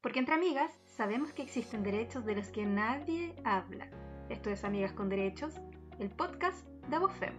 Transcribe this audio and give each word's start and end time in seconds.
Porque 0.00 0.20
entre 0.20 0.34
amigas 0.34 0.70
sabemos 0.96 1.32
que 1.32 1.42
existen 1.42 1.82
derechos 1.82 2.24
de 2.24 2.36
los 2.36 2.48
que 2.48 2.64
nadie 2.64 3.34
habla. 3.44 3.88
Esto 4.28 4.48
es 4.48 4.62
Amigas 4.62 4.92
con 4.92 5.08
Derechos, 5.08 5.54
el 5.98 6.08
podcast 6.08 6.64
de 6.88 6.96
Abofem. 6.96 7.34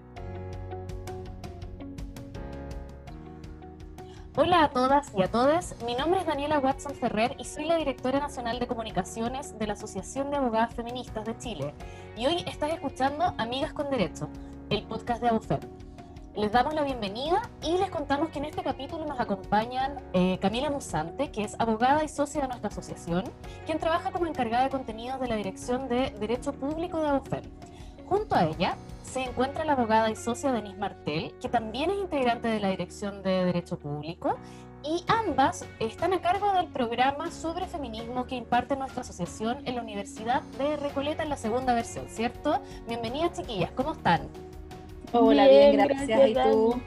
Hola 4.35 4.65
a 4.65 4.69
todas 4.71 5.13
y 5.15 5.21
a 5.21 5.31
todos, 5.31 5.73
mi 5.85 5.95
nombre 5.95 6.19
es 6.19 6.25
Daniela 6.25 6.59
Watson 6.59 6.95
Ferrer 6.95 7.35
y 7.39 7.45
soy 7.45 7.65
la 7.65 7.77
directora 7.77 8.19
nacional 8.19 8.59
de 8.59 8.67
comunicaciones 8.67 9.57
de 9.57 9.67
la 9.67 9.73
Asociación 9.73 10.29
de 10.29 10.37
Abogadas 10.37 10.75
Feministas 10.75 11.25
de 11.25 11.37
Chile. 11.37 11.73
Y 12.17 12.25
hoy 12.25 12.43
estás 12.45 12.73
escuchando 12.73 13.33
Amigas 13.37 13.71
con 13.71 13.89
Derecho, 13.89 14.29
el 14.69 14.83
podcast 14.83 15.21
de 15.21 15.29
Abofem. 15.29 15.78
Les 16.35 16.51
damos 16.51 16.73
la 16.73 16.83
bienvenida 16.83 17.49
y 17.63 17.77
les 17.77 17.89
contamos 17.89 18.29
que 18.29 18.37
en 18.37 18.45
este 18.45 18.61
capítulo 18.61 19.05
nos 19.05 19.19
acompañan 19.19 19.97
eh, 20.13 20.37
Camila 20.39 20.69
Musante, 20.69 21.31
que 21.31 21.43
es 21.43 21.55
abogada 21.59 22.03
y 22.03 22.07
socia 22.07 22.41
de 22.41 22.47
nuestra 22.47 22.69
asociación, 22.69 23.23
quien 23.65 23.79
trabaja 23.79 24.11
como 24.11 24.27
encargada 24.27 24.65
de 24.65 24.69
contenidos 24.69 25.19
de 25.19 25.27
la 25.27 25.35
Dirección 25.35 25.89
de 25.89 26.11
Derecho 26.19 26.53
Público 26.53 27.01
de 27.01 27.09
AUFEM. 27.09 27.43
Junto 28.05 28.35
a 28.35 28.45
ella 28.45 28.77
se 29.03 29.23
encuentra 29.23 29.65
la 29.65 29.73
abogada 29.73 30.11
y 30.11 30.15
socia 30.15 30.51
Denise 30.51 30.77
Martel, 30.77 31.33
que 31.41 31.49
también 31.49 31.89
es 31.89 31.97
integrante 31.97 32.47
de 32.47 32.59
la 32.59 32.69
Dirección 32.69 33.23
de 33.23 33.45
Derecho 33.45 33.77
Público, 33.77 34.37
y 34.83 35.03
ambas 35.07 35.65
están 35.79 36.13
a 36.13 36.21
cargo 36.21 36.53
del 36.53 36.67
programa 36.67 37.31
sobre 37.31 37.65
feminismo 37.65 38.27
que 38.27 38.35
imparte 38.35 38.75
nuestra 38.77 39.01
asociación 39.01 39.57
en 39.65 39.75
la 39.75 39.81
Universidad 39.81 40.43
de 40.57 40.77
Recoleta 40.77 41.23
en 41.23 41.29
la 41.29 41.37
segunda 41.37 41.73
versión, 41.73 42.07
¿cierto? 42.07 42.61
Bienvenidas 42.87 43.33
chiquillas, 43.33 43.71
¿cómo 43.71 43.91
están? 43.91 44.29
Hola, 45.11 45.47
bien, 45.47 45.77
gracias. 45.77 46.29
¿Y 46.29 46.33
tú? 46.33 46.81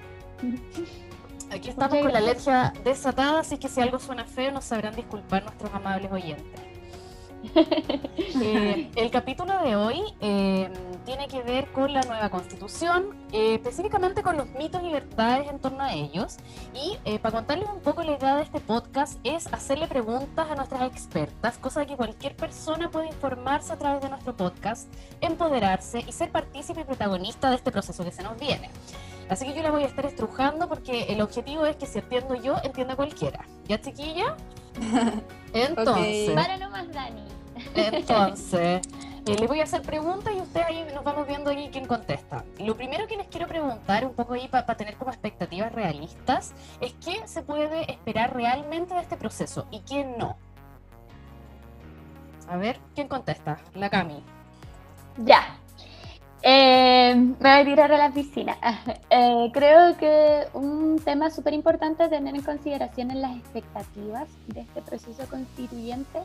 Aquí 1.50 1.68
estamos 1.68 1.98
con 1.98 2.12
la 2.12 2.18
alergia 2.18 2.72
desatada, 2.84 3.40
así 3.40 3.58
que 3.58 3.68
si 3.68 3.80
algo 3.80 3.98
suena 3.98 4.24
feo 4.24 4.52
nos 4.52 4.64
sabrán 4.64 4.94
disculpar 4.94 5.42
nuestros 5.44 5.72
amables 5.74 6.10
oyentes. 6.10 6.71
Eh, 8.44 8.90
el 8.96 9.10
capítulo 9.10 9.52
de 9.62 9.76
hoy 9.76 10.02
eh, 10.20 10.68
tiene 11.04 11.28
que 11.28 11.42
ver 11.42 11.70
con 11.72 11.92
la 11.92 12.00
nueva 12.02 12.28
constitución, 12.30 13.16
eh, 13.32 13.54
específicamente 13.54 14.22
con 14.22 14.36
los 14.36 14.48
mitos 14.50 14.82
y 14.82 14.90
verdades 14.90 15.48
en 15.48 15.58
torno 15.58 15.82
a 15.82 15.92
ellos. 15.92 16.38
Y 16.74 16.96
para 17.18 17.36
contarles 17.36 17.68
un 17.68 17.80
poco 17.80 18.02
la 18.02 18.12
idea 18.12 18.36
de 18.36 18.42
este 18.42 18.60
podcast 18.60 19.18
es 19.22 19.52
hacerle 19.52 19.86
preguntas 19.86 20.50
a 20.50 20.54
nuestras 20.54 20.82
expertas, 20.90 21.58
cosa 21.58 21.86
que 21.86 21.96
cualquier 21.96 22.34
persona 22.34 22.90
puede 22.90 23.08
informarse 23.08 23.72
a 23.72 23.78
través 23.78 24.02
de 24.02 24.08
nuestro 24.08 24.36
podcast, 24.36 24.92
empoderarse 25.20 26.04
y 26.06 26.12
ser 26.12 26.30
partícipe 26.30 26.80
y 26.80 26.84
protagonista 26.84 27.50
de 27.50 27.56
este 27.56 27.70
proceso 27.70 28.04
que 28.04 28.12
se 28.12 28.22
nos 28.22 28.38
viene. 28.38 28.70
Así 29.28 29.46
que 29.46 29.54
yo 29.54 29.62
la 29.62 29.70
voy 29.70 29.84
a 29.84 29.86
estar 29.86 30.04
estrujando 30.04 30.68
porque 30.68 31.04
el 31.04 31.20
objetivo 31.20 31.64
es 31.66 31.76
que 31.76 31.86
si 31.86 31.98
entiendo 31.98 32.34
yo, 32.34 32.56
entienda 32.64 32.96
cualquiera. 32.96 33.46
¿Ya, 33.66 33.80
chiquilla? 33.80 34.36
Entonces. 35.52 36.30
Para 36.30 36.56
nomás, 36.56 36.90
Dani. 36.92 37.22
Entonces, 37.74 38.82
eh, 39.26 39.36
les 39.38 39.48
voy 39.48 39.60
a 39.60 39.64
hacer 39.64 39.82
preguntas 39.82 40.32
y 40.36 40.40
ustedes 40.40 40.66
ahí 40.66 40.86
nos 40.94 41.04
vamos 41.04 41.26
viendo 41.26 41.50
ahí 41.50 41.68
quién 41.70 41.86
contesta. 41.86 42.44
Lo 42.58 42.76
primero 42.76 43.06
que 43.06 43.16
les 43.16 43.26
quiero 43.28 43.46
preguntar, 43.46 44.04
un 44.04 44.14
poco 44.14 44.34
ahí 44.34 44.48
para 44.48 44.74
tener 44.76 44.96
como 44.96 45.10
expectativas 45.10 45.72
realistas, 45.72 46.52
es 46.80 46.94
qué 47.04 47.26
se 47.26 47.42
puede 47.42 47.90
esperar 47.90 48.34
realmente 48.34 48.94
de 48.94 49.00
este 49.00 49.16
proceso 49.16 49.66
y 49.70 49.80
quién 49.80 50.18
no. 50.18 50.36
A 52.48 52.56
ver, 52.56 52.80
¿quién 52.94 53.08
contesta? 53.08 53.58
La 53.74 53.88
Cami. 53.88 54.22
Ya. 55.18 55.61
Eh, 56.44 57.14
me 57.14 57.34
voy 57.38 57.50
a 57.50 57.64
tirar 57.64 57.92
a 57.92 57.98
la 57.98 58.10
piscina. 58.12 58.56
Eh, 59.14 59.50
creo 59.52 59.94
que 59.98 60.48
un 60.54 60.98
tema 61.04 61.28
súper 61.30 61.52
importante 61.52 62.02
a 62.02 62.08
tener 62.08 62.34
en 62.34 62.42
consideración 62.42 63.10
en 63.10 63.20
las 63.20 63.36
expectativas 63.36 64.26
de 64.46 64.62
este 64.62 64.80
proceso 64.80 65.22
constituyente 65.28 66.20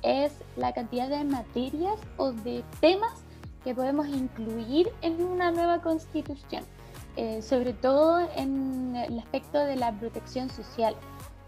es 0.00 0.32
la 0.56 0.72
cantidad 0.72 1.10
de 1.10 1.22
materias 1.22 1.98
o 2.16 2.32
de 2.32 2.64
temas 2.80 3.12
que 3.62 3.74
podemos 3.74 4.08
incluir 4.08 4.90
en 5.02 5.22
una 5.22 5.50
nueva 5.50 5.82
constitución, 5.82 6.64
eh, 7.16 7.42
sobre 7.42 7.74
todo 7.74 8.26
en 8.36 8.96
el 8.96 9.18
aspecto 9.18 9.58
de 9.58 9.76
la 9.76 9.92
protección 9.92 10.48
social. 10.48 10.96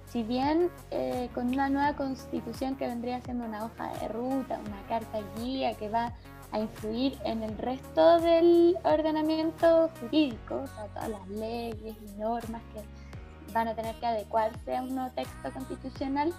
Si 0.05 0.23
bien 0.23 0.69
eh, 0.91 1.31
con 1.35 1.49
una 1.49 1.71
nueva 1.71 1.97
constitución 1.97 2.77
que 2.77 2.87
vendría 2.87 3.23
siendo 3.23 3.47
una 3.47 3.65
hoja 3.65 3.95
de 3.99 4.09
ruta, 4.09 4.61
una 4.67 4.83
carta 4.89 5.21
guía 5.39 5.73
que 5.73 5.89
va 5.89 6.13
a 6.53 6.59
influir 6.59 7.19
en 7.25 7.43
el 7.43 7.57
resto 7.59 8.21
del 8.21 8.77
ordenamiento 8.85 9.91
jurídico, 10.01 10.65
todas 10.95 11.09
las 11.09 11.29
leyes 11.29 11.97
y 12.01 12.21
normas 12.21 12.63
que 12.75 13.53
van 13.53 13.69
a 13.69 13.75
tener 13.75 13.95
que 13.97 14.07
adecuarse 14.07 14.77
a 14.77 14.83
un 14.83 14.95
nuevo 14.95 15.11
texto 15.15 15.53
constitucional, 15.53 16.33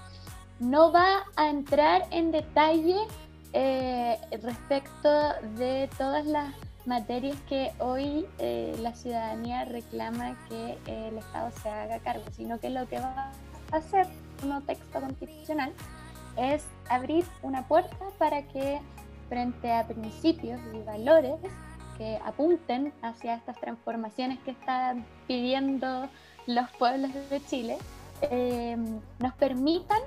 no 0.60 0.92
va 0.92 1.24
a 1.36 1.50
entrar 1.50 2.06
en 2.12 2.32
detalle 2.32 2.98
eh, 3.54 4.18
respecto 4.42 5.10
de 5.58 5.90
todas 5.98 6.26
las 6.26 6.54
materias 6.86 7.38
que 7.48 7.72
hoy 7.80 8.26
eh, 8.40 8.76
la 8.80 8.94
ciudadanía 8.94 9.66
reclama 9.66 10.38
que 10.50 10.78
eh, 10.86 11.08
el 11.10 11.18
Estado 11.18 11.52
se 11.62 11.70
haga 11.70 12.00
cargo, 12.00 12.26
sino 12.32 12.60
que 12.60 12.70
lo 12.70 12.88
que 12.88 13.00
va 13.00 13.32
a 13.72 13.76
hacer 13.76 14.08
un 14.42 14.50
nuevo 14.50 14.66
texto 14.66 15.00
constitucional 15.00 15.72
es 16.38 16.66
abrir 16.90 17.26
una 17.42 17.68
puerta 17.68 17.98
para 18.18 18.44
que 18.44 18.80
frente 19.34 19.72
a 19.72 19.88
principios 19.88 20.62
y 20.76 20.84
valores 20.84 21.40
que 21.98 22.20
apunten 22.24 22.94
hacia 23.02 23.34
estas 23.34 23.60
transformaciones 23.60 24.38
que 24.46 24.52
están 24.52 25.08
pidiendo 25.28 26.08
los 26.46 26.70
pueblos 26.78 27.10
de 27.32 27.44
Chile, 27.48 27.78
nos 29.18 29.34
permitan 29.34 29.98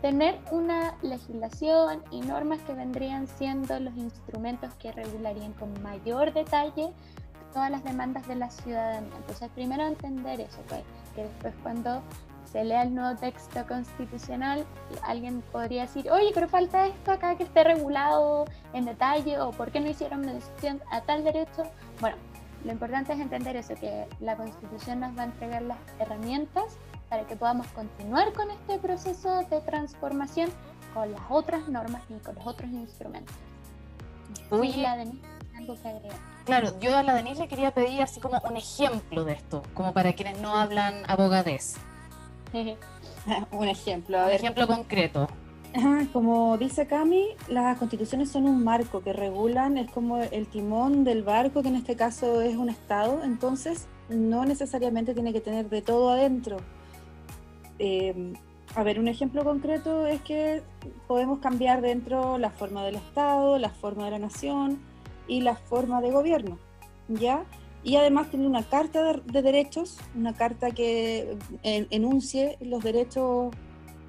tener 0.00 0.40
una 0.50 0.96
legislación 1.00 2.02
y 2.10 2.22
normas 2.22 2.58
que 2.62 2.74
vendrían 2.74 3.28
siendo 3.28 3.78
los 3.78 3.96
instrumentos 3.96 4.74
que 4.74 4.90
regularían 4.90 5.52
con 5.52 5.80
mayor 5.80 6.32
detalle 6.32 6.90
todas 7.52 7.70
las 7.70 7.84
demandas 7.84 8.26
de 8.26 8.34
la 8.34 8.50
ciudadanía. 8.50 9.16
Entonces, 9.16 9.48
primero 9.54 9.86
entender 9.86 10.40
eso, 10.40 10.58
pues, 10.68 10.82
que 11.14 11.22
después 11.22 11.54
cuando 11.62 12.02
se 12.52 12.64
lea 12.64 12.82
el 12.82 12.94
nuevo 12.94 13.18
texto 13.18 13.66
constitucional, 13.66 14.66
alguien 15.02 15.42
podría 15.52 15.82
decir, 15.82 16.10
oye, 16.10 16.32
pero 16.34 16.48
falta 16.48 16.86
esto 16.86 17.12
acá 17.12 17.34
que 17.36 17.44
esté 17.44 17.64
regulado 17.64 18.44
en 18.74 18.84
detalle, 18.84 19.40
o 19.40 19.52
por 19.52 19.70
qué 19.70 19.80
no 19.80 19.88
hicieron 19.88 20.20
mención 20.20 20.80
a 20.90 21.00
tal 21.00 21.24
derecho. 21.24 21.62
Bueno, 22.00 22.16
lo 22.64 22.72
importante 22.72 23.14
es 23.14 23.20
entender 23.20 23.56
eso, 23.56 23.74
que 23.74 24.06
la 24.20 24.36
constitución 24.36 25.00
nos 25.00 25.16
va 25.16 25.22
a 25.22 25.24
entregar 25.26 25.62
las 25.62 25.78
herramientas 25.98 26.64
para 27.08 27.26
que 27.26 27.36
podamos 27.36 27.66
continuar 27.68 28.32
con 28.34 28.50
este 28.50 28.78
proceso 28.78 29.44
de 29.48 29.60
transformación 29.62 30.50
con 30.92 31.10
las 31.10 31.22
otras 31.30 31.68
normas 31.68 32.02
y 32.10 32.14
con 32.22 32.34
los 32.34 32.46
otros 32.46 32.70
instrumentos. 32.70 33.34
Uy, 34.50 34.74
la 34.74 34.96
Denise, 34.96 35.26
algo 35.56 35.80
que 35.80 35.88
agregar. 35.88 36.18
Claro, 36.44 36.78
yo 36.80 36.96
a 36.96 37.02
la 37.02 37.14
Denise 37.14 37.40
le 37.40 37.48
quería 37.48 37.72
pedir 37.72 38.02
así 38.02 38.20
como 38.20 38.38
un 38.44 38.56
ejemplo 38.58 39.24
de 39.24 39.32
esto, 39.32 39.62
como 39.72 39.94
para 39.94 40.12
quienes 40.12 40.38
no 40.40 40.54
hablan 40.54 41.08
abogadés. 41.08 41.78
un 43.52 43.68
ejemplo, 43.68 44.18
a 44.18 44.26
ver. 44.26 44.40
Un 44.40 44.46
ejemplo 44.46 44.66
concreto. 44.66 45.28
Como 46.12 46.58
dice 46.58 46.86
Cami, 46.86 47.28
las 47.48 47.78
constituciones 47.78 48.30
son 48.30 48.44
un 48.46 48.62
marco 48.62 49.02
que 49.02 49.12
regulan, 49.12 49.78
es 49.78 49.90
como 49.90 50.18
el 50.18 50.46
timón 50.46 51.02
del 51.04 51.22
barco, 51.22 51.62
que 51.62 51.68
en 51.68 51.76
este 51.76 51.96
caso 51.96 52.42
es 52.42 52.56
un 52.56 52.68
Estado, 52.68 53.22
entonces 53.24 53.86
no 54.10 54.44
necesariamente 54.44 55.14
tiene 55.14 55.32
que 55.32 55.40
tener 55.40 55.70
de 55.70 55.80
todo 55.80 56.10
adentro. 56.10 56.58
Eh, 57.78 58.34
a 58.74 58.82
ver, 58.82 58.98
un 58.98 59.08
ejemplo 59.08 59.44
concreto 59.44 60.06
es 60.06 60.20
que 60.22 60.62
podemos 61.06 61.38
cambiar 61.40 61.80
dentro 61.80 62.38
la 62.38 62.50
forma 62.50 62.84
del 62.84 62.96
Estado, 62.96 63.58
la 63.58 63.70
forma 63.70 64.06
de 64.06 64.12
la 64.12 64.18
nación 64.18 64.78
y 65.26 65.40
la 65.40 65.56
forma 65.56 66.00
de 66.00 66.10
gobierno, 66.10 66.58
¿ya? 67.08 67.44
Y 67.84 67.96
además 67.96 68.30
tiene 68.30 68.46
una 68.46 68.62
carta 68.62 69.12
de, 69.12 69.42
derechos, 69.42 69.98
una 70.14 70.34
carta 70.34 70.70
que 70.70 71.36
enuncie 71.62 72.56
los 72.60 72.82
derechos 72.84 73.52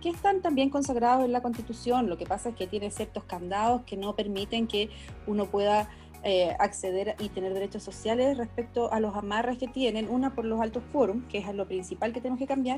que 0.04 0.10
están 0.10 0.42
también 0.42 0.70
consagrados 0.70 1.24
en 1.24 1.32
la 1.32 1.42
Constitución. 1.42 2.10
Lo 2.10 2.18
que 2.18 2.26
pasa 2.26 2.50
es 2.50 2.56
que 2.56 2.68
tiene 2.68 2.92
ciertos 2.92 3.24
candados 3.24 3.84
que 3.84 3.96
no 3.96 4.16
permiten 4.16 4.68
que 4.68 4.90
uno 5.28 5.46
pueda 5.46 5.90
eh, 6.26 6.56
acceder 6.60 7.16
y 7.20 7.30
tener 7.30 7.54
derechos 7.54 7.84
sociales 7.84 8.38
respecto 8.38 8.92
a 8.92 9.00
los 9.00 9.16
amarres 9.16 9.58
que 9.58 9.68
tienen, 9.68 10.10
una 10.10 10.36
por 10.36 10.46
los 10.46 10.62
altos 10.62 10.84
quórum, 10.92 11.28
que 11.28 11.38
es 11.38 11.54
lo 11.54 11.68
principal 11.68 12.14
que 12.14 12.22
tenemos 12.22 12.40
que 12.40 12.48
cambiar. 12.48 12.78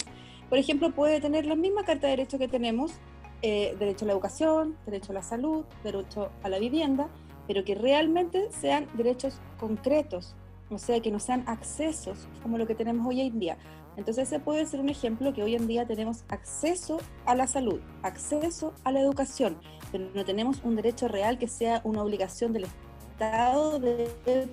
Por 0.49 0.57
ejemplo, 0.57 0.91
puede 0.91 1.19
tener 1.19 1.45
la 1.45 1.55
misma 1.55 1.83
carta 1.83 2.07
de 2.07 2.11
derechos 2.11 2.39
que 2.39 2.47
tenemos, 2.47 2.93
eh, 3.41 3.75
derecho 3.79 4.05
a 4.05 4.07
la 4.07 4.13
educación, 4.13 4.77
derecho 4.85 5.11
a 5.11 5.15
la 5.15 5.23
salud, 5.23 5.65
derecho 5.83 6.31
a 6.43 6.49
la 6.49 6.59
vivienda, 6.59 7.09
pero 7.47 7.63
que 7.63 7.75
realmente 7.75 8.49
sean 8.51 8.87
derechos 8.95 9.39
concretos, 9.59 10.35
o 10.69 10.77
sea, 10.77 10.99
que 10.99 11.11
no 11.11 11.19
sean 11.19 11.43
accesos 11.47 12.27
como 12.41 12.57
lo 12.57 12.67
que 12.67 12.75
tenemos 12.75 13.05
hoy 13.07 13.21
en 13.21 13.39
día. 13.39 13.57
Entonces 13.97 14.27
ese 14.27 14.39
puede 14.39 14.65
ser 14.65 14.79
un 14.79 14.89
ejemplo 14.89 15.33
que 15.33 15.41
hoy 15.43 15.55
en 15.55 15.67
día 15.67 15.85
tenemos 15.85 16.25
acceso 16.27 16.97
a 17.25 17.35
la 17.35 17.47
salud, 17.47 17.79
acceso 18.03 18.73
a 18.83 18.91
la 18.91 18.99
educación, 18.99 19.57
pero 19.91 20.09
no 20.13 20.25
tenemos 20.25 20.59
un 20.63 20.75
derecho 20.75 21.07
real 21.07 21.37
que 21.37 21.47
sea 21.47 21.81
una 21.83 22.03
obligación 22.03 22.51
del 22.51 22.65
Estado 23.13 23.79
de 23.79 24.09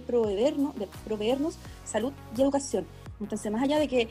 proveernos, 0.06 0.78
de 0.78 0.86
proveernos 1.04 1.58
salud 1.84 2.12
y 2.36 2.42
educación. 2.42 2.86
Entonces, 3.20 3.50
más 3.50 3.62
allá 3.62 3.78
de 3.78 3.88
que 3.88 4.08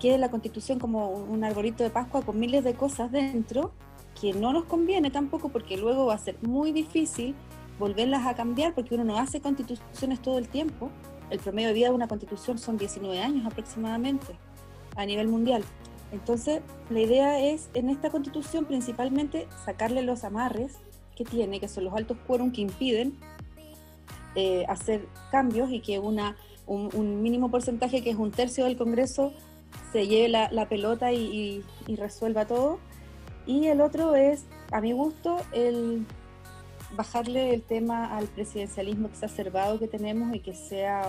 quede 0.00 0.18
la 0.18 0.30
constitución 0.30 0.80
como 0.80 1.10
un 1.10 1.44
arbolito 1.44 1.84
de 1.84 1.90
Pascua 1.90 2.22
con 2.22 2.40
miles 2.40 2.64
de 2.64 2.74
cosas 2.74 3.12
dentro, 3.12 3.72
que 4.20 4.32
no 4.32 4.52
nos 4.52 4.64
conviene 4.64 5.10
tampoco 5.10 5.50
porque 5.50 5.76
luego 5.76 6.06
va 6.06 6.14
a 6.14 6.18
ser 6.18 6.36
muy 6.42 6.72
difícil 6.72 7.36
volverlas 7.78 8.26
a 8.26 8.34
cambiar 8.34 8.74
porque 8.74 8.94
uno 8.94 9.04
no 9.04 9.18
hace 9.18 9.40
constituciones 9.40 10.20
todo 10.20 10.38
el 10.38 10.48
tiempo. 10.48 10.90
El 11.30 11.38
promedio 11.38 11.68
de 11.68 11.74
vida 11.74 11.88
de 11.88 11.94
una 11.94 12.08
constitución 12.08 12.58
son 12.58 12.76
19 12.76 13.20
años 13.20 13.46
aproximadamente 13.46 14.26
a 14.96 15.06
nivel 15.06 15.28
mundial. 15.28 15.64
Entonces, 16.12 16.62
la 16.90 17.00
idea 17.00 17.40
es 17.40 17.70
en 17.74 17.88
esta 17.88 18.10
constitución 18.10 18.66
principalmente 18.66 19.48
sacarle 19.64 20.02
los 20.02 20.22
amarres 20.22 20.76
que 21.16 21.24
tiene, 21.24 21.60
que 21.60 21.68
son 21.68 21.84
los 21.84 21.94
altos 21.94 22.16
quórum 22.26 22.52
que 22.52 22.60
impiden 22.60 23.18
eh, 24.36 24.64
hacer 24.68 25.06
cambios 25.30 25.70
y 25.70 25.80
que 25.80 25.98
una, 25.98 26.36
un, 26.66 27.22
mínimo 27.22 27.50
porcentaje, 27.50 28.02
que 28.02 28.10
es 28.10 28.16
un 28.16 28.30
tercio 28.30 28.64
del 28.64 28.76
Congreso, 28.76 29.32
se 29.92 30.06
lleve 30.06 30.28
la, 30.28 30.68
pelota 30.68 31.12
y, 31.12 31.64
resuelva 31.88 32.46
todo. 32.46 32.78
Y 33.46 33.66
el 33.66 33.80
otro 33.80 34.16
es, 34.16 34.44
a 34.72 34.80
mi 34.80 34.92
gusto, 34.92 35.38
el 35.52 36.06
bajarle 36.96 37.54
el 37.54 37.62
tema 37.62 38.16
al 38.16 38.26
presidencialismo 38.26 39.08
exacerbado 39.08 39.78
que 39.78 39.88
tenemos 39.88 40.34
y 40.34 40.40
que 40.40 40.54
sea 40.54 41.02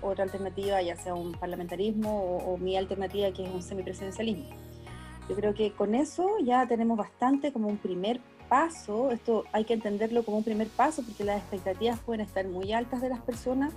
otra 0.00 0.24
alternativa, 0.24 0.82
ya 0.82 0.96
sea 0.96 1.14
un 1.14 1.32
parlamentarismo 1.32 2.38
o, 2.38 2.58
mi 2.58 2.76
alternativa 2.76 3.30
que 3.32 3.44
es 3.44 3.50
un 3.50 3.62
semipresidencialismo. 3.62 4.44
Yo 5.28 5.36
creo 5.36 5.54
que 5.54 5.72
con 5.72 5.94
eso 5.94 6.38
ya 6.44 6.66
tenemos 6.66 6.98
bastante 6.98 7.52
como 7.52 7.68
un 7.68 7.78
primer 7.78 8.20
paso, 8.48 9.10
esto 9.12 9.44
hay 9.52 9.64
que 9.64 9.74
entenderlo 9.74 10.24
como 10.24 10.38
un 10.38 10.44
primer 10.44 10.68
paso 10.68 11.02
porque 11.02 11.24
las 11.24 11.38
expectativas 11.38 11.98
pueden 12.00 12.20
estar 12.26 12.46
muy 12.46 12.72
altas 12.72 13.00
de 13.00 13.08
las 13.08 13.20
personas 13.20 13.72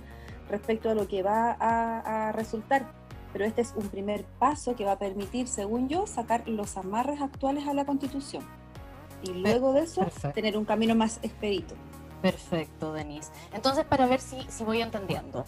respecto 0.50 0.90
a 0.90 0.94
lo 0.94 1.08
que 1.08 1.22
va 1.22 1.56
a, 1.58 2.32
resultar, 2.32 2.86
pero 3.32 3.44
este 3.44 3.62
es 3.62 3.72
un 3.76 3.88
primer 3.88 4.24
paso 4.38 4.76
que 4.76 4.84
va 4.84 4.92
a 4.92 4.98
permitir, 4.98 5.48
según 5.48 5.88
yo, 5.88 6.06
sacar 6.06 6.46
los 6.48 6.76
amarres 6.76 7.20
actuales 7.20 7.66
a 7.66 7.74
la 7.74 7.86
Constitución 7.86 8.44
y 9.22 9.32
luego 9.32 9.72
de 9.72 9.82
eso 9.82 10.06
tener 10.34 10.56
un 10.56 10.64
camino 10.64 10.94
más 10.94 11.18
expedito. 11.22 11.74
Perfecto, 12.22 12.92
Denise. 12.92 13.30
Entonces, 13.52 13.84
para 13.84 14.06
ver 14.06 14.20
si, 14.20 14.40
si 14.48 14.64
voy 14.64 14.80
entendiendo. 14.80 15.44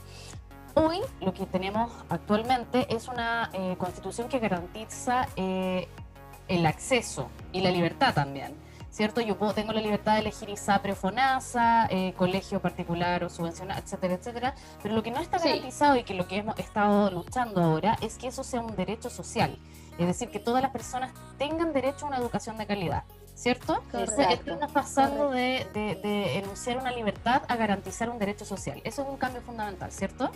Hoy 0.75 0.99
lo 1.21 1.33
que 1.33 1.47
tenemos 1.47 1.91
actualmente 2.09 2.87
es 2.95 3.09
una 3.09 3.51
eh, 3.53 3.75
constitución 3.79 4.29
que 4.29 4.39
garantiza 4.39 5.29
eh, 5.35 5.89
el 6.47 6.67
acceso 6.67 7.29
y 7.53 7.63
la 7.63 7.71
libertad 7.71 8.15
también 8.15 8.55
¿cierto? 8.99 9.21
Yo 9.21 9.39
puedo, 9.39 9.55
tengo 9.55 9.73
la 9.73 9.81
libertad 9.81 10.15
de 10.15 10.21
elegir 10.21 10.49
ISAPRE 10.49 10.91
o 10.91 10.97
FONASA, 10.97 11.87
eh, 11.89 12.15
colegio 12.17 12.61
particular 12.61 13.23
o 13.23 13.29
subvencionado, 13.29 13.81
etcétera, 13.81 14.15
etcétera, 14.15 14.55
pero 14.83 14.93
lo 14.93 15.05
que 15.05 15.13
no 15.13 15.21
está 15.21 15.39
garantizado 15.39 15.97
y 15.97 16.03
que 16.03 16.15
lo 16.15 16.27
que 16.27 16.39
hemos 16.39 16.59
estado 16.59 17.09
luchando 17.11 17.63
ahora 17.63 17.97
es 18.01 18.19
que 18.19 18.27
eso 18.27 18.43
sea 18.43 18.61
un 18.61 18.75
derecho 18.75 19.09
social, 19.09 19.57
es 19.99 20.07
decir, 20.09 20.31
que 20.31 20.41
todas 20.41 20.63
las 20.63 20.73
personas 20.73 21.13
tengan 21.39 21.73
derecho 21.73 22.07
a 22.07 22.09
una 22.09 22.19
educación 22.19 22.59
de 22.59 22.67
calidad. 22.67 23.05
¿Cierto? 23.39 23.81
Estamos 23.93 24.73
pasando 24.73 25.31
de, 25.31 25.65
de, 25.73 26.39
enunciar 26.39 26.77
una 26.77 26.91
libertad 26.91 27.43
a 27.47 27.55
garantizar 27.55 28.11
un 28.11 28.19
derecho 28.19 28.45
social. 28.45 28.81
Eso 28.83 29.03
es 29.03 29.09
un 29.09 29.17
cambio 29.17 29.41
fundamental, 29.43 29.93
¿cierto? 29.93 30.33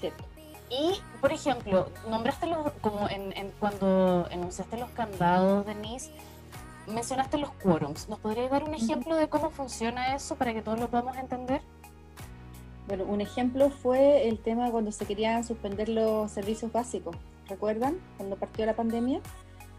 Cierto. 0.00 0.24
Y, 0.68 1.00
por 1.20 1.32
ejemplo, 1.32 1.88
nombraste 2.10 2.48
los, 2.48 2.72
como 2.80 3.08
en, 3.08 3.32
en, 3.36 3.52
cuando 3.60 4.26
enunciaste 4.32 4.76
los 4.78 4.90
candados, 4.90 5.64
Denise, 5.64 6.10
mencionaste 6.88 7.38
los 7.38 7.52
quórums. 7.52 8.08
¿Nos 8.08 8.18
podrías 8.18 8.50
dar 8.50 8.64
un 8.64 8.74
ejemplo 8.74 9.14
de 9.14 9.28
cómo 9.28 9.50
funciona 9.50 10.16
eso 10.16 10.34
para 10.34 10.52
que 10.52 10.60
todos 10.60 10.80
lo 10.80 10.88
podamos 10.88 11.16
entender? 11.18 11.62
Bueno, 12.88 13.04
un 13.04 13.20
ejemplo 13.20 13.70
fue 13.70 14.28
el 14.28 14.40
tema 14.40 14.72
cuando 14.72 14.90
se 14.90 15.06
querían 15.06 15.44
suspender 15.44 15.88
los 15.88 16.32
servicios 16.32 16.72
básicos. 16.72 17.14
¿Recuerdan? 17.48 17.96
Cuando 18.16 18.34
partió 18.34 18.66
la 18.66 18.74
pandemia 18.74 19.20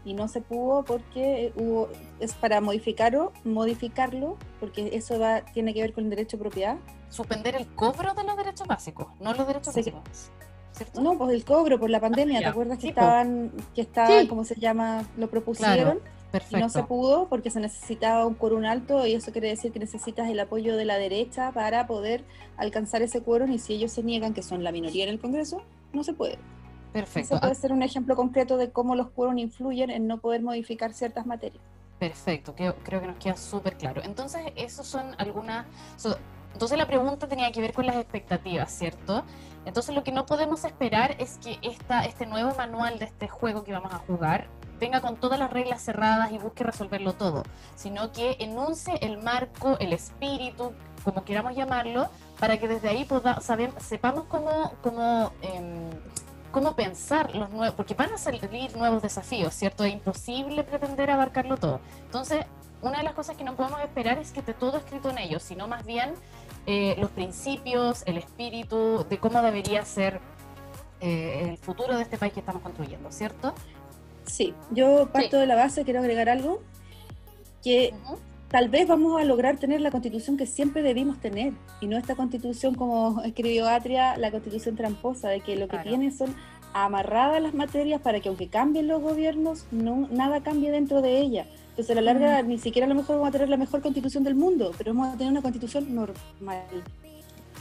y 0.04 0.14
no 0.14 0.28
se 0.28 0.40
pudo 0.40 0.84
porque 0.84 1.52
hubo 1.56 1.88
es 2.20 2.34
para 2.34 2.60
modificarlo, 2.60 3.32
modificarlo 3.44 4.36
porque 4.58 4.90
eso 4.94 5.18
va 5.18 5.42
tiene 5.42 5.74
que 5.74 5.82
ver 5.82 5.92
con 5.92 6.04
el 6.04 6.10
derecho 6.10 6.36
de 6.36 6.42
propiedad. 6.42 6.76
Suspender 7.08 7.56
el 7.56 7.66
cobro 7.74 8.14
de 8.14 8.24
los 8.24 8.36
derechos 8.36 8.66
básicos, 8.66 9.08
no 9.20 9.34
los 9.34 9.46
derechos 9.46 9.74
básicos. 9.74 10.30
¿cierto? 10.72 11.00
No, 11.00 11.18
pues 11.18 11.34
el 11.34 11.44
cobro 11.44 11.78
por 11.78 11.90
la 11.90 12.00
pandemia, 12.00 12.40
¿te 12.40 12.46
acuerdas 12.46 12.78
que 12.78 12.88
estaban, 12.88 13.52
que 13.74 13.82
estaban, 13.82 14.26
¿cómo 14.26 14.44
se 14.44 14.54
llama? 14.54 15.04
Lo 15.16 15.28
propusieron. 15.28 16.00
Y 16.50 16.56
no 16.56 16.68
se 16.68 16.84
pudo 16.84 17.26
porque 17.28 17.50
se 17.50 17.58
necesitaba 17.58 18.24
un 18.24 18.34
quórum 18.34 18.64
alto 18.64 19.04
y 19.04 19.14
eso 19.14 19.32
quiere 19.32 19.48
decir 19.48 19.72
que 19.72 19.80
necesitas 19.80 20.30
el 20.30 20.38
apoyo 20.38 20.76
de 20.76 20.84
la 20.84 20.96
derecha 20.96 21.50
para 21.50 21.88
poder 21.88 22.22
alcanzar 22.56 23.02
ese 23.02 23.20
quórum 23.20 23.50
y 23.50 23.58
si 23.58 23.74
ellos 23.74 23.90
se 23.90 24.04
niegan, 24.04 24.32
que 24.32 24.42
son 24.42 24.62
la 24.62 24.70
minoría 24.70 25.02
en 25.04 25.10
el 25.10 25.18
Congreso, 25.18 25.62
no 25.92 26.04
se 26.04 26.12
puede. 26.12 26.38
Perfecto. 26.92 27.34
Eso 27.34 27.40
puede 27.40 27.54
ser 27.54 27.72
un 27.72 27.82
ejemplo 27.82 28.16
concreto 28.16 28.56
de 28.56 28.70
cómo 28.70 28.94
los 28.94 29.10
quórum 29.10 29.38
influyen 29.38 29.90
en 29.90 30.06
no 30.06 30.18
poder 30.18 30.42
modificar 30.42 30.92
ciertas 30.92 31.26
materias. 31.26 31.62
Perfecto, 31.98 32.54
creo, 32.54 32.74
creo 32.82 33.00
que 33.00 33.06
nos 33.06 33.16
queda 33.16 33.36
súper 33.36 33.76
claro. 33.76 34.02
Entonces, 34.02 34.40
esos 34.56 34.86
son 34.86 35.14
algunas... 35.18 35.66
entonces 36.52 36.78
la 36.78 36.86
pregunta 36.86 37.28
tenía 37.28 37.52
que 37.52 37.60
ver 37.60 37.72
con 37.72 37.86
las 37.86 37.96
expectativas, 37.96 38.72
¿cierto? 38.72 39.24
Entonces 39.66 39.94
lo 39.94 40.02
que 40.02 40.10
no 40.10 40.24
podemos 40.24 40.64
esperar 40.64 41.14
es 41.18 41.38
que 41.38 41.58
esta, 41.62 42.04
este 42.04 42.26
nuevo 42.26 42.54
manual 42.56 42.98
de 42.98 43.04
este 43.04 43.28
juego 43.28 43.62
que 43.64 43.72
vamos 43.72 43.92
a 43.92 43.98
jugar 43.98 44.48
venga 44.80 45.02
con 45.02 45.16
todas 45.16 45.38
las 45.38 45.52
reglas 45.52 45.82
cerradas 45.82 46.32
y 46.32 46.38
busque 46.38 46.64
resolverlo 46.64 47.12
todo, 47.12 47.42
sino 47.76 48.12
que 48.12 48.36
enuncie 48.40 48.94
el 49.02 49.18
marco, 49.18 49.76
el 49.78 49.92
espíritu, 49.92 50.72
como 51.04 51.22
queramos 51.24 51.54
llamarlo, 51.54 52.08
para 52.40 52.58
que 52.58 52.66
desde 52.66 52.88
ahí 52.88 53.06
sepamos 53.78 54.24
cómo, 54.24 54.72
cómo, 54.82 55.32
em, 55.42 55.90
cómo 56.50 56.74
pensar 56.74 57.34
los 57.34 57.50
nuevos, 57.50 57.74
porque 57.74 57.94
van 57.94 58.12
a 58.12 58.18
salir 58.18 58.40
nuevos 58.76 59.02
desafíos, 59.02 59.54
¿cierto? 59.54 59.84
Es 59.84 59.92
imposible 59.92 60.64
pretender 60.64 61.10
abarcarlo 61.10 61.56
todo. 61.56 61.80
Entonces, 62.04 62.44
una 62.82 62.98
de 62.98 63.04
las 63.04 63.14
cosas 63.14 63.36
que 63.36 63.44
no 63.44 63.56
podemos 63.56 63.80
esperar 63.80 64.18
es 64.18 64.32
que 64.32 64.40
esté 64.40 64.54
todo 64.54 64.78
escrito 64.78 65.10
en 65.10 65.18
ellos, 65.18 65.42
sino 65.42 65.68
más 65.68 65.84
bien 65.84 66.14
eh, 66.66 66.96
los 66.98 67.10
principios, 67.10 68.02
el 68.06 68.18
espíritu 68.18 69.06
de 69.08 69.18
cómo 69.18 69.42
debería 69.42 69.84
ser 69.84 70.20
eh, 71.00 71.48
el 71.50 71.58
futuro 71.58 71.96
de 71.96 72.02
este 72.02 72.18
país 72.18 72.32
que 72.32 72.40
estamos 72.40 72.62
construyendo, 72.62 73.10
¿cierto? 73.12 73.54
Sí, 74.24 74.54
yo 74.70 75.08
parto 75.12 75.38
de 75.38 75.46
la 75.46 75.56
base, 75.56 75.84
quiero 75.84 76.00
agregar 76.00 76.28
algo, 76.28 76.62
que 77.62 77.94
tal 78.50 78.68
vez 78.68 78.88
vamos 78.88 79.20
a 79.20 79.24
lograr 79.24 79.58
tener 79.58 79.80
la 79.80 79.90
constitución 79.90 80.36
que 80.36 80.46
siempre 80.46 80.82
debimos 80.82 81.20
tener, 81.20 81.52
y 81.80 81.86
no 81.86 81.96
esta 81.96 82.14
constitución 82.16 82.74
como 82.74 83.22
escribió 83.24 83.68
Atria, 83.68 84.16
la 84.16 84.30
constitución 84.30 84.76
tramposa, 84.76 85.28
de 85.28 85.40
que 85.40 85.56
lo 85.56 85.68
que 85.68 85.78
tiene 85.78 86.10
son 86.10 86.34
amarradas 86.72 87.42
las 87.42 87.54
materias 87.54 88.00
para 88.00 88.20
que 88.20 88.28
aunque 88.28 88.48
cambien 88.48 88.86
los 88.86 89.00
gobiernos, 89.00 89.66
no, 89.70 90.08
nada 90.10 90.42
cambie 90.42 90.70
dentro 90.70 91.00
de 91.02 91.18
ella. 91.18 91.46
Entonces 91.70 91.90
a 91.90 92.00
la 92.00 92.12
larga 92.12 92.42
ni 92.42 92.58
siquiera 92.58 92.86
a 92.86 92.88
lo 92.88 92.94
mejor 92.94 93.16
vamos 93.16 93.28
a 93.28 93.32
tener 93.32 93.48
la 93.48 93.56
mejor 93.56 93.80
constitución 93.82 94.22
del 94.22 94.34
mundo, 94.34 94.72
pero 94.76 94.92
vamos 94.92 95.14
a 95.14 95.18
tener 95.18 95.32
una 95.32 95.42
constitución 95.42 95.94
normal. 95.94 96.64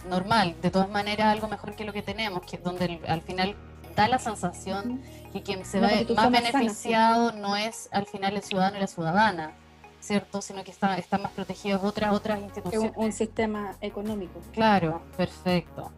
Normal, 0.10 0.56
de 0.62 0.72
todas 0.72 0.90
maneras 0.90 1.28
algo 1.28 1.48
mejor 1.48 1.76
que 1.76 1.86
lo 1.86 1.94
que 1.94 2.02
tenemos, 2.02 2.42
que 2.44 2.58
donde 2.58 3.00
al 3.08 3.22
final 3.22 3.56
da 3.96 4.08
la 4.08 4.20
sensación 4.20 5.02
que 5.34 5.42
quien 5.42 5.66
se 5.66 5.80
ve 5.80 6.08
más 6.16 6.32
beneficiado 6.32 7.32
no 7.34 7.56
es 7.56 7.90
al 7.92 8.06
final 8.06 8.36
el 8.36 8.44
ciudadano 8.44 8.78
y 8.78 8.80
la 8.80 8.88
ciudadana, 8.88 9.54
¿cierto? 10.00 10.42
Sino 10.42 10.64
que 10.64 10.72
están 10.72 10.98
está 10.98 11.18
más 11.18 11.32
protegidos 11.32 11.84
otras, 11.84 12.14
otras 12.14 12.40
instituciones. 12.40 12.94
Un, 12.96 13.06
un 13.06 13.12
sistema 13.12 13.76
económico. 13.82 14.40
Claro, 14.54 15.02
perfecto. 15.18 15.92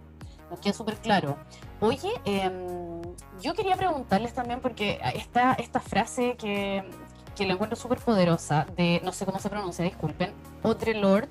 Nos 0.50 0.60
queda 0.60 0.74
súper 0.74 0.98
claro. 0.98 1.38
Oye, 1.80 2.12
em, 2.26 3.02
yo 3.42 3.54
quería 3.54 3.78
preguntarles 3.78 4.34
también, 4.34 4.60
porque 4.60 5.00
está 5.16 5.54
esta 5.54 5.80
frase 5.80 6.36
que, 6.36 6.84
que 7.36 7.46
la 7.46 7.54
encuentro 7.54 7.78
súper 7.78 8.00
poderosa, 8.00 8.68
de, 8.76 9.02
no 9.04 9.14
sé 9.14 9.26
cómo 9.26 9.40
se 9.40 9.50
pronuncia, 9.50 9.86
disculpen, 9.86 10.34
Audre 10.62 10.94
Lorde, 10.94 11.30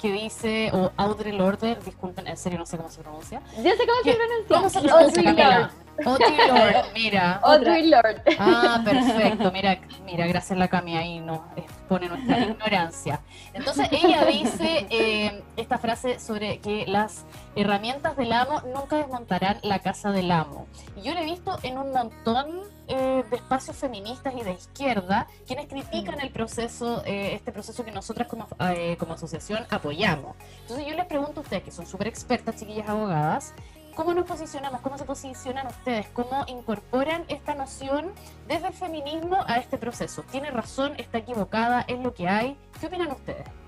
que 0.00 0.12
dice, 0.12 0.70
o 0.72 0.92
Audre 0.96 1.32
Lorde, 1.32 1.76
disculpen, 1.84 2.26
en 2.26 2.36
serio 2.36 2.58
no 2.58 2.66
sé 2.66 2.76
cómo 2.76 2.88
se 2.88 3.00
pronuncia. 3.00 3.42
Yo 3.56 3.70
sé 3.70 3.86
cómo 3.86 4.02
se 4.02 4.14
pronuncia. 4.14 4.56
¿Cómo 4.56 4.68
se 4.68 4.80
pronuncia, 4.80 5.70
Audre 6.06 6.46
Lorde, 6.46 6.82
mira. 6.94 7.32
Audre 7.42 7.86
Lorde. 7.86 8.22
Ah, 8.38 8.80
perfecto, 8.84 9.52
mira, 9.52 9.78
mira, 10.04 10.26
gracias 10.26 10.52
a 10.52 10.54
la 10.56 10.68
Cami 10.68 10.96
ahí 10.96 11.20
nos 11.20 11.40
expone 11.56 12.08
nuestra 12.08 12.38
ignorancia. 12.46 13.20
Entonces 13.52 13.88
ella 13.90 14.24
dice 14.24 14.86
eh, 14.90 15.42
esta 15.56 15.78
frase 15.78 16.18
sobre 16.18 16.58
que 16.58 16.86
las 16.86 17.24
herramientas 17.54 18.16
del 18.16 18.32
amo 18.32 18.62
nunca 18.74 18.96
desmontarán 18.96 19.58
la 19.62 19.80
casa 19.80 20.10
del 20.12 20.30
amo. 20.30 20.66
Y 20.96 21.02
yo 21.02 21.14
lo 21.14 21.20
he 21.20 21.26
visto 21.26 21.58
en 21.62 21.78
un 21.78 21.92
montón 21.92 22.62
eh, 22.90 23.24
de 23.30 23.36
espacios 23.36 23.76
feministas 23.76 24.34
y 24.34 24.42
de 24.42 24.52
izquierda 24.52 25.28
quienes 25.46 25.68
critican 25.68 26.20
el 26.20 26.30
proceso, 26.30 27.04
eh, 27.06 27.34
este 27.34 27.52
proceso 27.52 27.84
que 27.84 27.92
nosotras 27.92 28.26
como, 28.26 28.48
eh, 28.58 28.96
como 28.98 29.14
asociación 29.14 29.64
apoyamos. 29.70 30.36
Entonces 30.62 30.86
yo 30.86 30.94
les 30.96 31.06
pregunto 31.06 31.40
a 31.40 31.42
ustedes, 31.44 31.62
que 31.62 31.70
son 31.70 31.86
súper 31.86 32.08
expertas, 32.08 32.56
chiquillas 32.56 32.88
abogadas, 32.88 33.54
¿cómo 33.94 34.12
nos 34.12 34.26
posicionamos? 34.26 34.80
¿Cómo 34.80 34.98
se 34.98 35.04
posicionan 35.04 35.68
ustedes? 35.68 36.08
¿Cómo 36.08 36.44
incorporan 36.48 37.24
esta 37.28 37.54
noción 37.54 38.12
desde 38.48 38.68
el 38.68 38.74
feminismo 38.74 39.38
a 39.46 39.58
este 39.58 39.78
proceso? 39.78 40.24
¿Tiene 40.30 40.50
razón? 40.50 40.94
¿Está 40.98 41.18
equivocada? 41.18 41.82
¿Es 41.86 42.00
lo 42.00 42.12
que 42.12 42.28
hay? 42.28 42.56
¿Qué 42.80 42.86
opinan 42.86 43.12
ustedes? 43.12 43.59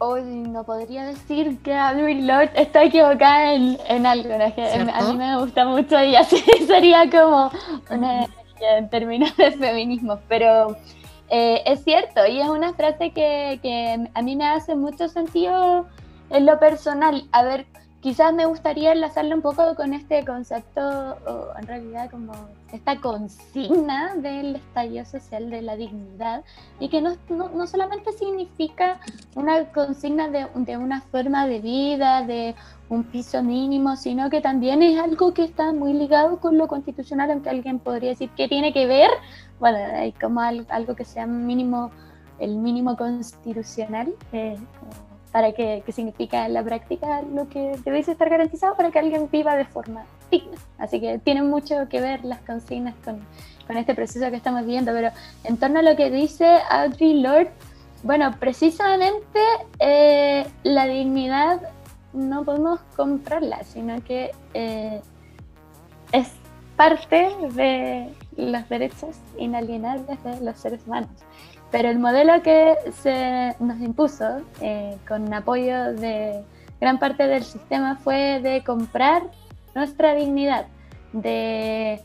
Hoy 0.00 0.22
no 0.22 0.62
podría 0.64 1.04
decir 1.04 1.58
que 1.62 1.74
Audre 1.74 2.22
Lorde 2.22 2.52
está 2.54 2.84
equivocada 2.84 3.52
en, 3.54 4.06
algo, 4.06 4.32
a 4.32 5.02
mí 5.02 5.18
me 5.18 5.38
gusta 5.38 5.64
mucho 5.66 6.02
y 6.02 6.14
así 6.14 6.36
sería 6.66 7.10
como 7.10 7.50
una 7.90 8.26
en 8.60 8.88
términos 8.88 9.36
de 9.36 9.52
feminismo, 9.52 10.18
pero 10.28 10.76
eh, 11.30 11.62
es 11.66 11.84
cierto, 11.84 12.26
y 12.26 12.40
es 12.40 12.48
una 12.48 12.72
frase 12.74 13.10
que, 13.10 13.58
que, 13.62 14.08
a 14.14 14.22
mí 14.22 14.36
me 14.36 14.46
hace 14.46 14.74
mucho 14.74 15.08
sentido 15.08 15.86
en 16.30 16.46
lo 16.46 16.58
personal. 16.58 17.24
A 17.32 17.42
ver, 17.42 17.66
quizás 18.00 18.32
me 18.32 18.46
gustaría 18.46 18.92
enlazarlo 18.92 19.34
un 19.34 19.42
poco 19.42 19.74
con 19.74 19.92
este 19.92 20.24
concepto, 20.24 20.80
o 21.26 21.58
en 21.58 21.66
realidad 21.66 22.10
como 22.10 22.32
esta 22.72 23.00
consigna 23.00 24.14
del 24.16 24.56
estallido 24.56 25.04
social 25.04 25.50
de 25.50 25.62
la 25.62 25.76
dignidad, 25.76 26.44
y 26.78 26.88
que 26.88 27.00
no, 27.00 27.16
no, 27.28 27.66
solamente 27.66 28.12
significa 28.12 29.00
una 29.34 29.64
consigna 29.72 30.28
de, 30.28 30.46
de, 30.54 30.76
una 30.76 31.00
forma 31.00 31.46
de 31.46 31.60
vida, 31.60 32.22
de 32.22 32.54
un 32.88 33.04
piso 33.04 33.42
mínimo, 33.42 33.96
sino 33.96 34.30
que 34.30 34.40
también 34.40 34.82
es 34.82 35.00
algo 35.00 35.34
que 35.34 35.44
está 35.44 35.72
muy 35.72 35.92
ligado 35.92 36.38
con 36.38 36.56
lo 36.56 36.68
constitucional, 36.68 37.30
aunque 37.30 37.50
alguien 37.50 37.80
podría 37.80 38.10
decir 38.10 38.30
que 38.30 38.48
tiene 38.48 38.72
que 38.72 38.86
ver, 38.86 39.10
bueno, 39.58 39.78
hay 39.78 40.12
como 40.12 40.40
algo 40.40 40.94
que 40.94 41.04
sea 41.04 41.26
mínimo, 41.26 41.90
el 42.38 42.56
mínimo 42.56 42.96
constitucional. 42.96 44.14
Eh, 44.32 44.56
para 45.32 45.52
que, 45.52 45.82
significa 45.92 46.46
en 46.46 46.54
la 46.54 46.62
práctica 46.62 47.22
lo 47.22 47.48
que 47.48 47.78
debe 47.84 47.98
estar 48.00 48.28
garantizado 48.28 48.76
para 48.76 48.90
que 48.90 48.98
alguien 48.98 49.28
viva 49.30 49.56
de 49.56 49.64
forma 49.64 50.04
digna. 50.30 50.56
Así 50.78 51.00
que 51.00 51.18
tienen 51.18 51.48
mucho 51.48 51.88
que 51.88 52.00
ver 52.00 52.24
las 52.24 52.40
consignas 52.40 52.94
con, 53.04 53.20
con 53.66 53.76
este 53.76 53.94
proceso 53.94 54.30
que 54.30 54.36
estamos 54.36 54.64
viendo, 54.64 54.92
pero 54.92 55.10
en 55.44 55.56
torno 55.56 55.80
a 55.80 55.82
lo 55.82 55.96
que 55.96 56.10
dice 56.10 56.58
Audrey 56.70 57.20
Lord, 57.20 57.48
bueno, 58.02 58.34
precisamente 58.38 59.40
eh, 59.80 60.46
la 60.62 60.86
dignidad 60.86 61.60
no 62.12 62.44
podemos 62.44 62.80
comprarla, 62.96 63.64
sino 63.64 64.02
que 64.04 64.30
eh, 64.54 65.00
es 66.12 66.30
parte 66.76 67.30
de 67.54 68.08
los 68.36 68.68
derechos 68.68 69.16
inalienables 69.36 70.22
de 70.22 70.40
los 70.40 70.58
seres 70.58 70.80
humanos. 70.86 71.10
Pero 71.70 71.90
el 71.90 71.98
modelo 71.98 72.42
que 72.42 72.76
se 73.02 73.54
nos 73.60 73.78
impuso, 73.80 74.40
eh, 74.60 74.96
con 75.06 75.32
apoyo 75.34 75.92
de 75.92 76.42
gran 76.80 76.98
parte 76.98 77.26
del 77.26 77.44
sistema, 77.44 77.96
fue 77.96 78.40
de 78.40 78.64
comprar 78.64 79.22
nuestra 79.74 80.14
dignidad, 80.14 80.66
de, 81.12 82.00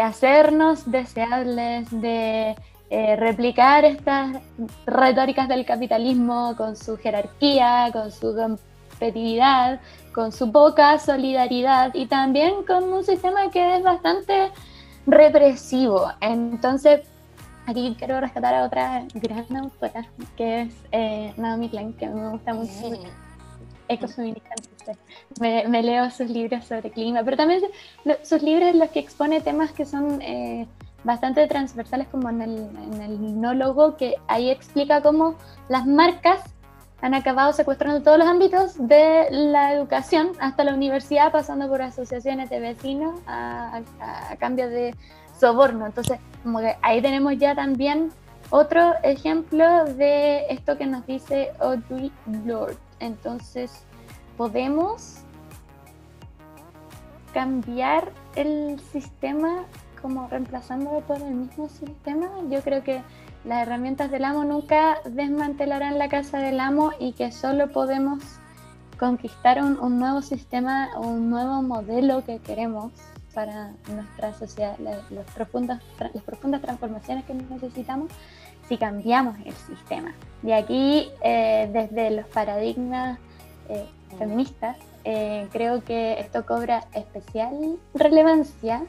hacernos 0.00 0.90
deseables, 0.90 1.88
de 1.90 2.54
eh, 2.90 3.16
replicar 3.16 3.84
estas 3.84 4.36
retóricas 4.86 5.48
del 5.48 5.64
capitalismo 5.64 6.54
con 6.56 6.76
su 6.76 6.96
jerarquía, 6.96 7.90
con 7.92 8.12
su 8.12 8.34
competitividad, 8.34 9.80
con 10.14 10.30
su 10.30 10.52
poca 10.52 10.98
solidaridad 10.98 11.94
y 11.94 12.06
también 12.06 12.64
con 12.64 12.92
un 12.92 13.04
sistema 13.04 13.50
que 13.50 13.76
es 13.76 13.82
bastante 13.82 14.50
represivo. 15.06 16.12
Entonces, 16.20 17.00
aquí 17.66 17.94
quiero 17.98 18.20
rescatar 18.20 18.54
a 18.54 18.64
otra 18.64 19.04
gran 19.14 19.56
autora, 19.56 20.06
que 20.36 20.62
es 20.62 20.74
eh, 20.92 21.32
Naomi 21.36 21.68
Klein, 21.68 21.92
que 21.94 22.06
me 22.06 22.30
gusta 22.30 22.54
mucho. 22.54 22.72
Ecofeminista, 23.88 24.50
me, 25.40 25.66
me, 25.66 25.82
leo 25.82 26.08
sus 26.10 26.30
libros 26.30 26.64
sobre 26.64 26.92
clima, 26.92 27.24
pero 27.24 27.36
también 27.36 27.60
sus 28.22 28.40
libros 28.40 28.72
los 28.76 28.88
que 28.90 29.00
expone 29.00 29.40
temas 29.40 29.72
que 29.72 29.84
son 29.84 30.22
eh, 30.22 30.68
bastante 31.02 31.44
transversales, 31.48 32.06
como 32.06 32.28
en 32.28 32.40
el, 32.40 32.56
en 32.92 33.02
el 33.02 33.40
nólogo, 33.40 33.96
que 33.96 34.14
ahí 34.28 34.48
explica 34.48 35.02
cómo 35.02 35.34
las 35.68 35.86
marcas 35.86 36.40
han 37.02 37.14
acabado 37.14 37.52
secuestrando 37.52 38.00
todos 38.02 38.18
los 38.18 38.28
ámbitos 38.28 38.76
de 38.78 39.26
la 39.30 39.72
educación, 39.72 40.32
hasta 40.38 40.62
la 40.62 40.74
universidad, 40.74 41.32
pasando 41.32 41.68
por 41.68 41.82
asociaciones 41.82 42.48
de 42.48 42.60
vecinos 42.60 43.18
a 43.26 43.82
cambio 44.38 44.68
de 44.68 44.94
soborno. 45.40 45.86
Entonces, 45.86 46.20
como 46.42 46.60
que 46.60 46.76
ahí 46.82 47.00
tenemos 47.00 47.36
ya 47.38 47.54
también 47.54 48.10
otro 48.50 48.94
ejemplo 49.02 49.84
de 49.84 50.46
esto 50.50 50.76
que 50.76 50.86
nos 50.86 51.06
dice 51.06 51.52
Audrey 51.60 52.12
Lord. 52.44 52.76
Entonces, 52.98 53.84
podemos 54.36 55.18
cambiar 57.32 58.12
el 58.36 58.80
sistema 58.92 59.64
como 60.02 60.26
reemplazándolo 60.28 61.00
por 61.00 61.18
el 61.18 61.34
mismo 61.34 61.68
sistema. 61.68 62.28
Yo 62.48 62.60
creo 62.62 62.82
que 62.82 63.02
las 63.44 63.62
herramientas 63.62 64.10
del 64.10 64.24
amo 64.24 64.44
nunca 64.44 64.98
desmantelarán 65.04 65.98
la 65.98 66.08
casa 66.08 66.38
del 66.38 66.60
amo 66.60 66.92
y 66.98 67.12
que 67.12 67.32
solo 67.32 67.68
podemos 67.68 68.22
conquistar 68.98 69.62
un, 69.62 69.78
un 69.78 69.98
nuevo 69.98 70.20
sistema, 70.20 70.88
un 70.98 71.30
nuevo 71.30 71.62
modelo 71.62 72.24
que 72.24 72.38
queremos 72.38 72.92
para 73.34 73.72
nuestra 73.92 74.34
sociedad, 74.34 74.76
las, 74.78 74.98
profundas, 75.34 75.82
las 76.12 76.22
profundas 76.22 76.60
transformaciones 76.60 77.24
que 77.24 77.34
necesitamos 77.34 78.10
si 78.68 78.76
cambiamos 78.76 79.36
el 79.44 79.52
sistema. 79.52 80.14
Y 80.42 80.52
aquí, 80.52 81.10
eh, 81.22 81.68
desde 81.72 82.10
los 82.10 82.26
paradigmas 82.26 83.18
eh, 83.68 83.84
feministas, 84.18 84.76
eh, 85.04 85.48
creo 85.52 85.82
que 85.82 86.20
esto 86.20 86.46
cobra 86.46 86.84
especial 86.94 87.78
relevancia, 87.94 88.84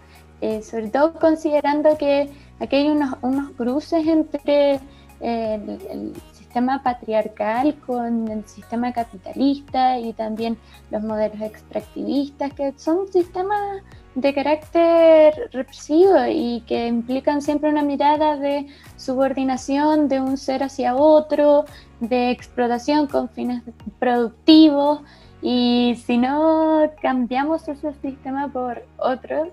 sobre 0.63 0.89
todo 0.89 1.13
considerando 1.13 1.97
que 1.97 2.31
aquí 2.59 2.77
hay 2.77 2.89
unos, 2.89 3.15
unos 3.21 3.51
cruces 3.51 4.07
entre 4.07 4.79
el, 5.19 6.13
sistema 6.33 6.83
patriarcal 6.83 7.75
con 7.85 8.27
el 8.27 8.45
sistema 8.45 8.91
capitalista 8.91 9.99
y 9.99 10.11
también 10.11 10.57
los 10.89 11.01
modelos 11.01 11.39
extractivistas, 11.41 12.51
que 12.53 12.73
son 12.75 13.07
sistemas 13.07 13.83
de 14.15 14.33
carácter 14.33 15.49
represivo 15.53 16.25
y 16.29 16.63
que 16.67 16.87
implican 16.87 17.41
siempre 17.41 17.69
una 17.69 17.83
mirada 17.83 18.35
de 18.35 18.67
subordinación 18.97 20.09
de 20.09 20.19
un 20.19 20.37
ser 20.37 20.63
hacia 20.63 20.95
otro, 20.95 21.65
de 21.99 22.31
explotación 22.31 23.07
con 23.07 23.29
fines 23.29 23.63
productivos. 23.99 25.01
Y 25.41 25.99
si 26.05 26.17
no 26.17 26.91
cambiamos 27.01 27.67
ese 27.67 27.93
sistema 27.93 28.47
por 28.51 28.83
otro, 28.97 29.49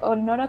o, 0.00 0.16
no 0.16 0.36
lo, 0.36 0.48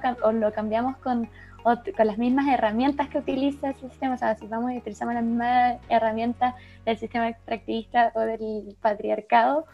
cambiamos 0.52 0.98
con, 0.98 1.30
con 1.64 2.08
las 2.08 2.18
mismas 2.18 2.48
herramientas 2.48 3.10
que 3.10 3.20
utiliza 3.20 3.70
el 3.70 3.76
sistema, 3.76 4.16
o 4.16 4.18
sea, 4.18 4.36
si 4.36 4.48
vamos 4.48 4.72
y 4.72 4.78
utilizamos 4.78 5.14
las 5.14 5.24
mismas 5.24 5.78
herramientas 5.90 6.56
del 6.86 6.98
sistema 6.98 7.30
extractivista 7.30 8.12
o 8.16 8.22
del 8.22 8.76
patriarcado, 8.82 9.66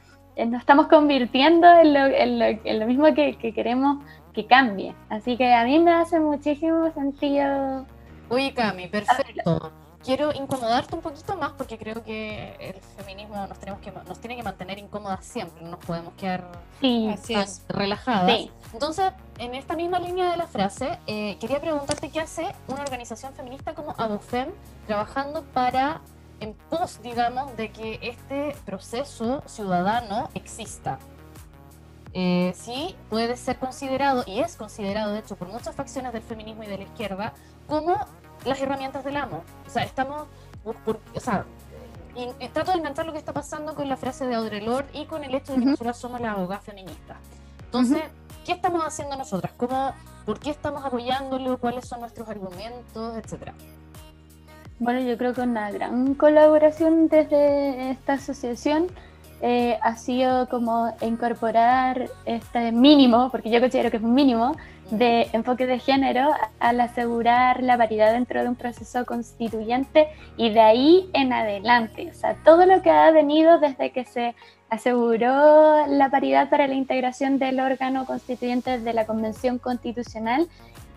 nos 0.47 0.61
estamos 0.61 0.87
convirtiendo 0.87 1.67
en 1.67 1.93
lo, 1.93 2.05
en 2.05 2.79
lo, 2.79 2.85
mismo 2.87 3.13
que, 3.13 3.37
queremos 3.37 4.03
que 4.33 4.45
cambie. 4.45 4.95
Así 5.09 5.37
que 5.37 5.53
a 5.53 5.63
mí 5.63 5.79
me 5.79 5.91
hace 5.93 6.19
muchísimo 6.19 6.91
sentido. 6.93 7.85
Uy, 8.29 8.51
Cami, 8.51 8.87
perfecto. 8.87 9.71
Quiero 10.03 10.31
incomodarte 10.33 10.95
un 10.95 11.01
poquito 11.01 11.35
más 11.35 11.51
porque 11.51 11.77
creo 11.77 12.01
que 12.05 12.55
el 12.59 12.75
feminismo 12.97 13.35
nos, 13.35 13.59
tenemos 13.59 13.81
que, 13.81 13.91
nos 13.91 14.19
tiene 14.21 14.37
que 14.37 14.43
mantener 14.43 14.79
incómodas 14.79 15.25
siempre, 15.25 15.61
no 15.61 15.71
nos 15.71 15.85
podemos 15.85 16.13
quedar 16.13 16.45
relajadas. 17.67 18.47
Entonces, 18.71 19.11
en 19.39 19.55
esta 19.55 19.75
misma 19.75 19.99
línea 19.99 20.31
de 20.31 20.37
la 20.37 20.47
frase, 20.47 20.97
eh, 21.05 21.37
quería 21.41 21.59
preguntarte 21.59 22.09
qué 22.09 22.21
hace 22.21 22.47
una 22.69 22.81
organización 22.83 23.33
feminista 23.33 23.73
como 23.73 23.93
ABOFEM 23.97 24.47
trabajando 24.87 25.43
para 25.53 25.99
en 26.39 26.53
pos, 26.69 27.01
digamos, 27.01 27.55
de 27.57 27.71
que 27.71 27.99
este 28.01 28.55
proceso 28.65 29.43
ciudadano 29.45 30.29
exista. 30.33 30.99
Eh, 32.13 32.53
sí 32.55 32.95
puede 33.09 33.37
ser 33.37 33.59
considerado, 33.59 34.23
y 34.25 34.39
es 34.39 34.55
considerado 34.55 35.13
de 35.13 35.19
hecho 35.19 35.35
por 35.35 35.47
muchas 35.47 35.75
facciones 35.75 36.11
del 36.11 36.23
feminismo 36.23 36.63
y 36.63 36.67
de 36.67 36.77
la 36.77 36.83
izquierda, 36.83 37.33
como 37.67 37.95
las 38.45 38.59
herramientas 38.59 39.03
del 39.03 39.17
amo. 39.17 39.43
O 39.67 39.69
sea, 39.69 39.83
estamos, 39.83 40.27
o 40.65 41.19
sea, 41.19 41.45
trato 42.53 42.71
de 42.71 42.77
inventar 42.77 43.05
lo 43.05 43.11
que 43.11 43.19
está 43.19 43.33
pasando 43.33 43.75
con 43.75 43.87
la 43.87 43.97
frase 43.97 44.25
de 44.25 44.35
Audre 44.35 44.61
Lorde 44.61 44.89
y 44.93 45.05
con 45.05 45.23
el 45.23 45.35
hecho 45.35 45.53
de 45.53 45.59
que 45.59 45.65
nosotros 45.65 45.97
somos 45.97 46.19
la 46.19 46.31
abogada 46.31 46.61
feminista. 46.61 47.17
Entonces, 47.65 48.01
¿qué 48.45 48.53
estamos 48.53 48.83
haciendo 48.83 49.15
nosotras? 49.15 49.53
¿Cómo, 49.55 49.93
¿Por 50.25 50.39
qué 50.39 50.49
estamos 50.49 50.83
apoyándolo? 50.83 51.59
¿Cuáles 51.59 51.87
son 51.87 51.99
nuestros 51.99 52.27
argumentos? 52.27 53.17
Etcétera. 53.17 53.53
Bueno, 54.79 55.01
yo 55.01 55.17
creo 55.17 55.33
que 55.33 55.41
una 55.41 55.69
gran 55.71 56.15
colaboración 56.15 57.09
desde 57.09 57.91
esta 57.91 58.13
asociación 58.13 58.87
eh, 59.41 59.77
ha 59.81 59.97
sido 59.97 60.47
como 60.47 60.93
incorporar 61.01 62.09
este 62.25 62.71
mínimo, 62.71 63.29
porque 63.29 63.49
yo 63.49 63.59
considero 63.59 63.91
que 63.91 63.97
es 63.97 64.03
un 64.03 64.13
mínimo, 64.13 64.55
de 64.89 65.29
enfoque 65.33 65.67
de 65.67 65.79
género 65.79 66.31
al 66.59 66.79
asegurar 66.79 67.61
la 67.61 67.77
paridad 67.77 68.13
dentro 68.13 68.41
de 68.41 68.47
un 68.47 68.55
proceso 68.55 69.05
constituyente 69.05 70.07
y 70.37 70.49
de 70.49 70.61
ahí 70.61 71.09
en 71.13 71.33
adelante. 71.33 72.09
O 72.09 72.13
sea, 72.13 72.35
todo 72.45 72.65
lo 72.65 72.81
que 72.81 72.89
ha 72.89 73.11
venido 73.11 73.59
desde 73.59 73.91
que 73.91 74.05
se 74.05 74.33
aseguró 74.69 75.85
la 75.87 76.09
paridad 76.09 76.49
para 76.49 76.67
la 76.67 76.73
integración 76.73 77.37
del 77.37 77.59
órgano 77.59 78.05
constituyente 78.05 78.79
de 78.79 78.93
la 78.93 79.05
Convención 79.05 79.59
Constitucional 79.59 80.47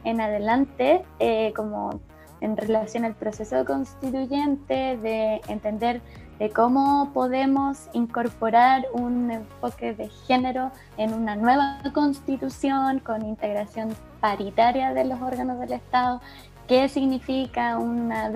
en 0.04 0.20
adelante, 0.20 1.02
eh, 1.18 1.52
como 1.54 2.00
en 2.42 2.56
relación 2.56 3.04
al 3.04 3.14
proceso 3.14 3.64
constituyente, 3.64 4.98
de 4.98 5.40
entender 5.48 6.02
de 6.38 6.50
cómo 6.50 7.12
podemos 7.14 7.88
incorporar 7.92 8.86
un 8.92 9.30
enfoque 9.30 9.94
de 9.94 10.08
género 10.08 10.72
en 10.96 11.14
una 11.14 11.36
nueva 11.36 11.80
constitución 11.94 12.98
con 12.98 13.24
integración 13.24 13.94
paritaria 14.20 14.92
de 14.92 15.04
los 15.04 15.20
órganos 15.22 15.60
del 15.60 15.72
Estado, 15.72 16.20
qué 16.68 16.88
significa 16.88 17.78
una 17.78 18.30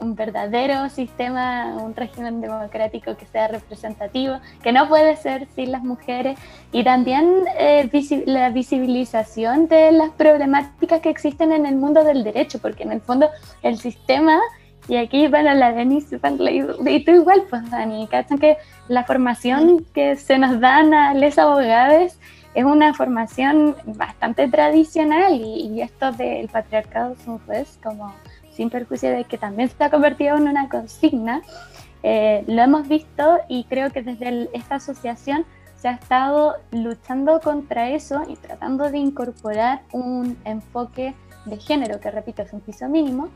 un 0.00 0.14
verdadero 0.14 0.88
sistema, 0.88 1.76
un 1.76 1.94
régimen 1.94 2.40
democrático 2.40 3.16
que 3.16 3.26
sea 3.26 3.48
representativo, 3.48 4.38
que 4.62 4.72
no 4.72 4.88
puede 4.88 5.16
ser 5.16 5.46
sin 5.54 5.72
las 5.72 5.82
mujeres, 5.82 6.38
y 6.72 6.84
también 6.84 7.44
eh, 7.58 7.88
la 8.26 8.50
visibilización 8.50 9.68
de 9.68 9.92
las 9.92 10.10
problemáticas 10.10 11.00
que 11.00 11.10
existen 11.10 11.52
en 11.52 11.66
el 11.66 11.76
mundo 11.76 12.04
del 12.04 12.24
derecho, 12.24 12.58
porque 12.58 12.82
en 12.82 12.92
el 12.92 13.00
fondo 13.00 13.28
el 13.62 13.78
sistema, 13.78 14.38
y 14.88 14.96
aquí, 14.96 15.28
bueno, 15.28 15.52
la 15.54 15.72
Denise, 15.72 16.18
y 16.86 17.04
tú 17.04 17.10
igual, 17.12 17.44
pues 17.48 17.70
Dani, 17.70 18.06
¿cachan 18.08 18.38
que 18.38 18.56
la 18.88 19.04
formación 19.04 19.84
que 19.94 20.16
se 20.16 20.38
nos 20.38 20.60
dan 20.60 20.94
a 20.94 21.14
los 21.14 21.38
abogados 21.38 22.18
es 22.58 22.64
una 22.64 22.92
formación 22.92 23.76
bastante 23.86 24.48
tradicional 24.48 25.32
y, 25.32 25.80
esto 25.80 26.10
del 26.10 26.48
patriarcado 26.48 27.14
pues 27.46 27.78
como 27.80 28.12
sin 28.50 28.68
perjuicio 28.68 29.10
de 29.10 29.22
que 29.22 29.38
también 29.38 29.68
se 29.68 29.84
ha 29.84 29.90
convertido 29.90 30.36
en 30.36 30.48
una 30.48 30.68
consigna, 30.68 31.40
eh, 32.02 32.42
lo 32.48 32.60
hemos 32.60 32.88
visto 32.88 33.38
y 33.48 33.62
creo 33.62 33.92
que 33.92 34.02
desde 34.02 34.48
esta 34.52 34.74
asociación 34.74 35.46
se 35.76 35.86
ha 35.86 35.92
estado 35.92 36.56
luchando 36.72 37.38
contra 37.40 37.90
eso 37.90 38.22
y 38.28 38.34
tratando 38.34 38.90
de 38.90 38.98
incorporar 38.98 39.82
un 39.92 40.36
enfoque 40.44 41.14
de 41.44 41.58
género, 41.58 42.00
que 42.00 42.10
repito 42.10 42.42
es 42.42 42.52
un 42.52 42.60
piso 42.60 42.88
mínimo, 42.88 43.28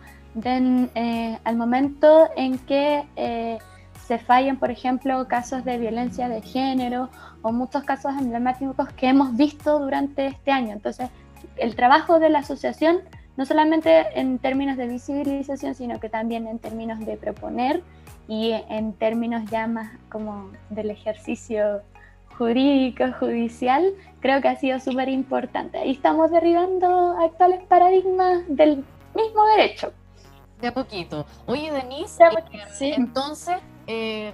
eh, 0.45 1.39
al 1.45 1.57
momento 1.57 2.29
en 2.37 2.59
que 2.59 3.05
eh, 3.15 3.59
se 4.05 4.19
fallan, 4.19 4.57
por 4.57 4.73
ejemplo, 4.73 5.29
casos 5.29 5.65
de 5.65 5.79
violencia 5.79 6.29
de 6.29 6.43
género 6.43 7.09
o 7.43 7.53
muchos 7.53 7.85
casos 7.85 8.13
emblemáticos 8.19 8.89
que 8.91 9.09
hemos 9.09 9.37
visto 9.37 9.79
durante 9.79 10.27
este 10.27 10.51
año. 10.51 10.73
Entonces, 10.73 11.11
el 11.57 11.75
trabajo 11.77 12.19
de 12.19 12.31
la 12.31 12.41
asociación, 12.41 13.01
no 13.37 13.45
solamente 13.47 14.19
en 14.19 14.39
términos 14.39 14.77
de 14.77 14.87
visibilización, 14.87 15.75
sino 15.75 16.01
que 16.01 16.09
también 16.09 16.47
en 16.47 16.59
términos 16.59 17.01
de 17.01 17.17
proponer 17.17 17.83
y 18.29 18.53
en 18.69 18.93
términos 18.93 19.43
ya 19.51 19.67
más 19.67 19.91
como 20.09 20.51
del 20.71 20.91
ejercicio 20.91 21.83
jurídico, 22.39 23.05
judicial, 23.19 23.93
creo 24.21 24.41
que 24.41 24.49
ha 24.49 24.57
sido 24.57 24.81
súper 24.81 25.09
importante. 25.09 25.79
Ahí 25.79 25.93
estamos 25.93 26.31
derribando 26.31 27.17
actuales 27.19 27.63
paradigmas 27.69 28.43
del 28.49 28.85
mismo 29.15 29.47
derecho. 29.57 29.93
De 30.61 30.69
a 30.69 30.75
poquito. 30.75 31.27
Oye, 31.47 31.73
Denise, 31.73 32.23
eh, 32.81 32.95
entonces 32.97 33.57
eh, 33.87 34.33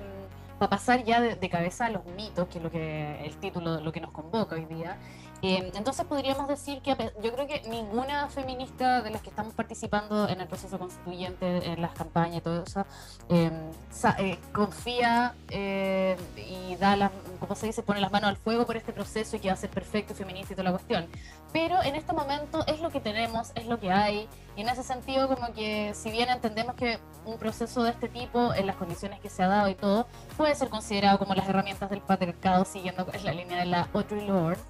para 0.59 0.71
pasar 0.71 1.05
ya 1.05 1.21
de, 1.21 1.49
cabeza 1.49 1.87
a 1.87 1.91
los 1.91 2.05
mitos, 2.07 2.49
que 2.49 2.59
es 2.59 2.65
lo 2.65 2.71
que 2.71 3.25
el 3.25 3.37
título, 3.37 3.81
lo 3.81 3.93
que 3.93 4.01
nos 4.01 4.11
convoca 4.11 4.57
hoy 4.57 4.65
día, 4.67 4.99
eh, 5.41 5.71
entonces 5.75 6.05
podríamos 6.05 6.49
decir 6.49 6.83
que 6.83 6.97
yo 7.23 7.33
creo 7.33 7.47
que 7.47 7.63
ninguna 7.69 8.29
feminista 8.29 9.03
de 9.03 9.11
las 9.11 9.23
que 9.23 9.31
estamos 9.31 9.55
participando 9.55 10.29
en 10.29 10.41
el 10.41 10.49
proceso 10.49 10.79
constituyente, 10.79 11.65
en 11.65 11.81
las 11.81 11.93
campañas 11.93 12.39
y 12.39 12.41
todo 12.41 12.65
eso, 12.65 12.85
em, 13.29 13.71
eh, 14.19 14.39
confía 14.53 15.35
eh, 15.51 16.17
y 16.37 16.75
da 16.77 16.97
las, 16.97 17.13
como 17.39 17.55
se 17.55 17.67
dice, 17.67 17.85
pone 17.85 18.01
las 18.01 18.11
manos 18.11 18.31
al 18.31 18.37
fuego 18.37 18.67
por 18.67 18.77
este 18.77 18.93
proceso 18.93 19.37
y 19.37 19.41
que 19.41 19.49
va 19.49 19.55
a 19.55 19.57
ser 19.57 19.71
perfecto, 19.71 20.13
feminista 20.13 20.55
y 20.55 20.57
toda 20.57 20.65
la 20.65 20.73
cuestión. 20.73 21.07
Pero 21.53 21.83
en 21.83 21.95
este 21.95 22.13
momento 22.13 22.67
es 22.67 22.81
lo 22.81 22.91
que 22.91 23.01
tenemos, 23.01 23.53
es 23.55 23.67
lo 23.67 23.79
que 23.79 23.93
hay, 23.93 24.29
y 24.57 24.63
en 24.63 24.69
ese 24.69 24.83
sentido 24.83 25.29
como 25.29 25.53
que 25.53 25.95
si 25.95 26.11
bien 26.11 26.31
entendemos 26.31 26.75
que 26.75 26.99
un 27.25 27.39
proceso 27.39 27.85
de 27.85 27.91
este 27.91 28.09
tipo, 28.09 28.53
en 28.55 28.67
las 28.67 28.77
condiciones 28.77 29.21
que 29.21 29.31
se 29.31 29.45
ha 29.45 29.49
dado 29.49 29.69
y 29.69 29.77
todo, 29.77 30.09
puede 30.37 30.55
ser 30.57 30.69
considerado 30.69 31.19
como 31.19 31.35
las 31.35 31.49
herramientas 31.49 31.91
del 31.91 32.01
patriarcado 32.01 32.65
siguiendo 32.65 33.07
la 33.23 33.33
línea 33.33 33.59
de 33.59 33.67
la 33.67 33.89
Audre 33.93 34.27
Lorde, 34.27 34.61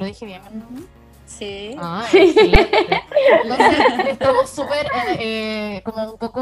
¿Lo 0.00 0.06
dije 0.06 0.24
bien? 0.24 0.40
Sí. 1.26 1.76
Ah, 1.78 2.06
excelente. 2.12 3.02
Entonces, 3.42 4.06
estamos 4.08 4.48
súper, 4.48 4.86
eh, 4.86 5.76
eh, 5.76 5.82
como 5.84 6.12
un 6.12 6.18
poco, 6.18 6.40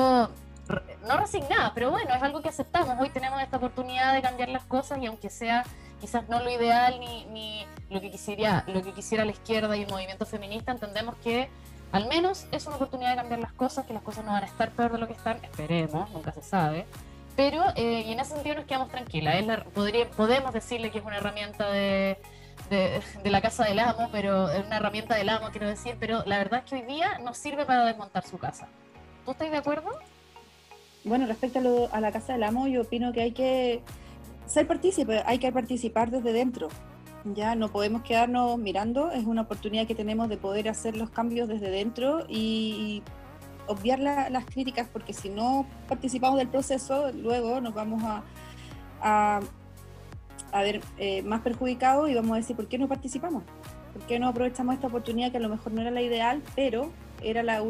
no 1.09 1.17
resignadas, 1.19 1.73
pero 1.75 1.91
bueno, 1.91 2.15
es 2.15 2.23
algo 2.23 2.41
que 2.41 2.51
aceptamos. 2.51 2.95
Hoy 3.01 3.11
tenemos 3.11 3.43
esta 3.43 3.57
oportunidad 3.57 4.15
de 4.15 4.23
cambiar 4.23 4.49
las 4.51 4.63
cosas 4.63 5.01
y 5.03 5.07
aunque 5.07 5.29
sea 5.29 5.65
quizás 6.01 6.29
no 6.29 6.41
lo 6.41 6.49
ideal 6.51 7.01
ni, 7.01 7.25
ni 7.25 7.67
lo, 7.91 8.01
que 8.01 8.13
quisiera, 8.13 8.63
lo 8.69 8.81
que 8.85 8.93
quisiera 8.93 9.25
la 9.25 9.33
izquierda 9.33 9.77
y 9.77 9.83
el 9.83 9.91
movimiento 9.91 10.25
feminista, 10.25 10.71
entendemos 10.71 11.17
que 11.17 11.49
al 11.91 12.07
menos 12.07 12.47
es 12.53 12.65
una 12.69 12.77
oportunidad 12.77 13.11
de 13.11 13.17
cambiar 13.17 13.41
las 13.41 13.53
cosas, 13.53 13.87
que 13.87 13.93
las 13.93 14.05
cosas 14.05 14.25
no 14.25 14.31
van 14.31 14.45
a 14.45 14.47
estar 14.47 14.71
peor 14.71 14.93
de 14.93 14.99
lo 14.99 15.09
que 15.09 15.15
están, 15.15 15.43
esperemos, 15.43 16.09
nunca 16.11 16.31
se 16.31 16.43
sabe. 16.43 16.87
Pero, 17.35 17.65
eh, 17.75 18.05
y 18.07 18.13
en 18.13 18.21
ese 18.21 18.35
sentido 18.35 18.55
nos 18.55 18.67
quedamos 18.67 18.89
tranquilas. 18.89 19.35
podría, 19.75 20.09
podemos 20.11 20.53
decirle 20.53 20.93
que 20.93 20.99
es 20.99 21.05
una 21.05 21.17
herramienta 21.17 21.69
de, 21.71 22.19
de, 22.69 23.03
la 23.25 23.41
casa 23.41 23.65
del 23.65 23.79
amo, 23.79 24.09
pero 24.13 24.49
es 24.51 24.65
una 24.67 24.77
herramienta 24.77 25.15
del 25.15 25.29
amo, 25.29 25.49
quiero 25.51 25.69
decir, 25.69 25.97
pero 25.99 26.23
la 26.27 26.39
verdad 26.39 26.63
es 26.65 26.71
que 26.71 26.77
hoy 26.77 26.83
día 26.83 27.19
nos 27.19 27.37
sirve 27.39 27.65
para 27.65 27.85
desmontar 27.85 28.27
su 28.27 28.39
casa. 28.39 28.69
¿Tú 29.25 29.33
estás 29.33 29.51
de 29.51 29.57
acuerdo? 29.57 29.91
Bueno, 31.05 31.27
respecto 31.27 31.89
a, 31.93 31.97
a 31.97 32.01
la 32.01 32.13
casa 32.13 32.33
del 32.35 32.43
amo, 32.43 32.67
yo 32.67 32.83
opino 32.83 33.13
que 33.13 33.23
hay 33.23 33.33
que 33.33 33.83
ser 34.47 34.67
partícipe, 34.67 35.23
hay 35.27 35.39
que 35.39 35.53
participar 35.53 36.11
desde 36.11 36.33
dentro. 36.33 36.69
Ya 37.25 37.55
no 37.55 37.69
podemos 37.69 38.03
quedarnos 38.03 38.59
mirando, 38.59 39.11
es 39.11 39.25
una 39.25 39.43
oportunidad 39.43 39.87
que 39.87 39.95
tenemos 39.95 40.29
de 40.29 40.37
poder 40.37 40.69
hacer 40.69 40.97
los 40.97 41.11
cambios 41.11 41.49
desde 41.49 41.71
dentro 41.71 42.25
y, 42.29 43.03
obviar 43.67 43.99
las 43.99 44.47
críticas, 44.47 44.89
porque 44.91 45.13
si 45.13 45.29
no 45.29 45.67
participamos 45.89 46.39
del 46.39 46.49
proceso, 46.49 47.13
luego 47.13 47.61
nos 47.61 47.75
vamos 47.75 48.03
a 49.03 49.41
ver 50.53 50.81
eh, 50.99 51.23
más 51.23 51.41
perjudicados 51.43 52.09
y 52.11 52.15
vamos 52.15 52.33
a 52.33 52.37
decir, 52.37 52.57
¿por 52.57 52.69
qué 52.69 52.79
no 52.79 52.89
participamos? 52.89 53.43
¿Por 53.93 54.03
qué 54.07 54.19
no 54.19 54.29
aprovechamos 54.29 54.75
esta 54.75 54.87
oportunidad 54.87 55.31
que 55.31 55.39
a 55.39 55.41
lo 55.41 55.49
mejor 55.49 55.73
no 55.73 55.81
era 55.81 55.91
la 55.91 56.03
ideal, 56.03 56.43
pero 56.55 56.91
era 57.23 57.43
la, 57.43 57.63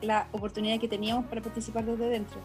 la 0.00 0.28
oportunidad 0.32 0.80
que 0.80 0.88
teníamos 0.88 1.26
para 1.26 1.40
participar 1.40 1.84
desde 1.84 2.08
dentro? 2.08 2.40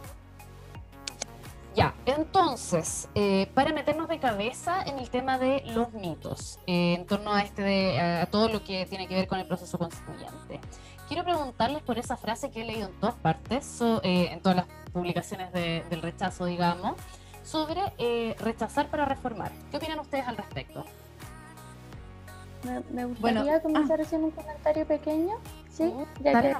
Ya, 1.74 1.96
entonces, 2.06 3.08
eh, 3.15 3.50
para 3.54 3.72
meternos 3.72 4.10
de 4.10 4.20
cabeza 4.20 4.84
en 4.84 5.00
el 5.00 5.10
tema 5.10 5.38
de 5.38 5.63
los 5.67 5.94
mitos, 5.94 6.60
eh, 6.67 6.96
en 6.96 7.06
torno 7.06 7.32
a, 7.32 7.41
este 7.41 7.62
de, 7.62 8.00
a 8.00 8.26
todo 8.26 8.50
lo 8.50 8.62
que 8.63 8.86
tiene 8.88 9.08
que 9.08 9.15
ver 9.15 9.28
con 9.28 9.39
el 9.39 9.48
proceso 9.48 9.78
constituyente, 9.78 10.60
quiero 11.08 11.24
preguntarles 11.24 11.82
por 11.82 11.98
esa 11.98 12.17
frase 12.17 12.52
que 12.52 12.63
he 12.63 12.65
leído 12.65 12.89
en 12.89 13.00
todas 13.00 13.15
partes, 13.15 13.80
en 14.04 14.41
todas 14.41 14.58
las 14.58 14.65
publicaciones 14.91 15.54
del 15.54 16.02
rechazo, 16.02 16.44
digamos, 16.46 16.96
sobre 17.43 17.82
eh, 17.97 18.36
rechazar 18.39 18.88
para 18.88 19.06
reformar. 19.06 19.51
¿Qué 19.71 19.77
opinan 19.77 19.99
ustedes 19.99 20.27
al 20.27 20.38
respecto? 20.38 20.86
Me, 22.91 23.06
gustaría 23.06 23.60
comenzar 23.62 23.99
ah. 23.99 24.04
haciendo 24.04 24.27
un 24.27 24.34
comentario 24.34 24.86
pequeño, 24.86 25.34
¿sí? 25.71 25.91
ya 26.19 26.41
que 26.41 26.56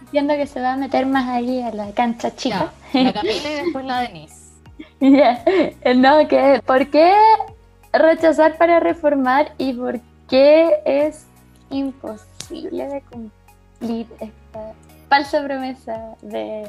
entiendo 0.00 0.34
que 0.34 0.46
se 0.46 0.60
va 0.60 0.72
a 0.72 0.76
meter 0.76 1.06
más 1.06 1.28
ahí 1.28 1.62
a 1.62 1.72
la 1.72 1.92
cancha 1.92 2.34
chica. 2.34 2.72
la 2.92 3.12
Camila 3.12 3.50
y 3.50 3.54
después 3.54 3.84
la 3.84 4.00
Denise. 4.00 4.46
No, 5.94 6.26
que 6.28 6.62
¿por 6.66 6.90
qué 6.90 7.14
rechazar 7.92 8.58
para 8.58 8.80
reformar 8.80 9.52
y 9.58 9.72
por 9.72 10.00
qué 10.28 10.80
es 10.84 11.26
imposible 11.70 12.88
de 12.88 13.02
cumplir 13.02 14.06
esta 14.20 14.72
falsa 15.08 15.44
promesa 15.44 16.16
de 16.22 16.66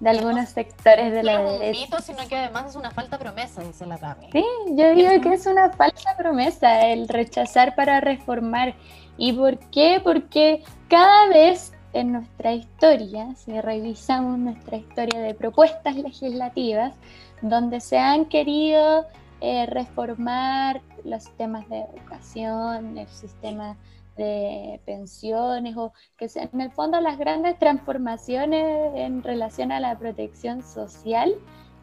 de 0.00 0.10
algunos 0.10 0.50
sectores 0.50 1.12
de 1.12 1.22
la 1.22 1.42
derecha. 1.42 1.58
No 1.58 1.62
es 1.62 1.76
un 1.76 1.82
mito, 1.82 2.00
sino 2.00 2.28
que 2.28 2.36
además 2.36 2.70
es 2.70 2.76
una 2.76 2.90
falta 2.90 3.18
promesa, 3.18 3.62
dice 3.62 3.86
la 3.86 3.98
Tami. 3.98 4.30
Sí, 4.32 4.44
yo 4.70 4.94
digo 4.94 5.20
que 5.20 5.34
es 5.34 5.46
una 5.46 5.70
falsa 5.70 6.16
promesa 6.16 6.86
el 6.86 7.08
rechazar 7.08 7.74
para 7.74 8.00
reformar. 8.00 8.74
¿Y 9.16 9.32
por 9.32 9.58
qué? 9.70 10.00
Porque 10.02 10.62
cada 10.88 11.28
vez 11.28 11.72
en 11.92 12.12
nuestra 12.12 12.52
historia, 12.52 13.34
si 13.34 13.60
revisamos 13.60 14.38
nuestra 14.38 14.76
historia 14.76 15.20
de 15.20 15.34
propuestas 15.34 15.96
legislativas, 15.96 16.94
donde 17.42 17.80
se 17.80 17.98
han 17.98 18.26
querido 18.26 19.06
eh, 19.40 19.66
reformar 19.66 20.80
los 21.04 21.24
sistemas 21.24 21.68
de 21.68 21.80
educación, 21.80 22.98
el 22.98 23.08
sistema 23.08 23.76
de 24.18 24.80
pensiones 24.84 25.76
o 25.76 25.94
que 26.18 26.28
sean 26.28 26.50
en 26.52 26.60
el 26.60 26.70
fondo 26.72 27.00
las 27.00 27.16
grandes 27.16 27.58
transformaciones 27.58 28.92
en 28.96 29.22
relación 29.22 29.72
a 29.72 29.80
la 29.80 29.98
protección 29.98 30.62
social. 30.62 31.34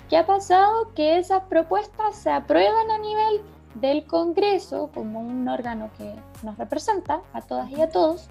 ¿Qué 0.09 0.17
ha 0.17 0.25
pasado? 0.27 0.93
Que 0.93 1.17
esas 1.17 1.43
propuestas 1.43 2.15
se 2.15 2.29
aprueban 2.29 2.91
a 2.91 2.99
nivel 2.99 3.41
del 3.75 4.05
Congreso 4.05 4.91
como 4.93 5.19
un 5.19 5.47
órgano 5.47 5.89
que 5.97 6.13
nos 6.43 6.57
representa 6.57 7.21
a 7.33 7.41
todas 7.41 7.71
y 7.71 7.81
a 7.81 7.89
todos, 7.89 8.29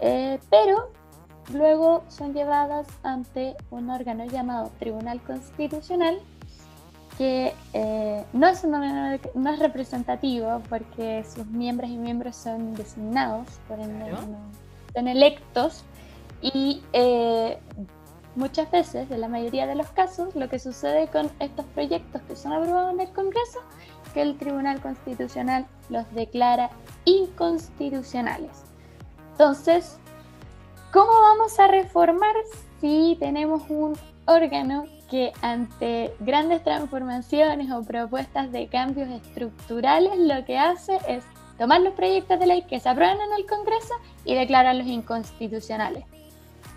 eh, 0.00 0.38
pero 0.50 0.90
luego 1.52 2.04
son 2.08 2.32
llevadas 2.32 2.86
ante 3.02 3.56
un 3.70 3.90
órgano 3.90 4.24
llamado 4.26 4.70
Tribunal 4.78 5.20
Constitucional 5.22 6.20
que 7.18 7.54
eh, 7.72 8.24
no, 8.32 8.48
es 8.48 8.64
no 8.64 9.50
es 9.50 9.58
representativo 9.58 10.62
porque 10.68 11.24
sus 11.24 11.46
miembros 11.46 11.90
y 11.90 11.96
miembros 11.96 12.36
son 12.36 12.74
designados, 12.74 13.46
por 13.68 13.78
ende 13.78 14.12
son 14.94 15.08
electos 15.08 15.84
y 16.40 16.82
eh, 16.92 17.58
muchas 18.36 18.70
veces, 18.70 19.10
en 19.10 19.20
la 19.20 19.28
mayoría 19.28 19.66
de 19.66 19.74
los 19.74 19.88
casos, 19.88 20.34
lo 20.34 20.48
que 20.48 20.58
sucede 20.58 21.08
con 21.08 21.30
estos 21.40 21.64
proyectos 21.66 22.22
que 22.22 22.36
son 22.36 22.52
aprobados 22.52 22.94
en 22.94 23.00
el 23.00 23.10
Congreso, 23.10 23.60
que 24.12 24.22
el 24.22 24.36
Tribunal 24.38 24.80
Constitucional 24.80 25.66
los 25.88 26.12
declara 26.14 26.70
inconstitucionales. 27.04 28.64
Entonces, 29.32 29.98
¿Cómo 30.94 31.10
vamos 31.10 31.58
a 31.58 31.66
reformar 31.66 32.36
si 32.80 33.16
tenemos 33.18 33.64
un 33.68 33.96
órgano 34.26 34.86
que 35.10 35.32
ante 35.42 36.14
grandes 36.20 36.62
transformaciones 36.64 37.70
o 37.70 37.82
propuestas 37.82 38.50
de 38.52 38.68
cambios 38.68 39.08
estructurales 39.10 40.18
lo 40.18 40.44
que 40.44 40.58
hace 40.58 40.98
es 41.06 41.24
tomar 41.58 41.80
los 41.80 41.94
proyectos 41.94 42.38
de 42.38 42.46
ley 42.46 42.62
que 42.62 42.80
se 42.80 42.88
aprueban 42.88 43.20
en 43.20 43.32
el 43.38 43.46
Congreso 43.46 43.94
y 44.24 44.34
declararlos 44.34 44.86
inconstitucionales? 44.86 46.04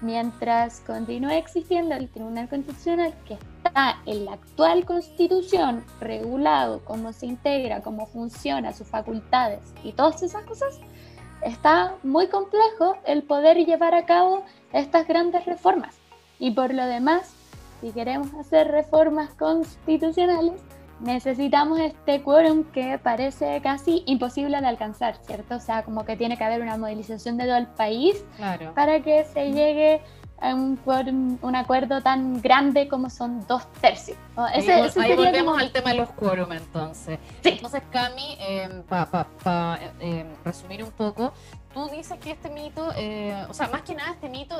Mientras 0.01 0.81
continúe 0.81 1.31
existiendo 1.31 1.95
el 1.95 2.09
Tribunal 2.09 2.47
Constitucional 2.47 3.15
que 3.27 3.33
está 3.33 3.97
en 4.05 4.25
la 4.25 4.33
actual 4.33 4.85
Constitución 4.85 5.83
regulado 5.99 6.85
cómo 6.85 7.13
se 7.13 7.25
integra, 7.25 7.81
cómo 7.81 8.05
funciona, 8.05 8.73
sus 8.73 8.87
facultades 8.87 9.61
y 9.83 9.93
todas 9.93 10.21
esas 10.21 10.43
cosas, 10.43 10.79
está 11.41 11.95
muy 12.03 12.27
complejo 12.27 12.95
el 13.05 13.23
poder 13.23 13.57
llevar 13.65 13.95
a 13.95 14.05
cabo 14.05 14.43
estas 14.71 15.07
grandes 15.07 15.45
reformas. 15.45 15.95
Y 16.37 16.51
por 16.51 16.73
lo 16.73 16.85
demás, 16.85 17.33
si 17.81 17.91
queremos 17.91 18.33
hacer 18.33 18.67
reformas 18.69 19.29
constitucionales, 19.33 20.61
necesitamos 20.99 21.79
este 21.79 22.21
quórum 22.21 22.63
que 22.65 22.97
parece 22.97 23.61
casi 23.61 24.03
imposible 24.05 24.59
de 24.59 24.67
alcanzar, 24.67 25.17
¿cierto? 25.25 25.55
O 25.55 25.59
sea, 25.59 25.83
como 25.83 26.05
que 26.05 26.15
tiene 26.15 26.37
que 26.37 26.43
haber 26.43 26.61
una 26.61 26.77
movilización 26.77 27.37
de 27.37 27.45
todo 27.45 27.57
el 27.57 27.67
país 27.67 28.23
para 28.73 29.01
que 29.01 29.25
se 29.25 29.51
llegue 29.51 30.01
a 30.39 30.53
un, 30.53 30.79
un 31.41 31.55
acuerdo 31.55 32.01
tan 32.01 32.41
grande 32.41 32.87
como 32.87 33.09
son 33.09 33.45
dos 33.47 33.71
tercios. 33.73 34.17
ahí, 34.35 35.15
volvemos 35.15 35.59
al 35.59 35.71
tema 35.71 35.91
de 35.91 35.97
los 35.97 36.09
quórum 36.11 36.51
entonces. 36.51 37.19
Entonces, 37.43 37.81
Cami, 37.91 38.37
em, 38.39 38.83
para 38.83 39.79
em, 39.99 40.27
resumir 40.45 40.83
un 40.83 40.91
poco, 40.91 41.33
tú 41.73 41.87
dices 41.89 42.19
que 42.19 42.31
este 42.31 42.49
mito, 42.49 42.91
eh, 42.95 43.45
o 43.49 43.53
sea, 43.53 43.67
más 43.69 43.81
que 43.81 43.95
nada 43.95 44.11
este 44.11 44.29
mito... 44.29 44.55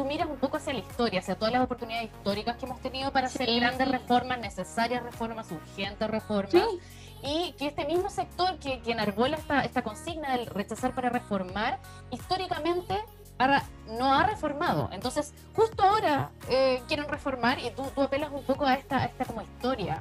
Tú 0.00 0.06
miras 0.06 0.30
un 0.30 0.38
poco 0.38 0.56
hacia 0.56 0.72
la 0.72 0.78
historia, 0.78 1.20
hacia 1.20 1.34
todas 1.34 1.52
las 1.52 1.62
oportunidades 1.62 2.06
históricas 2.10 2.56
que 2.56 2.64
hemos 2.64 2.80
tenido 2.80 3.12
para 3.12 3.26
hacer 3.26 3.54
grandes 3.54 3.86
reformas, 3.86 4.38
necesarias 4.38 5.02
reformas, 5.02 5.52
urgentes 5.52 6.10
reformas. 6.10 6.54
Y 7.22 7.52
que 7.58 7.66
este 7.66 7.84
mismo 7.84 8.08
sector 8.08 8.58
que, 8.58 8.80
que 8.80 8.92
enarbola 8.92 9.36
esta, 9.36 9.60
esta 9.60 9.82
consigna 9.82 10.38
del 10.38 10.46
rechazar 10.46 10.94
para 10.94 11.10
reformar, 11.10 11.80
históricamente 12.10 12.96
no 13.88 14.14
ha 14.14 14.24
reformado. 14.24 14.88
Entonces, 14.90 15.34
justo 15.54 15.82
ahora 15.82 16.30
eh, 16.48 16.80
quieren 16.88 17.06
reformar 17.06 17.58
y 17.58 17.70
tú, 17.72 17.82
tú, 17.94 18.00
apelas 18.00 18.30
un 18.32 18.42
poco 18.44 18.64
a 18.64 18.76
esta, 18.76 19.04
esta 19.04 19.26
como 19.26 19.42
historia 19.42 20.00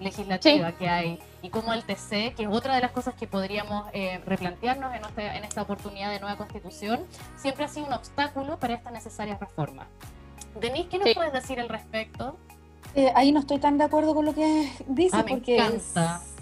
legislativa 0.00 0.72
que 0.72 0.88
hay. 0.88 1.18
Y 1.42 1.50
como 1.50 1.72
el 1.72 1.84
TC, 1.84 2.34
que 2.34 2.42
es 2.44 2.48
otra 2.48 2.74
de 2.74 2.80
las 2.80 2.90
cosas 2.90 3.14
que 3.14 3.26
podríamos 3.26 3.86
eh, 3.92 4.20
replantearnos 4.26 4.92
en, 4.94 5.02
en 5.20 5.44
esta 5.44 5.62
oportunidad 5.62 6.10
de 6.10 6.20
nueva 6.20 6.36
constitución, 6.36 7.00
siempre 7.36 7.64
ha 7.64 7.68
sido 7.68 7.86
un 7.86 7.92
obstáculo 7.92 8.58
para 8.58 8.74
esta 8.74 8.90
necesaria 8.90 9.36
reforma. 9.38 9.86
Denise, 10.60 10.88
¿qué 10.88 10.98
nos 10.98 11.14
puedes 11.14 11.32
decir 11.32 11.60
al 11.60 11.68
respecto? 11.68 12.36
Eh, 12.94 13.12
ahí 13.14 13.32
no 13.32 13.40
estoy 13.40 13.58
tan 13.58 13.78
de 13.78 13.84
acuerdo 13.84 14.14
con 14.14 14.24
lo 14.24 14.34
que 14.34 14.72
dice, 14.88 15.16
ah, 15.16 15.24
porque 15.28 15.80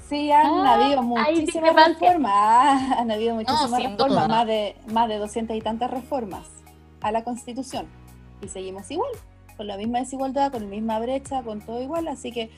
sí 0.08 0.30
han 0.30 0.66
ah, 0.66 0.74
habido 0.74 1.02
muchísimas 1.02 1.74
reformas, 1.74 2.98
han 2.98 3.10
habido 3.10 3.34
muchísimas 3.34 3.82
reformas, 3.82 4.28
más 4.28 4.46
de, 4.46 4.76
más 4.92 5.08
de 5.08 5.18
200 5.18 5.56
y 5.56 5.60
tantas 5.60 5.90
reformas 5.90 6.46
a 7.00 7.12
la 7.12 7.24
constitución, 7.24 7.86
y 8.40 8.48
seguimos 8.48 8.90
igual, 8.90 9.10
con 9.56 9.66
la 9.66 9.76
misma 9.76 9.98
desigualdad, 9.98 10.52
con 10.52 10.62
la 10.62 10.68
misma 10.68 10.98
brecha, 11.00 11.42
con 11.42 11.60
todo 11.60 11.82
igual, 11.82 12.06
así 12.08 12.30
que 12.30 12.50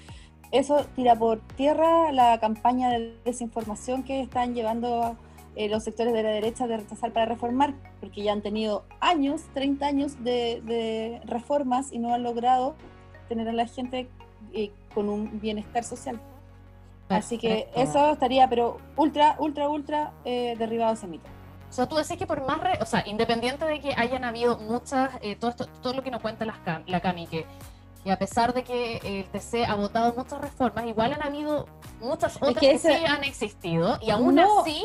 eso 0.50 0.86
tira 0.96 1.14
por 1.14 1.40
tierra 1.56 2.12
la 2.12 2.38
campaña 2.40 2.90
de 2.90 3.14
desinformación 3.24 4.02
que 4.02 4.20
están 4.22 4.54
llevando 4.54 5.16
eh, 5.56 5.68
los 5.68 5.82
sectores 5.82 6.12
de 6.12 6.22
la 6.22 6.30
derecha 6.30 6.66
de 6.66 6.76
rechazar 6.76 7.12
para 7.12 7.26
reformar, 7.26 7.74
porque 8.00 8.22
ya 8.22 8.32
han 8.32 8.42
tenido 8.42 8.84
años, 9.00 9.42
30 9.54 9.86
años 9.86 10.24
de, 10.24 11.20
reformas 11.24 11.92
y 11.92 11.98
no 11.98 12.14
han 12.14 12.22
logrado 12.22 12.76
tener 13.28 13.48
a 13.48 13.52
la 13.52 13.66
gente 13.66 14.08
eh, 14.54 14.70
con 14.94 15.08
un 15.08 15.40
bienestar 15.40 15.84
social. 15.84 16.20
Así 17.08 17.38
que 17.38 17.68
eso 17.74 18.12
estaría, 18.12 18.48
pero 18.48 18.78
ultra, 18.96 19.36
ultra, 19.38 19.68
ultra 19.68 20.12
eh, 20.24 20.54
derribado 20.58 20.94
ese 20.94 21.06
mito. 21.06 21.26
O 21.70 21.72
sea, 21.72 21.86
tú 21.86 21.96
decís 21.96 22.16
que 22.16 22.26
por 22.26 22.46
más, 22.46 22.60
o 22.80 22.86
sea, 22.86 23.02
independiente 23.06 23.64
de 23.64 23.80
que 23.80 23.94
hayan 23.96 24.24
habido 24.24 24.58
muchas, 24.58 25.10
todo, 25.40 25.50
esto, 25.50 25.66
todo 25.82 25.92
lo 25.92 26.02
que 26.02 26.10
nos 26.10 26.22
cuenta 26.22 26.44
la 26.44 27.00
Cami, 27.00 27.26
que 27.26 27.44
y 28.08 28.10
a 28.10 28.18
pesar 28.18 28.54
de 28.54 28.64
que 28.64 28.96
el 29.04 29.26
TC 29.26 29.68
ha 29.68 29.74
votado 29.74 30.14
muchas 30.16 30.40
reformas, 30.40 30.86
igual 30.86 31.12
han 31.12 31.22
habido 31.22 31.66
muchas 32.00 32.36
otras 32.36 32.56
que, 32.56 32.78
sí 32.78 32.88
han 32.88 33.22
existido 33.22 33.98
y 34.00 34.08
aún 34.08 34.38
así 34.38 34.82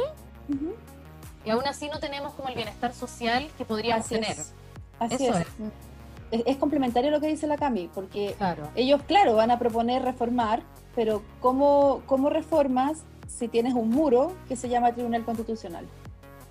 y 1.45 1.49
aún 1.49 1.65
así 1.65 1.87
no 1.87 2.01
tenemos 2.01 2.33
como 2.33 2.49
el 2.49 2.55
bienestar 2.55 2.93
social 2.93 3.49
que 3.57 3.63
podríamos 3.63 4.07
tener. 4.07 4.35
Así 4.99 5.27
es. 5.27 5.37
es. 6.31 6.57
complementario 6.57 7.11
lo 7.11 7.21
que 7.21 7.27
dice 7.27 7.47
la 7.47 7.55
Cami, 7.55 7.89
porque 7.95 8.35
ellos, 8.75 9.01
claro, 9.07 9.35
van 9.35 9.51
a 9.51 9.59
proponer 9.59 10.01
reformar, 10.01 10.61
pero 10.93 11.23
¿cómo, 11.39 12.01
¿cómo 12.05 12.29
reformas 12.29 13.05
si 13.29 13.47
tienes 13.47 13.73
un 13.73 13.89
muro 13.89 14.33
que 14.49 14.57
se 14.57 14.67
llama 14.67 14.91
Tribunal 14.91 15.23
Constitucional? 15.23 15.87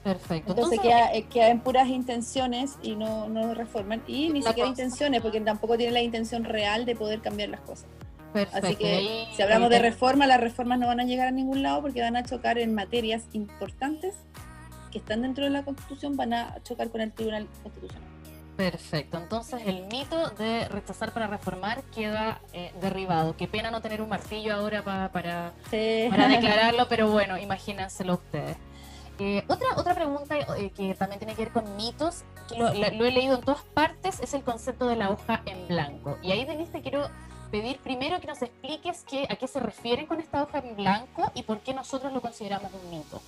Perfecto. 0.02 0.52
Entonces, 0.52 0.80
queda, 0.80 1.14
eh, 1.14 1.24
queda, 1.24 1.48
en 1.48 1.60
puras 1.60 1.88
intenciones 1.88 2.76
y 2.82 2.96
no, 2.96 3.28
no 3.28 3.54
reforman. 3.54 4.02
Y 4.06 4.30
ni 4.30 4.42
siquiera 4.42 4.68
intenciones, 4.68 5.22
porque 5.22 5.40
tampoco 5.40 5.76
tienen 5.76 5.94
la 5.94 6.02
intención 6.02 6.44
real 6.44 6.84
de 6.84 6.96
poder 6.96 7.20
cambiar 7.20 7.50
las 7.50 7.60
cosas. 7.60 7.86
Perfecto. 8.32 8.66
Así 8.66 8.76
que 8.76 9.26
si 9.34 9.42
hablamos 9.42 9.70
de 9.70 9.78
reforma, 9.78 10.26
las 10.26 10.40
reformas 10.40 10.78
no 10.78 10.86
van 10.86 11.00
a 11.00 11.04
llegar 11.04 11.28
a 11.28 11.30
ningún 11.30 11.62
lado 11.62 11.82
porque 11.82 12.00
van 12.00 12.16
a 12.16 12.24
chocar 12.24 12.58
en 12.58 12.74
materias 12.74 13.24
importantes 13.32 14.14
que 14.90 14.98
están 14.98 15.22
dentro 15.22 15.44
de 15.44 15.50
la 15.50 15.64
Constitución, 15.64 16.16
van 16.16 16.32
a 16.32 16.56
chocar 16.64 16.90
con 16.90 17.00
el 17.00 17.12
Tribunal 17.12 17.46
Constitucional. 17.62 18.08
Perfecto, 18.56 19.16
entonces 19.16 19.62
el 19.64 19.86
mito 19.86 20.28
de 20.30 20.68
rechazar 20.68 21.12
para 21.12 21.26
reformar 21.26 21.82
queda 21.84 22.40
eh, 22.52 22.72
derribado. 22.82 23.34
Qué 23.34 23.48
pena 23.48 23.70
no 23.70 23.80
tener 23.80 24.02
un 24.02 24.10
martillo 24.10 24.54
ahora 24.54 24.84
para, 24.84 25.10
para 25.10 25.52
declararlo, 25.70 26.86
pero 26.88 27.10
bueno, 27.10 27.38
imagínenselo 27.38 28.14
ustedes. 28.14 28.56
Eh, 29.18 29.44
otra, 29.46 29.68
otra 29.76 29.94
pregunta 29.94 30.36
eh, 30.56 30.70
que 30.70 30.94
también 30.94 31.18
tiene 31.18 31.34
que 31.34 31.44
ver 31.44 31.52
con 31.52 31.76
mitos, 31.76 32.24
que 32.48 32.58
lo, 32.58 32.68
he 32.70 33.12
leído 33.12 33.36
en 33.36 33.42
todas 33.42 33.62
partes, 33.62 34.20
es 34.20 34.34
el 34.34 34.42
concepto 34.42 34.88
de 34.88 34.96
la 34.96 35.10
hoja 35.10 35.42
en 35.46 35.68
blanco. 35.68 36.18
Y 36.22 36.32
ahí, 36.32 36.44
Denise, 36.44 36.72
te 36.72 36.80
quiero 36.80 37.08
pedir 37.50 37.78
primero 37.78 38.18
que 38.20 38.26
nos 38.26 38.40
expliques 38.40 39.04
qué, 39.08 39.26
a 39.28 39.36
qué 39.36 39.46
se 39.46 39.60
refieren 39.60 40.06
con 40.06 40.18
esta 40.20 40.42
hoja 40.42 40.58
en 40.58 40.74
blanco 40.76 41.30
y 41.34 41.42
por 41.42 41.60
qué 41.60 41.74
nosotros 41.74 42.12
lo 42.12 42.20
consideramos 42.20 42.72
un 42.72 42.90
mito. 42.90 43.20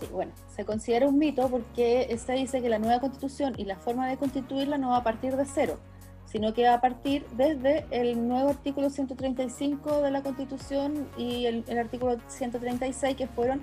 Sí, 0.00 0.06
bueno, 0.10 0.32
se 0.56 0.64
considera 0.64 1.06
un 1.06 1.18
mito 1.18 1.48
porque 1.48 2.18
se 2.18 2.32
dice 2.32 2.62
que 2.62 2.70
la 2.70 2.78
nueva 2.78 3.00
constitución 3.00 3.54
y 3.58 3.64
la 3.64 3.76
forma 3.76 4.08
de 4.08 4.16
constituirla 4.16 4.78
no 4.78 4.90
va 4.90 4.98
a 4.98 5.04
partir 5.04 5.36
de 5.36 5.44
cero, 5.44 5.78
sino 6.24 6.54
que 6.54 6.64
va 6.66 6.74
a 6.74 6.80
partir 6.80 7.26
desde 7.36 7.84
el 7.90 8.26
nuevo 8.26 8.48
artículo 8.48 8.88
135 8.88 10.00
de 10.00 10.10
la 10.10 10.22
constitución 10.22 11.06
y 11.18 11.44
el, 11.44 11.62
el 11.68 11.78
artículo 11.78 12.16
136 12.28 13.16
que 13.16 13.26
fueron 13.26 13.60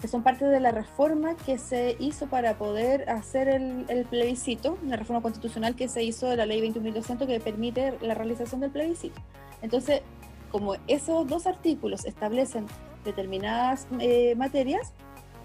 que 0.00 0.08
son 0.08 0.22
parte 0.22 0.44
de 0.44 0.60
la 0.60 0.70
reforma 0.70 1.36
que 1.36 1.58
se 1.58 1.96
hizo 1.98 2.28
para 2.28 2.56
poder 2.56 3.08
hacer 3.10 3.48
el, 3.48 4.06
plebiscito, 4.08 4.78
la 4.86 4.96
reforma 4.96 5.22
constitucional 5.22 5.74
que 5.74 5.88
se 5.88 6.04
hizo 6.04 6.28
de 6.28 6.36
la 6.36 6.46
ley 6.46 6.60
21.200 6.60 7.26
que 7.26 7.40
permite 7.40 7.98
la 8.00 8.14
realización 8.14 8.60
del 8.60 8.70
plebiscito. 8.70 9.20
Entonces, 9.60 10.02
como 10.50 10.76
esos 10.86 11.26
dos 11.26 11.46
artículos 11.46 12.04
establecen 12.04 12.66
determinadas 13.04 13.88
eh, 13.98 14.34
materias, 14.36 14.92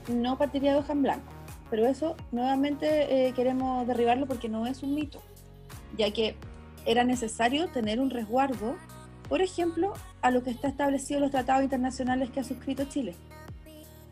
no 0.07 0.37
partiría 0.37 0.73
de 0.73 0.79
hoja 0.79 0.93
en 0.93 1.01
blanco. 1.01 1.31
Pero 1.69 1.87
eso 1.87 2.15
nuevamente 2.31 3.27
eh, 3.27 3.33
queremos 3.33 3.87
derribarlo 3.87 4.27
porque 4.27 4.49
no 4.49 4.67
es 4.67 4.83
un 4.83 4.93
mito, 4.93 5.21
ya 5.97 6.11
que 6.11 6.35
era 6.85 7.03
necesario 7.03 7.69
tener 7.69 7.99
un 7.99 8.11
resguardo, 8.11 8.75
por 9.27 9.41
ejemplo, 9.41 9.93
a 10.21 10.29
lo 10.29 10.43
que 10.43 10.51
está 10.51 10.67
establecido 10.67 11.17
en 11.17 11.23
los 11.23 11.31
tratados 11.31 11.63
internacionales 11.63 12.29
que 12.29 12.41
ha 12.41 12.43
suscrito 12.43 12.83
Chile. 12.85 13.15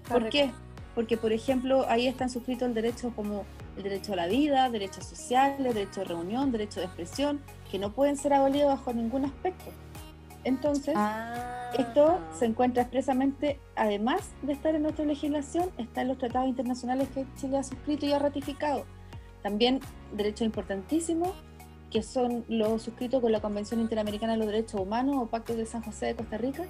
¿Por 0.08 0.30
qué? 0.30 0.52
Porque, 0.96 1.18
por 1.18 1.32
ejemplo, 1.32 1.86
ahí 1.88 2.08
están 2.08 2.30
suscritos 2.30 2.68
el 2.68 2.74
derecho 2.74 3.14
como 3.16 3.46
el 3.78 3.84
derecho 3.84 4.14
a 4.14 4.18
la 4.18 4.28
vida, 4.28 4.70
derechos 4.70 5.06
sociales, 5.06 5.74
derecho 5.74 6.02
de 6.02 6.08
reunión, 6.08 6.52
derecho 6.52 6.80
de 6.80 6.88
expresión, 6.88 7.42
que 7.70 7.80
no 7.80 7.92
pueden 7.92 8.18
ser 8.18 8.34
abolidos 8.34 8.68
bajo 8.68 8.94
ningún 8.94 9.26
aspecto. 9.26 9.72
Entonces, 10.44 10.96
ah. 10.98 11.72
esto 11.78 12.20
se 12.38 12.46
encuentra 12.46 12.84
expresamente, 12.84 13.60
además 13.76 14.32
de 14.42 14.54
estar 14.54 14.74
en 14.76 14.84
nuestra 14.84 15.06
legislación, 15.06 15.70
está 15.78 16.02
en 16.02 16.10
los 16.10 16.18
tratados 16.18 16.50
internacionales 16.50 17.08
que 17.14 17.26
Chile 17.36 17.58
ha 17.58 17.64
suscrito 17.64 18.06
y 18.06 18.12
ha 18.12 18.20
ratificado. 18.20 18.86
También 19.44 19.80
derechos 20.12 20.42
importantísimos, 20.42 21.32
que 21.92 22.02
son 22.02 22.44
los 22.48 22.82
suscritos 22.82 23.22
con 23.22 23.32
la 23.32 23.42
Convención 23.42 23.80
Interamericana 23.82 24.34
de 24.34 24.40
los 24.40 24.48
Derechos 24.48 24.82
Humanos 24.82 25.16
o 25.20 25.28
Pacto 25.28 25.56
de 25.56 25.66
San 25.66 25.84
José 25.84 26.08
de 26.08 26.16
Costa 26.16 26.38
Rica. 26.38 26.64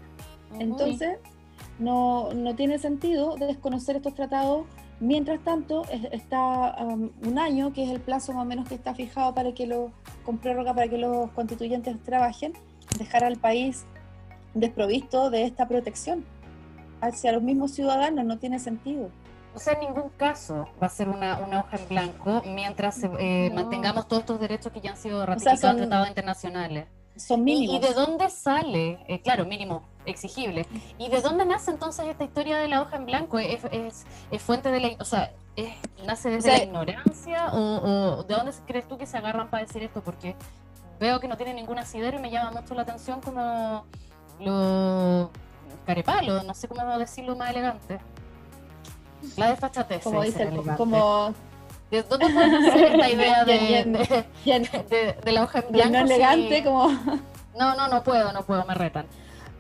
Entonces, 0.59 1.19
no, 1.79 2.33
no 2.33 2.55
tiene 2.55 2.77
sentido 2.79 3.35
desconocer 3.37 3.95
estos 3.97 4.13
tratados. 4.15 4.65
Mientras 4.99 5.39
tanto, 5.43 5.83
está 6.11 6.75
um, 6.79 7.09
un 7.25 7.39
año, 7.39 7.73
que 7.73 7.83
es 7.83 7.89
el 7.89 7.99
plazo 7.99 8.33
más 8.33 8.43
o 8.43 8.45
menos 8.45 8.67
que 8.69 8.75
está 8.75 8.93
fijado 8.93 9.33
para 9.33 9.51
que 9.53 9.65
los, 9.65 9.89
con 10.23 10.37
prórroga 10.37 10.75
para 10.75 10.87
que 10.87 10.97
los 10.99 11.31
constituyentes 11.31 11.99
trabajen, 12.03 12.53
dejar 12.99 13.23
al 13.23 13.37
país 13.37 13.85
desprovisto 14.53 15.29
de 15.31 15.45
esta 15.45 15.67
protección 15.67 16.23
hacia 16.99 17.31
los 17.31 17.41
mismos 17.41 17.71
ciudadanos 17.71 18.25
no 18.25 18.37
tiene 18.37 18.59
sentido. 18.59 19.09
o 19.55 19.59
sea, 19.59 19.73
en 19.73 19.79
ningún 19.81 20.09
caso 20.17 20.67
va 20.81 20.87
a 20.87 20.89
ser 20.89 21.09
una, 21.09 21.39
una 21.39 21.61
hoja 21.61 21.77
en 21.77 21.89
blanco 21.89 22.41
mientras 22.45 23.01
eh, 23.19 23.49
No. 23.49 23.55
mantengamos 23.63 24.07
todos 24.07 24.21
estos 24.21 24.39
derechos 24.39 24.71
que 24.71 24.81
ya 24.81 24.91
han 24.91 24.97
sido 24.97 25.17
sea, 25.17 25.25
ratificados 25.25 25.59
son- 25.61 25.71
en 25.71 25.77
tratados 25.77 26.07
internacionales. 26.09 26.85
Son 27.15 27.39
¿Y, 27.41 27.43
mínimos. 27.43 27.75
y 27.75 27.79
de 27.87 27.93
dónde 27.93 28.29
sale? 28.29 28.99
Eh, 29.07 29.21
claro, 29.21 29.45
mínimo 29.45 29.83
exigible. 30.05 30.65
¿Y 30.97 31.09
de 31.09 31.21
dónde 31.21 31.45
nace 31.45 31.71
entonces 31.71 32.05
esta 32.07 32.23
historia 32.23 32.57
de 32.57 32.67
la 32.67 32.81
hoja 32.81 32.95
en 32.97 33.05
blanco? 33.05 33.39
¿Es, 33.39 33.63
es- 33.71 34.05
es 34.31 34.41
fuente 34.41 34.71
de 34.71 34.79
la... 34.79 34.89
O 34.99 35.05
sea, 35.05 35.31
es- 35.55 35.73
¿nace 36.05 36.29
desde 36.29 36.49
O 36.49 36.51
sea, 36.51 36.57
la 36.59 36.63
ignorancia? 36.65 37.47
O, 37.53 37.59
o 38.19 38.23
de 38.23 38.35
dónde 38.35 38.51
crees 38.65 38.87
tú 38.87 38.97
que 38.97 39.05
se 39.05 39.17
agarran 39.17 39.49
para 39.49 39.63
decir 39.65 39.83
esto? 39.83 40.01
Porque 40.01 40.35
veo 40.99 41.19
que 41.19 41.27
no 41.27 41.37
tiene 41.37 41.53
ningún 41.53 41.77
asidero 41.79 42.17
y 42.17 42.21
me 42.21 42.29
llama 42.31 42.61
mucho 42.61 42.73
la 42.75 42.83
atención 42.83 43.21
como 43.21 43.85
lo 44.39 45.31
carepalo, 45.85 46.43
no 46.43 46.53
sé 46.53 46.67
cómo 46.67 46.97
decirlo 46.97 47.35
más 47.35 47.49
elegante. 47.51 47.99
La 49.37 49.49
desfachatez. 49.51 50.03
como 50.03 50.21
dice, 50.23 50.43
el- 50.43 50.75
como 50.77 51.33
¿De 51.91 52.03
dónde 52.03 52.29
puede 52.29 52.87
esta 52.93 53.09
idea 53.09 53.43
de, 53.43 53.83
de- 53.83 54.83
de- 54.89 55.13
de 55.23 55.31
la 55.31 55.43
hoja 55.43 55.59
en 55.59 55.71
blanco? 55.73 55.91
no 55.99 56.07
si- 56.07 56.13
elegante, 56.13 56.63
como 56.63 56.87
no, 57.57 57.75
no, 57.75 57.87
no 57.89 58.03
puedo, 58.03 58.31
no 58.31 58.43
puedo, 58.43 58.63
me 58.65 58.73
retan. 58.73 59.05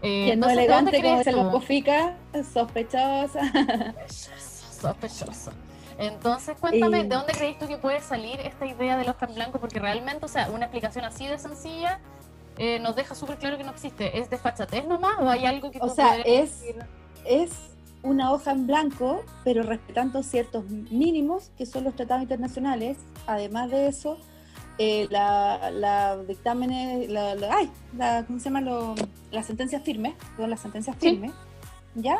Eh, 0.01 0.25
bien 0.25 0.39
no 0.39 0.49
entonces, 0.49 0.57
¿de 0.67 0.73
dónde 0.73 0.91
elegante, 0.97 1.31
como 1.31 1.43
la 1.43 1.51
tú? 1.51 1.57
cofica, 1.57 2.15
sospechosa. 2.53 3.41
Sospechoso, 4.07 4.81
sospechoso. 4.81 5.51
Entonces, 5.97 6.57
cuéntame. 6.59 7.03
¿de 7.03 7.09
dónde 7.15 7.33
crees 7.33 7.59
tú 7.59 7.67
que 7.67 7.77
puede 7.77 7.99
salir 8.01 8.39
esta 8.39 8.65
idea 8.65 8.97
del 8.97 9.09
hoja 9.09 9.27
en 9.27 9.35
blanco? 9.35 9.59
Porque 9.59 9.79
realmente, 9.79 10.25
o 10.25 10.27
sea, 10.27 10.49
una 10.49 10.65
explicación 10.65 11.05
así 11.05 11.27
de 11.27 11.37
sencilla 11.37 11.99
eh, 12.57 12.79
nos 12.79 12.95
deja 12.95 13.13
súper 13.13 13.37
claro 13.37 13.57
que 13.57 13.63
no 13.63 13.71
existe. 13.71 14.19
¿Es 14.19 14.29
desfachatez 14.29 14.87
nomás 14.87 15.19
o 15.19 15.29
hay 15.29 15.45
algo 15.45 15.69
que 15.71 15.77
O 15.79 15.87
tú 15.87 15.93
sea, 15.93 16.17
es- 16.17 16.61
decir? 16.61 16.83
es 17.25 17.51
una 18.03 18.31
hoja 18.31 18.51
en 18.51 18.65
blanco, 18.65 19.21
pero 19.43 19.61
respetando 19.61 20.23
ciertos 20.23 20.65
mínimos 20.65 21.51
que 21.55 21.67
son 21.67 21.83
los 21.83 21.95
tratados 21.95 22.23
internacionales. 22.23 22.97
Además 23.27 23.69
de 23.69 23.87
eso, 23.87 24.17
eh, 24.77 25.07
la, 25.09 25.69
la 25.71 26.17
dictámenes, 26.17 27.09
la, 27.09 27.35
la- 27.35 27.55
ay, 27.57 27.69
la, 27.97 28.23
¿cómo 28.25 28.39
se 28.39 28.45
llama? 28.45 28.61
Lo- 28.61 28.95
las 29.31 29.45
sentencias 29.45 29.81
firmes, 29.83 30.13
son 30.37 30.49
las 30.49 30.59
sentencias 30.59 30.95
Sí. 30.99 31.09
firmes, 31.11 31.31
¿ya? 31.95 32.17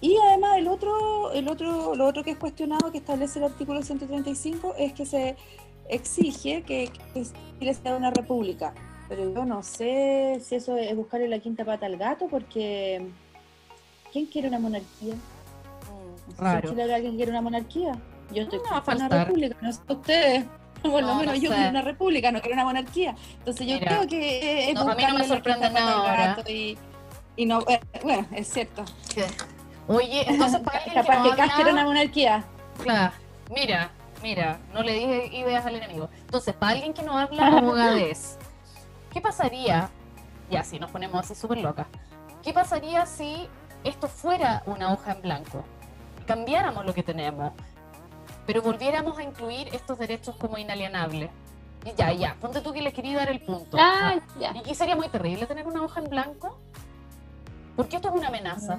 Y 0.00 0.16
además 0.28 0.58
el 0.58 0.68
otro, 0.68 1.32
el 1.32 1.48
otro, 1.48 1.94
lo 1.94 2.06
otro 2.06 2.22
que 2.22 2.32
es 2.32 2.36
cuestionado 2.38 2.92
que 2.92 2.98
establece 2.98 3.38
el 3.38 3.46
artículo 3.46 3.82
135 3.82 4.74
es 4.78 4.92
que 4.92 5.06
se 5.06 5.36
exige 5.88 6.62
que, 6.62 6.90
que 7.14 7.22
Chile 7.58 7.74
sea 7.74 7.96
una 7.96 8.10
república. 8.10 8.74
Pero 9.08 9.32
yo 9.32 9.44
no 9.44 9.62
sé 9.62 10.38
si 10.42 10.56
eso 10.56 10.76
es 10.76 10.94
buscarle 10.96 11.28
la 11.28 11.38
quinta 11.38 11.64
pata 11.64 11.86
al 11.86 11.96
gato, 11.96 12.26
porque 12.28 13.06
¿quién 14.12 14.26
quiere 14.26 14.48
una 14.48 14.58
monarquía? 14.58 15.14
Mm, 15.14 16.40
Raro. 16.42 16.74
que 16.74 17.10
quiere 17.16 17.30
una 17.30 17.40
monarquía. 17.42 17.92
Yo 18.32 18.42
estoy 18.42 18.58
No 18.70 18.82
por 18.84 18.94
una 18.96 19.08
república, 19.08 19.56
no 19.62 19.72
sé 19.72 19.80
ustedes. 19.88 20.44
Por 20.82 21.02
lo 21.02 21.08
No, 21.08 21.14
menos 21.16 21.34
no 21.36 21.40
yo 21.40 21.50
sé. 21.50 21.56
quiero 21.56 21.70
una 21.70 21.82
república, 21.82 22.32
no 22.32 22.40
quiero 22.40 22.54
una 22.54 22.64
monarquía. 22.64 23.14
Entonces 23.38 23.66
yo 23.66 23.74
Mira, 23.74 23.88
creo 23.90 24.06
que 24.08 24.70
es 24.70 24.74
no, 24.74 24.82
a 24.90 24.94
mí 24.94 25.04
no 25.06 25.14
me 25.14 25.24
sorprende 25.26 25.70
nada 25.70 26.36
Y, 26.46 26.78
y 27.36 27.46
no, 27.46 27.60
eh, 27.68 27.80
bueno, 28.02 28.26
es 28.32 28.48
cierto. 28.48 28.84
Oye, 29.88 30.24
entonces 30.28 30.60
para 30.60 30.82
Capaz 30.84 31.22
que 31.22 31.30
quiere 31.36 31.52
habla- 31.70 31.72
una 31.72 31.84
monarquía. 31.84 32.44
Claro, 32.82 33.12
mira, 33.54 33.90
mira, 34.22 34.58
no 34.74 34.82
le 34.82 34.92
dije 34.94 35.30
ideas 35.36 35.64
al 35.66 35.76
enemigo. 35.76 36.08
Entonces, 36.22 36.54
para 36.54 36.72
alguien 36.72 36.92
que 36.92 37.02
no 37.02 37.16
habla 37.16 37.46
abogadez, 37.46 38.36
¿qué 39.12 39.20
pasaría? 39.20 39.88
Ya, 40.50 40.62
si 40.64 40.78
nos 40.78 40.90
ponemos 40.90 41.20
así 41.24 41.34
súper 41.34 41.58
locas. 41.58 41.86
¿Qué 42.42 42.52
pasaría 42.52 43.06
si 43.06 43.48
esto 43.84 44.08
fuera 44.08 44.62
una 44.66 44.92
hoja 44.92 45.12
en 45.12 45.22
blanco? 45.22 45.64
Cambiáramos 46.26 46.84
lo 46.84 46.92
que 46.94 47.02
tenemos, 47.02 47.52
pero 48.46 48.62
volviéramos 48.62 49.18
a 49.18 49.22
incluir 49.22 49.68
estos 49.74 49.98
derechos 49.98 50.36
como 50.36 50.56
inalienables. 50.58 51.30
Y 51.84 51.92
ya, 51.94 52.12
ya, 52.12 52.36
ponte 52.40 52.60
tú 52.60 52.72
que 52.72 52.82
le 52.82 52.92
quería 52.92 53.16
dar 53.18 53.30
el 53.30 53.40
punto. 53.40 53.76
Ah, 53.80 54.16
ya. 54.40 54.52
¿Y 54.56 54.62
qué 54.62 54.74
sería 54.74 54.96
muy 54.96 55.08
terrible 55.08 55.46
tener 55.46 55.66
una 55.66 55.82
hoja 55.82 56.00
en 56.00 56.08
blanco? 56.10 56.58
Porque 57.76 57.96
esto 57.96 58.08
es 58.08 58.14
una 58.14 58.28
amenaza. 58.28 58.76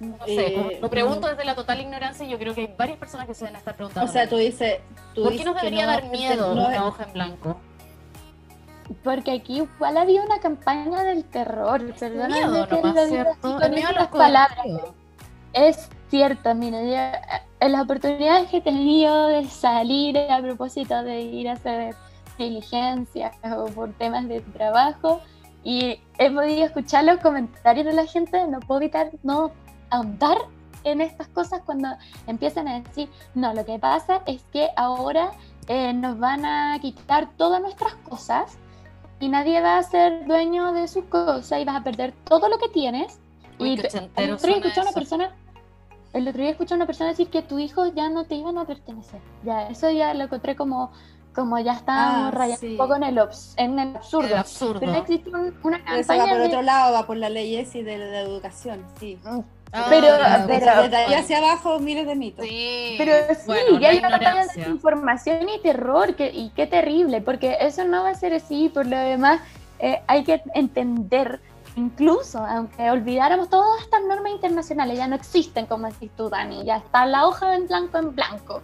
Mm, 0.00 0.06
No 0.18 0.24
sé, 0.26 0.46
Eh, 0.46 0.78
lo 0.80 0.90
pregunto 0.90 1.26
desde 1.28 1.44
la 1.44 1.54
total 1.54 1.80
ignorancia 1.80 2.26
y 2.26 2.28
yo 2.30 2.38
creo 2.38 2.54
que 2.54 2.62
hay 2.62 2.74
varias 2.76 2.98
personas 2.98 3.26
que 3.26 3.34
se 3.34 3.44
deben 3.46 3.56
estar 3.58 3.74
preguntando. 3.74 4.08
O 4.08 4.12
sea, 4.12 4.28
tú 4.28 4.36
dices. 4.36 4.80
Tú 5.14 5.22
¿Por 5.24 5.36
qué 5.36 5.44
nos 5.44 5.56
debería 5.56 5.86
no- 5.86 5.92
dar 5.92 6.04
miedo 6.10 6.54
no- 6.54 6.66
una 6.68 6.86
hoja 6.86 7.04
en 7.04 7.12
blanco? 7.14 7.56
Porque 9.02 9.32
aquí 9.32 9.56
igual 9.58 9.96
había 9.96 10.20
una 10.22 10.38
campaña 10.40 11.02
del 11.04 11.24
terror. 11.24 11.94
Perdóname 11.98 12.34
Miedo 12.34 12.66
nomás, 12.66 13.08
¿cierto? 13.08 13.56
El 13.56 13.62
con 13.62 13.70
miedo 13.70 13.86
a 13.88 13.90
estas 13.92 13.96
los 13.96 14.08
palabras. 14.08 14.66
Es 15.54 15.88
cierto, 16.10 16.54
mira, 16.54 16.82
yo, 16.82 16.94
eh, 16.94 17.20
en 17.60 17.72
las 17.72 17.82
oportunidades 17.82 18.48
que 18.50 18.58
he 18.58 18.60
tenido 18.60 19.28
de 19.28 19.44
salir 19.46 20.18
a 20.18 20.40
propósito 20.40 21.02
de 21.02 21.22
ir 21.22 21.48
a 21.48 21.52
hacer 21.52 21.94
diligencias 22.38 23.34
o 23.56 23.66
por 23.66 23.92
temas 23.94 24.28
de 24.28 24.40
trabajo 24.40 25.20
y 25.62 26.00
he 26.18 26.30
podido 26.30 26.66
escuchar 26.66 27.04
los 27.04 27.18
comentarios 27.18 27.86
de 27.86 27.92
la 27.92 28.06
gente, 28.06 28.46
no 28.46 28.60
puedo 28.60 28.82
evitar 28.82 29.10
no 29.22 29.52
ahondar 29.90 30.36
en 30.84 31.00
estas 31.00 31.28
cosas 31.28 31.62
cuando 31.64 31.88
empiezan 32.26 32.68
a 32.68 32.80
decir, 32.80 33.08
no, 33.34 33.54
lo 33.54 33.64
que 33.64 33.78
pasa 33.78 34.20
es 34.26 34.44
que 34.52 34.68
ahora 34.76 35.32
eh, 35.68 35.94
nos 35.94 36.18
van 36.18 36.44
a 36.44 36.78
quitar 36.80 37.30
todas 37.36 37.62
nuestras 37.62 37.94
cosas 37.96 38.58
y 39.20 39.28
nadie 39.28 39.62
va 39.62 39.78
a 39.78 39.82
ser 39.82 40.26
dueño 40.26 40.72
de 40.72 40.86
sus 40.86 41.04
cosas 41.04 41.60
y 41.60 41.64
vas 41.64 41.76
a 41.76 41.82
perder 41.82 42.12
todo 42.24 42.48
lo 42.48 42.58
que 42.58 42.68
tienes. 42.68 43.18
Uy, 43.58 43.70
y 43.70 43.76
suena 43.88 44.08
escuché 44.16 44.80
a 44.80 44.82
una 44.82 44.92
persona 44.92 45.34
el 46.14 46.26
otro 46.28 46.40
día 46.40 46.50
escuché 46.50 46.74
a 46.74 46.76
una 46.76 46.86
persona 46.86 47.10
decir 47.10 47.28
que 47.28 47.42
tus 47.42 47.60
hijos 47.60 47.92
ya 47.94 48.08
no 48.08 48.24
te 48.24 48.34
iban 48.36 48.56
a 48.58 48.64
pertenecer. 48.64 49.20
Ya, 49.44 49.68
eso 49.68 49.90
ya 49.90 50.14
lo 50.14 50.24
encontré 50.24 50.56
como, 50.56 50.92
como 51.34 51.58
ya 51.58 51.72
estábamos 51.74 52.28
Ah, 52.28 52.30
rayando 52.30 52.60
sí. 52.60 52.66
un 52.72 52.76
poco 52.76 52.94
en 52.96 53.02
el, 53.02 53.18
obs- 53.18 53.54
en 53.56 53.78
el 53.78 53.96
absurdo. 53.96 54.28
El 54.28 54.34
absurdo. 54.34 54.80
Pero 54.80 54.94
existe 54.94 55.28
un- 55.30 55.54
una 55.62 55.78
Pero 55.84 55.96
eso 55.96 56.12
va 56.12 56.18
campaña 56.18 56.30
por 56.32 56.38
de- 56.40 56.46
otro 56.46 56.62
lado, 56.62 56.92
va 56.94 57.06
por 57.06 57.16
la 57.16 57.28
ley 57.28 57.56
ESI 57.56 57.82
de 57.82 57.98
la, 57.98 58.20
educación, 58.20 58.84
sí. 58.98 59.18
Ah, 59.76 59.86
pero- 59.88 60.06
ya, 60.06 60.44
pero- 60.46 60.64
ya, 60.66 60.82
Desde 60.82 60.96
ahí 60.96 61.10
ya. 61.10 61.18
hacia 61.18 61.38
abajo, 61.38 61.80
miles 61.80 62.06
de 62.06 62.14
mitos. 62.14 62.46
Sí, 62.46 62.94
Pero 62.96 63.12
sí, 63.34 63.42
bueno, 63.46 63.70
y 63.76 63.80
la 63.80 63.88
hay 63.88 63.98
una 63.98 64.10
campaña 64.10 64.34
de 64.46 64.46
desinformación 64.54 65.48
y 65.48 65.60
terror, 65.60 66.14
que, 66.14 66.30
y 66.32 66.50
qué 66.50 66.68
terrible, 66.68 67.20
porque 67.20 67.56
eso 67.60 67.84
no 67.84 68.04
va 68.04 68.10
a 68.10 68.14
ser 68.14 68.32
así, 68.34 68.68
por 68.68 68.86
lo 68.86 68.96
demás 68.96 69.40
eh, 69.80 70.00
hay 70.06 70.22
que 70.22 70.40
entender, 70.54 71.40
incluso 71.76 72.38
aunque 72.38 72.90
olvidáramos 72.90 73.48
todas 73.48 73.82
estas 73.82 74.02
normas 74.04 74.32
internacionales, 74.32 74.98
ya 74.98 75.08
no 75.08 75.16
existen, 75.16 75.66
como 75.66 75.88
decís 75.88 76.10
tú, 76.16 76.28
Dani, 76.28 76.64
ya 76.64 76.76
está 76.76 77.06
la 77.06 77.26
hoja 77.26 77.54
en 77.54 77.66
blanco 77.66 77.98
en 77.98 78.14
blanco. 78.14 78.62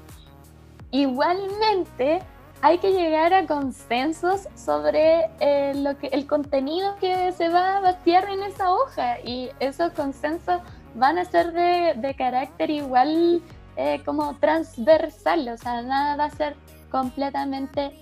Igualmente, 0.90 2.22
hay 2.62 2.78
que 2.78 2.92
llegar 2.92 3.32
a 3.32 3.46
consensos 3.46 4.48
sobre 4.54 5.30
eh, 5.40 5.72
lo 5.76 5.96
que, 5.96 6.08
el 6.08 6.26
contenido 6.26 6.96
que 7.00 7.32
se 7.32 7.48
va 7.48 7.78
a 7.78 7.80
vaciar 7.80 8.28
en 8.28 8.42
esa 8.42 8.72
hoja, 8.72 9.20
y 9.20 9.50
esos 9.60 9.92
consensos 9.92 10.60
van 10.94 11.18
a 11.18 11.24
ser 11.24 11.52
de, 11.52 11.94
de 11.96 12.14
carácter 12.14 12.70
igual 12.70 13.42
eh, 13.76 14.02
como 14.04 14.34
transversal, 14.36 15.48
o 15.48 15.56
sea, 15.56 15.82
nada 15.82 16.16
va 16.16 16.24
a 16.24 16.30
ser 16.30 16.56
completamente 16.90 17.92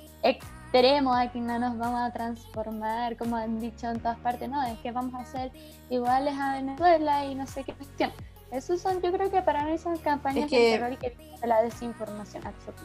extremo, 0.73 1.15
aquí 1.15 1.41
no 1.41 1.59
nos 1.59 1.79
vamos 1.79 2.01
a 2.01 2.13
transformar, 2.13 3.17
como 3.17 3.37
han 3.37 3.59
dicho 3.59 3.89
en 3.91 4.01
todas 4.01 4.19
partes, 4.19 4.49
no, 4.51 4.63
es 4.65 4.79
que 4.81 4.93
vamos 4.93 5.15
a 5.15 5.25
ser 5.25 5.51
iguales 5.89 6.35
a 6.39 6.55
Venezuela 6.57 7.25
y 7.25 7.35
no 7.35 7.47
sé 7.47 7.65
qué 7.65 7.73
cuestión. 7.73 8.13
Esos 8.51 8.81
son, 8.81 9.01
yo 9.01 9.11
creo 9.13 9.31
que 9.31 9.41
para 9.43 9.65
mí 9.65 9.79
son 9.79 9.97
campañas 9.99 10.45
Es 10.45 10.51
que- 10.51 10.59
de 10.65 10.71
terror 10.79 10.93
y 10.93 10.97
que 10.97 11.17
la 11.47 11.63
desinformación 11.63 12.47
absoluta. 12.47 12.83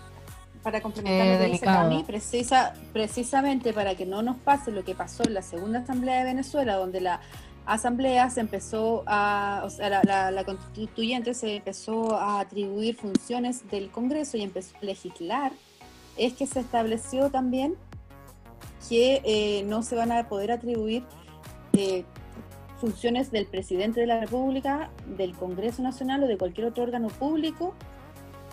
para 0.64 0.80
complementar 0.82 1.28
Eh, 1.28 1.34
lo 1.34 1.40
que 1.46 1.52
dice. 1.52 1.66
Cami, 1.66 2.04
precisa, 2.06 2.74
precisamente 2.94 3.74
para 3.74 3.96
que 3.96 4.06
no 4.06 4.22
nos 4.22 4.38
pase 4.38 4.72
lo 4.72 4.86
que 4.86 4.96
pasó 4.96 5.24
en 5.24 5.34
la 5.34 5.42
segunda 5.42 5.80
asamblea 5.80 6.20
de 6.20 6.24
Venezuela, 6.24 6.76
donde 6.78 7.02
la 7.02 7.20
asamblea 7.66 8.30
se 8.30 8.40
empezó 8.40 9.04
a, 9.06 9.62
o 9.66 9.70
sea, 9.70 9.90
la, 9.90 10.02
la- 10.06 10.32
la 10.32 10.46
constituyente 10.46 11.34
se 11.34 11.58
empezó 11.58 12.16
a 12.18 12.40
atribuir 12.40 12.96
funciones 12.96 13.70
del 13.70 13.92
Congreso 13.92 14.38
y 14.38 14.42
empezó 14.44 14.78
a 14.82 14.86
legislar, 14.86 15.52
es 16.18 16.34
que 16.34 16.46
se 16.46 16.60
estableció 16.60 17.30
también 17.30 17.76
que 18.90 19.22
eh, 19.24 19.64
no 19.64 19.82
se 19.82 19.96
van 19.96 20.12
a 20.12 20.28
poder 20.28 20.52
atribuir 20.52 21.04
eh, 21.74 22.04
funciones 22.80 23.32
del 23.32 23.46
presidente 23.46 24.02
de 24.02 24.08
la 24.08 24.20
República, 24.20 24.90
del 25.18 25.34
Congreso 25.34 25.82
Nacional 25.82 26.24
o 26.24 26.28
de 26.28 26.38
cualquier 26.38 26.68
otro 26.68 26.84
órgano 26.84 27.08
público 27.08 27.74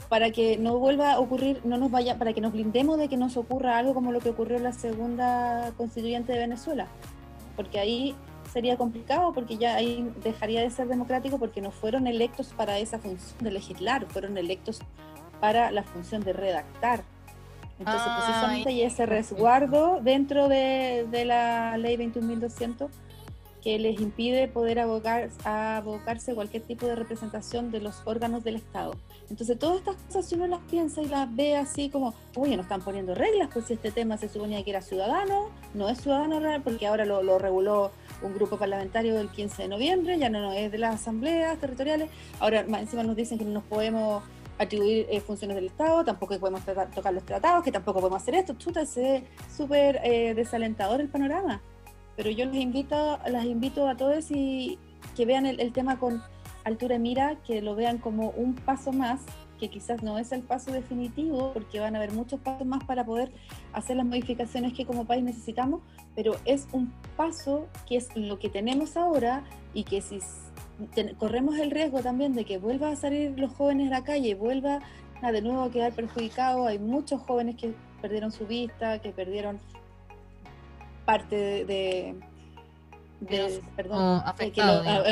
para 0.09 0.31
que 0.31 0.57
no 0.57 0.79
vuelva 0.79 1.13
a 1.13 1.21
ocurrir, 1.21 1.61
no 1.65 1.79
nos 1.79 1.91
vaya, 1.91 2.19
para 2.19 2.33
que 2.33 2.41
nos 2.41 2.53
blindemos 2.53 2.99
de 2.99 3.09
que 3.09 3.17
nos 3.17 3.37
ocurra 3.37 3.79
algo 3.79 3.95
como 3.95 4.11
lo 4.11 4.19
que 4.19 4.31
ocurrió 4.31 4.57
en 4.57 4.65
la 4.65 4.73
segunda 4.73 5.73
constituyente 5.77 6.33
de 6.33 6.41
Venezuela, 6.41 6.89
porque 7.55 7.79
ahí 7.79 8.17
sería 8.53 8.77
complicado, 8.77 9.33
porque 9.33 9.57
ya 9.57 9.77
ahí 9.77 10.13
dejaría 10.25 10.63
de 10.63 10.71
ser 10.71 10.89
democrático, 10.89 11.39
porque 11.39 11.61
no 11.61 11.71
fueron 11.71 12.09
electos 12.09 12.49
para 12.57 12.79
esa 12.79 12.99
función 12.99 13.39
de 13.41 13.53
legislar, 13.53 14.07
fueron 14.07 14.37
electos 14.37 14.81
para 15.41 15.71
la 15.71 15.85
función 15.85 16.23
de 16.23 16.33
redactar. 16.33 17.05
Entonces, 17.81 18.13
precisamente 18.15 18.69
hay 18.69 18.83
ese 18.83 19.07
resguardo 19.07 20.01
dentro 20.03 20.49
de, 20.49 21.07
de 21.11 21.25
la 21.25 21.77
ley 21.79 21.97
21.200 21.97 22.89
que 23.63 23.79
les 23.79 24.01
impide 24.01 24.49
poder 24.49 24.79
abocar, 24.79 25.31
abocarse 25.45 26.33
a 26.33 26.35
cualquier 26.35 26.63
tipo 26.63 26.87
de 26.87 26.95
representación 26.95 27.71
de 27.71 27.81
los 27.81 28.03
órganos 28.05 28.43
del 28.45 28.57
Estado. 28.57 28.93
Entonces, 29.29 29.59
todas 29.59 29.79
estas 29.79 29.97
cosas, 29.97 30.27
si 30.27 30.35
uno 30.35 30.47
las 30.47 30.61
piensa 30.71 31.03
y 31.03 31.07
las 31.07 31.35
ve 31.35 31.57
así 31.57 31.89
como, 31.89 32.15
oye, 32.37 32.57
no 32.57 32.63
están 32.63 32.83
poniendo 32.83 33.15
reglas, 33.15 33.49
pues 33.53 33.67
si 33.67 33.75
este 33.75 33.91
tema 33.91 34.17
se 34.17 34.29
suponía 34.29 34.63
que 34.65 34.71
era 34.71 34.83
ciudadano, 34.83 35.51
no 35.75 35.89
es 35.89 36.01
ciudadano 36.01 36.41
real, 36.41 36.63
porque 36.63 36.87
ahora 36.87 37.05
lo, 37.05 37.23
lo 37.23 37.39
reguló 37.39 37.93
un 38.23 38.35
grupo 38.35 38.59
parlamentario 38.59 39.19
el 39.19 39.29
15 39.29 39.63
de 39.63 39.69
noviembre, 39.69 40.19
ya 40.19 40.29
no, 40.29 40.53
es 40.53 40.73
de 40.73 40.79
las 40.79 40.97
asambleas 40.97 41.59
territoriales, 41.59 42.11
ahora 42.41 42.61
encima 42.61 43.03
nos 43.03 43.17
dicen 43.17 43.39
que 43.39 43.45
no 43.45 43.53
nos 43.53 43.65
podemos 43.65 44.23
atribuir 44.61 45.07
eh, 45.09 45.21
funciones 45.21 45.57
del 45.57 45.67
Estado, 45.67 46.05
tampoco 46.05 46.39
podemos 46.39 46.61
tocar 46.95 47.15
los 47.15 47.25
tratados, 47.25 47.65
que 47.65 47.73
tampoco 47.73 48.01
podemos 48.01 48.23
hacer 48.23 48.35
esto, 48.35 48.55
chuta, 48.55 48.83
es 48.83 48.99
súper 49.57 50.01
eh, 50.05 50.35
desalentador 50.35 51.01
el 51.01 51.09
panorama. 51.09 51.63
Pero 52.15 52.31
yo 52.31 52.45
les 52.45 52.57
invito, 52.57 53.19
las 53.27 53.47
invito 53.47 53.89
a 53.89 53.97
todos 53.97 54.31
y 54.31 54.79
que 55.17 55.25
vean 55.25 55.47
el, 55.47 55.73
tema 55.73 55.99
con 55.99 56.23
altura 56.65 56.97
de 56.97 56.99
mira, 56.99 57.37
que 57.47 57.63
lo 57.63 57.75
vean 57.75 57.97
como 57.97 58.31
un 58.31 58.55
paso 58.55 58.93
más, 58.93 59.23
que 59.59 59.71
quizás 59.71 60.03
no 60.03 60.19
es 60.19 60.31
el 60.31 60.43
paso 60.43 60.73
definitivo, 60.73 61.53
porque 61.55 61.81
van 61.81 61.95
a 61.95 61.99
haber 61.99 62.13
muchos 62.13 62.39
pasos 62.41 62.67
más 62.67 62.85
para 62.85 63.07
poder 63.07 63.33
hacer 63.73 63.97
las 63.97 64.05
modificaciones 64.05 64.75
que 64.75 64.85
como 64.85 65.07
país 65.07 65.25
necesitamos, 65.25 65.81
pero 66.15 66.37
es 66.45 66.69
un 66.73 66.93
paso 67.17 67.67
que 67.89 67.97
es 67.97 68.15
lo 68.15 68.39
que 68.39 68.51
tenemos 68.51 68.99
ahora 68.99 69.43
y 69.73 69.85
que 69.85 70.03
si 70.03 70.21
corremos 71.19 71.59
el 71.59 71.71
riesgo 71.71 72.01
también 72.01 72.35
de 72.35 72.45
que 72.45 72.59
vuelva 72.59 72.91
a 72.91 72.97
salir 72.97 73.39
los 73.39 73.53
jóvenes 73.53 73.89
a 73.89 74.01
la 74.01 74.05
calle, 74.05 74.35
vuelva 74.35 74.81
a 75.23 75.33
de 75.33 75.43
nuevo 75.43 75.63
a 75.63 75.71
quedar 75.71 75.93
perjudicado, 75.93 76.67
hay 76.67 76.79
muchos 76.79 77.21
jóvenes 77.23 77.57
que 77.57 77.75
perdieron 78.01 78.33
su 78.33 78.47
vista, 78.47 78.99
que 79.01 79.11
perdieron 79.11 79.59
parte 81.05 81.65
de, 81.65 82.15
perdón, 83.77 84.23
que 84.55 84.63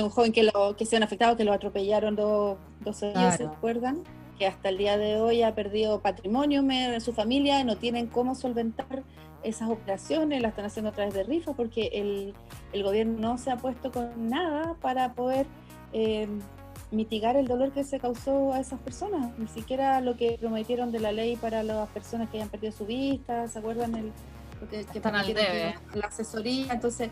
un 0.02 0.10
joven 0.10 0.32
que 0.32 0.44
lo 0.44 0.76
que 0.76 0.86
se 0.86 0.96
han 0.96 1.02
afectado, 1.02 1.36
que 1.36 1.44
lo 1.44 1.52
atropellaron 1.52 2.16
dos, 2.16 2.58
dos 2.80 2.96
¿se 2.96 3.12
acuerdan? 3.44 4.02
Que 4.38 4.46
hasta 4.46 4.68
el 4.68 4.78
día 4.78 4.96
de 4.96 5.20
hoy 5.20 5.42
ha 5.42 5.54
perdido 5.54 6.00
patrimonio 6.00 6.62
de 6.62 7.00
su 7.00 7.12
familia, 7.12 7.62
no 7.64 7.76
tienen 7.76 8.06
cómo 8.06 8.34
solventar 8.34 9.02
esas 9.42 9.70
operaciones, 9.70 10.42
las 10.42 10.50
están 10.50 10.66
haciendo 10.66 10.90
a 10.90 10.92
través 10.92 11.14
de 11.14 11.22
rifa 11.22 11.52
porque 11.52 11.90
el, 11.92 12.34
el 12.72 12.82
gobierno 12.82 13.18
no 13.18 13.38
se 13.38 13.50
ha 13.50 13.56
puesto 13.56 13.90
con 13.90 14.28
nada 14.28 14.74
para 14.80 15.14
poder 15.14 15.46
eh, 15.92 16.28
mitigar 16.90 17.36
el 17.36 17.46
dolor 17.46 17.72
que 17.72 17.84
se 17.84 17.98
causó 18.00 18.52
a 18.52 18.60
esas 18.60 18.80
personas, 18.80 19.38
ni 19.38 19.46
siquiera 19.48 20.00
lo 20.00 20.16
que 20.16 20.38
prometieron 20.40 20.90
de 20.90 21.00
la 21.00 21.12
ley 21.12 21.36
para 21.36 21.62
las 21.62 21.88
personas 21.90 22.30
que 22.30 22.38
hayan 22.38 22.48
perdido 22.48 22.72
su 22.72 22.86
vista, 22.86 23.46
¿se 23.48 23.58
acuerdan? 23.58 23.94
El, 23.94 24.12
porque 24.58 24.84
que 24.84 24.98
Están 24.98 25.14
al 25.14 25.34
la 25.94 26.06
asesoría. 26.06 26.72
Entonces, 26.72 27.10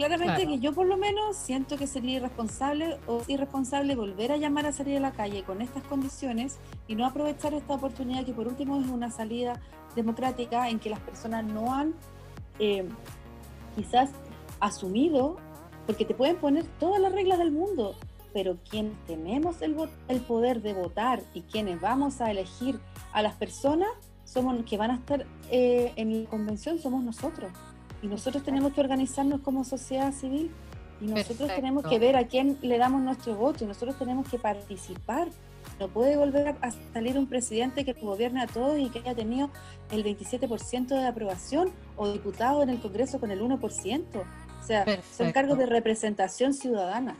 claramente 0.00 0.46
que 0.46 0.58
yo 0.58 0.72
por 0.72 0.86
lo 0.86 0.96
menos 0.96 1.36
siento 1.36 1.76
que 1.76 1.86
sería 1.86 2.16
irresponsable 2.16 2.96
o 3.06 3.22
irresponsable 3.28 3.94
volver 3.94 4.32
a 4.32 4.38
llamar 4.38 4.64
a 4.64 4.72
salir 4.72 4.96
a 4.96 5.00
la 5.00 5.12
calle 5.12 5.42
con 5.42 5.60
estas 5.60 5.82
condiciones 5.84 6.58
y 6.88 6.94
no 6.94 7.04
aprovechar 7.04 7.52
esta 7.52 7.74
oportunidad 7.74 8.24
que 8.24 8.32
por 8.32 8.48
último 8.48 8.80
es 8.80 8.88
una 8.88 9.10
salida 9.10 9.60
democrática 9.94 10.70
en 10.70 10.78
que 10.78 10.88
las 10.88 11.00
personas 11.00 11.44
no 11.44 11.74
han 11.74 11.94
eh, 12.58 12.88
quizás 13.76 14.10
asumido, 14.58 15.36
porque 15.86 16.06
te 16.06 16.14
pueden 16.14 16.36
poner 16.36 16.64
todas 16.78 16.98
las 17.00 17.12
reglas 17.12 17.38
del 17.38 17.50
mundo, 17.50 17.94
pero 18.32 18.56
quienes 18.70 18.94
tenemos 19.06 19.60
el, 19.60 19.76
el 20.08 20.20
poder 20.20 20.62
de 20.62 20.72
votar 20.72 21.20
y 21.34 21.42
quienes 21.42 21.78
vamos 21.78 22.22
a 22.22 22.30
elegir 22.30 22.80
a 23.12 23.20
las 23.20 23.34
personas, 23.34 23.90
somos 24.24 24.64
que 24.64 24.78
van 24.78 24.92
a 24.92 24.94
estar 24.94 25.26
eh, 25.50 25.92
en 25.96 26.22
la 26.22 26.30
convención 26.30 26.78
somos 26.78 27.02
nosotros. 27.02 27.50
Y 28.02 28.06
nosotros 28.06 28.42
tenemos 28.42 28.72
que 28.72 28.80
organizarnos 28.80 29.40
como 29.40 29.64
sociedad 29.64 30.12
civil 30.12 30.50
y 31.00 31.06
nosotros 31.06 31.50
tenemos 31.54 31.84
que 31.84 31.98
ver 31.98 32.16
a 32.16 32.26
quién 32.26 32.58
le 32.62 32.78
damos 32.78 33.00
nuestro 33.02 33.34
voto 33.34 33.64
y 33.64 33.66
nosotros 33.66 33.98
tenemos 33.98 34.28
que 34.28 34.38
participar. 34.38 35.28
No 35.78 35.88
puede 35.88 36.16
volver 36.16 36.48
a 36.48 36.70
salir 36.92 37.18
un 37.18 37.26
presidente 37.26 37.84
que 37.84 37.92
gobierne 37.94 38.42
a 38.42 38.46
todos 38.46 38.78
y 38.78 38.88
que 38.90 38.98
haya 39.00 39.14
tenido 39.14 39.50
el 39.90 40.04
27% 40.04 40.88
de 40.88 41.06
aprobación 41.06 41.72
o 41.96 42.10
diputado 42.10 42.62
en 42.62 42.70
el 42.70 42.80
Congreso 42.80 43.18
con 43.18 43.30
el 43.30 43.40
1%. 43.40 44.04
O 44.60 44.66
sea, 44.66 44.84
son 45.16 45.32
cargos 45.32 45.56
de 45.58 45.66
representación 45.66 46.52
ciudadana. 46.52 47.16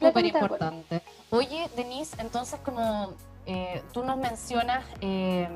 Súper 0.00 0.24
importante. 0.24 1.02
Oye, 1.30 1.68
Denise, 1.76 2.16
entonces 2.18 2.58
como 2.64 3.12
eh, 3.46 3.82
tú 3.92 4.04
nos 4.04 4.16
mencionas 4.16 4.84
eh, 5.00 5.48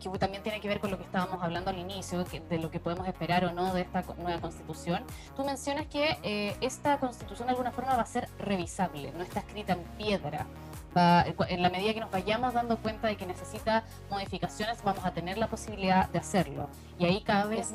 que 0.00 0.18
también 0.18 0.42
tiene 0.42 0.60
que 0.60 0.68
ver 0.68 0.80
con 0.80 0.90
lo 0.90 0.98
que 0.98 1.04
estábamos 1.04 1.42
hablando 1.42 1.70
al 1.70 1.78
inicio, 1.78 2.24
de 2.24 2.58
lo 2.58 2.70
que 2.70 2.80
podemos 2.80 3.06
esperar 3.06 3.44
o 3.44 3.52
no 3.52 3.72
de 3.72 3.82
esta 3.82 4.02
nueva 4.18 4.40
constitución. 4.40 5.04
Tú 5.36 5.44
mencionas 5.44 5.86
que 5.86 6.18
eh, 6.22 6.56
esta 6.60 6.98
constitución 6.98 7.46
de 7.46 7.52
alguna 7.52 7.70
forma 7.70 7.94
va 7.94 8.02
a 8.02 8.06
ser 8.06 8.28
revisable, 8.38 9.12
no 9.12 9.22
está 9.22 9.40
escrita 9.40 9.74
en 9.74 9.84
piedra. 9.96 10.46
en 10.94 11.62
la 11.62 11.70
medida 11.70 11.94
que 11.94 12.00
nos 12.00 12.10
vayamos 12.10 12.52
dando 12.52 12.76
cuenta 12.78 13.06
de 13.06 13.16
que 13.16 13.26
necesita 13.26 13.84
modificaciones, 14.10 14.82
vamos 14.82 15.04
a 15.04 15.12
tener 15.12 15.38
la 15.38 15.46
posibilidad 15.46 16.08
de 16.08 16.18
hacerlo. 16.18 16.68
Y 16.98 17.04
ahí 17.04 17.22
cada 17.22 17.44
vez 17.44 17.72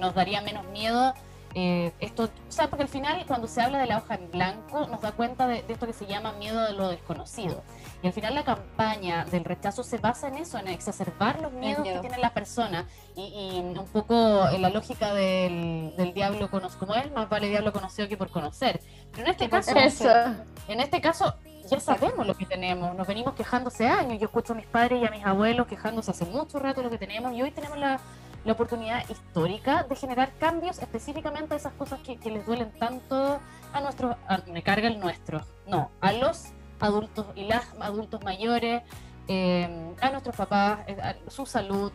nos 0.00 0.14
daría 0.14 0.42
menos 0.42 0.64
miedo 0.66 1.14
eh, 1.54 1.92
esto, 2.00 2.24
o 2.24 2.52
sea, 2.52 2.68
porque 2.68 2.84
al 2.84 2.88
final 2.88 3.24
cuando 3.26 3.46
se 3.46 3.60
habla 3.60 3.78
de 3.78 3.86
la 3.86 3.98
hoja 3.98 4.14
en 4.14 4.30
blanco 4.30 4.86
nos 4.86 5.02
da 5.02 5.12
cuenta 5.12 5.46
de, 5.46 5.64
esto 5.68 5.86
que 5.86 5.92
se 5.92 6.06
llama 6.06 6.32
miedo 6.32 6.62
de 6.62 6.72
lo 6.72 6.88
desconocido. 6.88 7.62
Y 8.02 8.06
al 8.06 8.12
final 8.12 8.34
la 8.34 8.44
campaña 8.44 9.24
del 9.26 9.44
rechazo 9.44 9.82
se 9.82 9.98
basa 9.98 10.28
en 10.28 10.36
eso, 10.36 10.58
en 10.58 10.68
exacerbar 10.68 11.40
los 11.40 11.52
miedos 11.52 11.84
que 11.84 11.98
tiene 11.98 12.18
la 12.18 12.32
persona. 12.32 12.86
Y, 13.14 13.60
un 13.60 13.86
poco 13.92 14.48
en 14.48 14.62
la 14.62 14.70
lógica 14.70 15.12
del, 15.12 16.12
diablo 16.14 16.50
conocido, 16.50 16.78
como 16.80 16.94
es, 16.94 17.12
más 17.12 17.28
vale 17.28 17.48
diablo 17.48 17.72
conocido 17.72 18.08
que 18.08 18.16
por 18.16 18.30
conocer. 18.30 18.80
Pero 19.12 19.26
en 19.26 19.30
este 19.32 19.48
caso, 19.48 19.72
en 20.68 20.80
este 20.80 21.00
caso 21.00 21.34
ya 21.70 21.80
sabemos 21.80 22.26
lo 22.26 22.34
que 22.34 22.46
tenemos, 22.46 22.94
nos 22.94 23.06
venimos 23.06 23.34
quejándose 23.34 23.86
años, 23.86 24.18
yo 24.18 24.26
escucho 24.26 24.52
a 24.52 24.56
mis 24.56 24.66
padres 24.66 25.00
y 25.02 25.06
a 25.06 25.10
mis 25.10 25.24
abuelos 25.24 25.66
quejándose 25.66 26.10
hace 26.10 26.24
mucho 26.26 26.58
rato 26.58 26.82
lo 26.82 26.90
que 26.90 26.98
tenemos 26.98 27.32
y 27.34 27.42
hoy 27.42 27.50
tenemos 27.50 27.78
la 27.78 28.00
la 28.44 28.52
oportunidad 28.52 29.08
histórica 29.08 29.84
de 29.84 29.96
generar 29.96 30.32
cambios 30.38 30.78
específicamente 30.78 31.54
a 31.54 31.56
esas 31.56 31.72
cosas 31.74 32.00
que, 32.00 32.18
les 32.30 32.44
duelen 32.46 32.72
tanto 32.78 33.40
a 33.72 33.80
nuestros, 33.80 34.16
me 34.46 34.62
carga 34.62 34.88
el 34.88 34.98
nuestro, 34.98 35.42
no, 35.66 35.90
a 36.00 36.12
los 36.12 36.48
adultos 36.80 37.26
y 37.36 37.44
las 37.44 37.64
adultos 37.80 38.22
mayores, 38.24 38.82
eh, 39.28 39.94
a 40.00 40.10
nuestros 40.10 40.34
papás, 40.34 40.80
eh, 40.88 40.96
su 41.28 41.46
salud, 41.46 41.92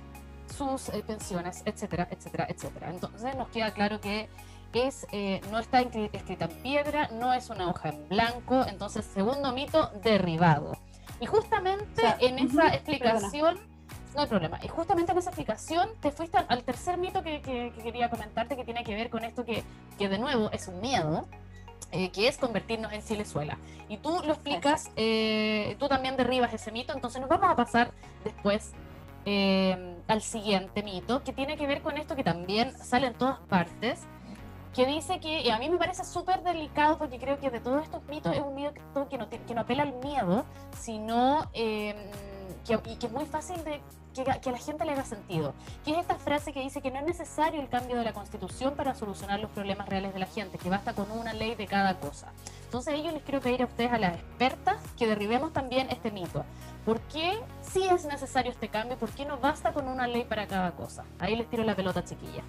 sus 0.58 0.90
eh, 0.90 1.04
pensiones, 1.06 1.62
etcétera, 1.66 2.08
etcétera, 2.10 2.48
etcétera. 2.50 2.90
Entonces 2.90 3.36
nos 3.36 3.50
queda 3.50 3.72
claro 3.72 4.00
que 4.00 4.30
es, 4.74 5.08
no 5.50 5.58
está 5.58 5.82
escrita 5.82 6.46
en 6.46 6.62
piedra, 6.62 7.10
no 7.12 7.34
es 7.34 7.50
una 7.50 7.68
hoja 7.68 7.90
en 7.90 8.08
blanco, 8.08 8.64
entonces 8.68 9.04
segundo 9.06 9.52
mito, 9.52 9.92
derribado. 10.04 10.78
Y 11.20 11.26
justamente 11.26 12.04
en 12.20 12.40
esa 12.40 12.68
explicación... 12.76 13.77
No 14.18 14.24
hay 14.24 14.30
problema. 14.30 14.60
Y 14.64 14.68
justamente 14.68 15.12
en 15.12 15.20
esa 15.20 15.30
explicación 15.30 15.90
te 16.02 16.10
fuiste 16.10 16.40
al 16.40 16.64
tercer 16.64 16.98
mito 16.98 17.22
que, 17.22 17.40
quería 17.84 18.10
comentarte 18.10 18.56
que 18.56 18.66
tiene 18.66 18.84
que 18.84 18.96
ver 18.96 19.12
con 19.12 19.24
esto 19.24 19.46
que, 19.46 19.64
de 20.00 20.18
nuevo 20.18 20.50
es 20.52 20.68
un 20.68 20.82
miedo. 20.82 21.28
Eh, 21.92 22.10
que 22.10 22.28
es 22.28 22.38
convertirnos 22.38 22.92
en 22.92 23.02
Chilezuela. 23.02 23.58
Y 23.88 23.98
tú 23.98 24.22
lo 24.26 24.34
explicas, 24.34 24.92
eh, 24.98 25.78
tú 25.80 25.88
también 25.88 26.18
derribas 26.18 26.54
ese 26.54 26.70
mito, 26.70 26.94
entonces 26.94 27.22
nos 27.22 27.30
vamos 27.30 27.50
a 27.50 27.56
pasar 27.56 27.94
después 28.26 28.74
eh, 29.24 29.96
al 30.06 30.22
siguiente 30.22 30.84
mito, 30.84 31.24
que 31.24 31.32
tiene 31.32 31.56
que 31.56 31.66
ver 31.66 31.82
con 31.82 31.96
esto 31.96 32.18
que 32.18 32.26
también 32.26 32.78
sale 32.78 33.08
en 33.08 33.14
todas 33.14 33.40
partes, 33.48 34.02
que 34.76 34.86
dice 34.86 35.22
que, 35.22 35.44
y 35.44 35.50
a 35.50 35.60
mí 35.60 35.70
me 35.70 35.78
parece 35.78 36.04
súper 36.04 36.44
delicado 36.44 36.98
porque 36.98 37.20
creo 37.20 37.40
que 37.40 37.50
de 37.50 37.62
todos 37.62 37.82
estos 37.84 38.04
mitos 38.04 38.36
es 38.36 38.42
un 38.42 38.54
mito 38.54 39.08
que 39.10 39.18
no, 39.18 39.30
que 39.30 39.56
no 39.56 39.62
apela 39.62 39.84
al 39.84 39.94
miedo, 39.94 40.44
sino 40.78 41.50
que, 42.68 42.92
y 42.92 42.96
que 42.98 43.08
es 43.08 43.12
muy 43.12 43.26
fácil 43.26 43.64
de 43.64 43.82
que, 44.24 44.50
a 44.50 44.52
la 44.52 44.58
gente 44.58 44.86
le 44.86 44.92
haga 44.92 45.06
sentido. 45.06 45.54
Que 45.86 45.92
es 45.92 45.98
esta 45.98 46.16
frase 46.16 46.54
que 46.54 46.62
dice 46.62 46.82
que 46.82 46.92
no 46.92 47.00
es 47.00 47.06
necesario 47.06 47.62
el 47.62 47.70
cambio 47.70 47.98
de 47.98 48.04
la 48.04 48.14
constitución 48.14 48.76
para 48.76 48.96
solucionar 48.96 49.40
los 49.40 49.52
problemas 49.52 49.88
reales 49.88 50.14
de 50.14 50.20
la 50.20 50.26
gente, 50.26 50.58
que 50.58 50.70
basta 50.70 50.94
con 50.94 51.12
una 51.12 51.34
ley 51.34 51.56
de 51.56 51.68
cada 51.68 52.00
cosa. 52.00 52.32
Entonces 52.66 53.02
yo 53.04 53.12
les 53.12 53.24
quiero 53.24 53.40
pedir 53.42 53.62
a 53.62 53.66
ustedes, 53.66 53.92
a 53.92 53.98
las 53.98 54.16
expertas, 54.16 54.78
que 54.98 55.08
derribemos 55.08 55.54
también 55.54 55.90
este 55.90 56.12
mito. 56.12 56.44
¿Por 56.86 57.00
qué 57.02 57.40
sí 57.62 57.84
es 57.88 58.06
necesario 58.06 58.52
este 58.52 58.70
cambio? 58.70 58.98
¿Por 58.98 59.10
qué 59.12 59.26
no 59.26 59.38
basta 59.38 59.74
con 59.74 59.88
una 59.88 60.08
ley 60.08 60.24
para 60.24 60.48
cada 60.48 60.72
cosa? 60.72 61.04
Ahí 61.20 61.36
les 61.36 61.50
tiro 61.50 61.64
la 61.64 61.76
pelota, 61.76 62.04
chiquilla. 62.04 62.44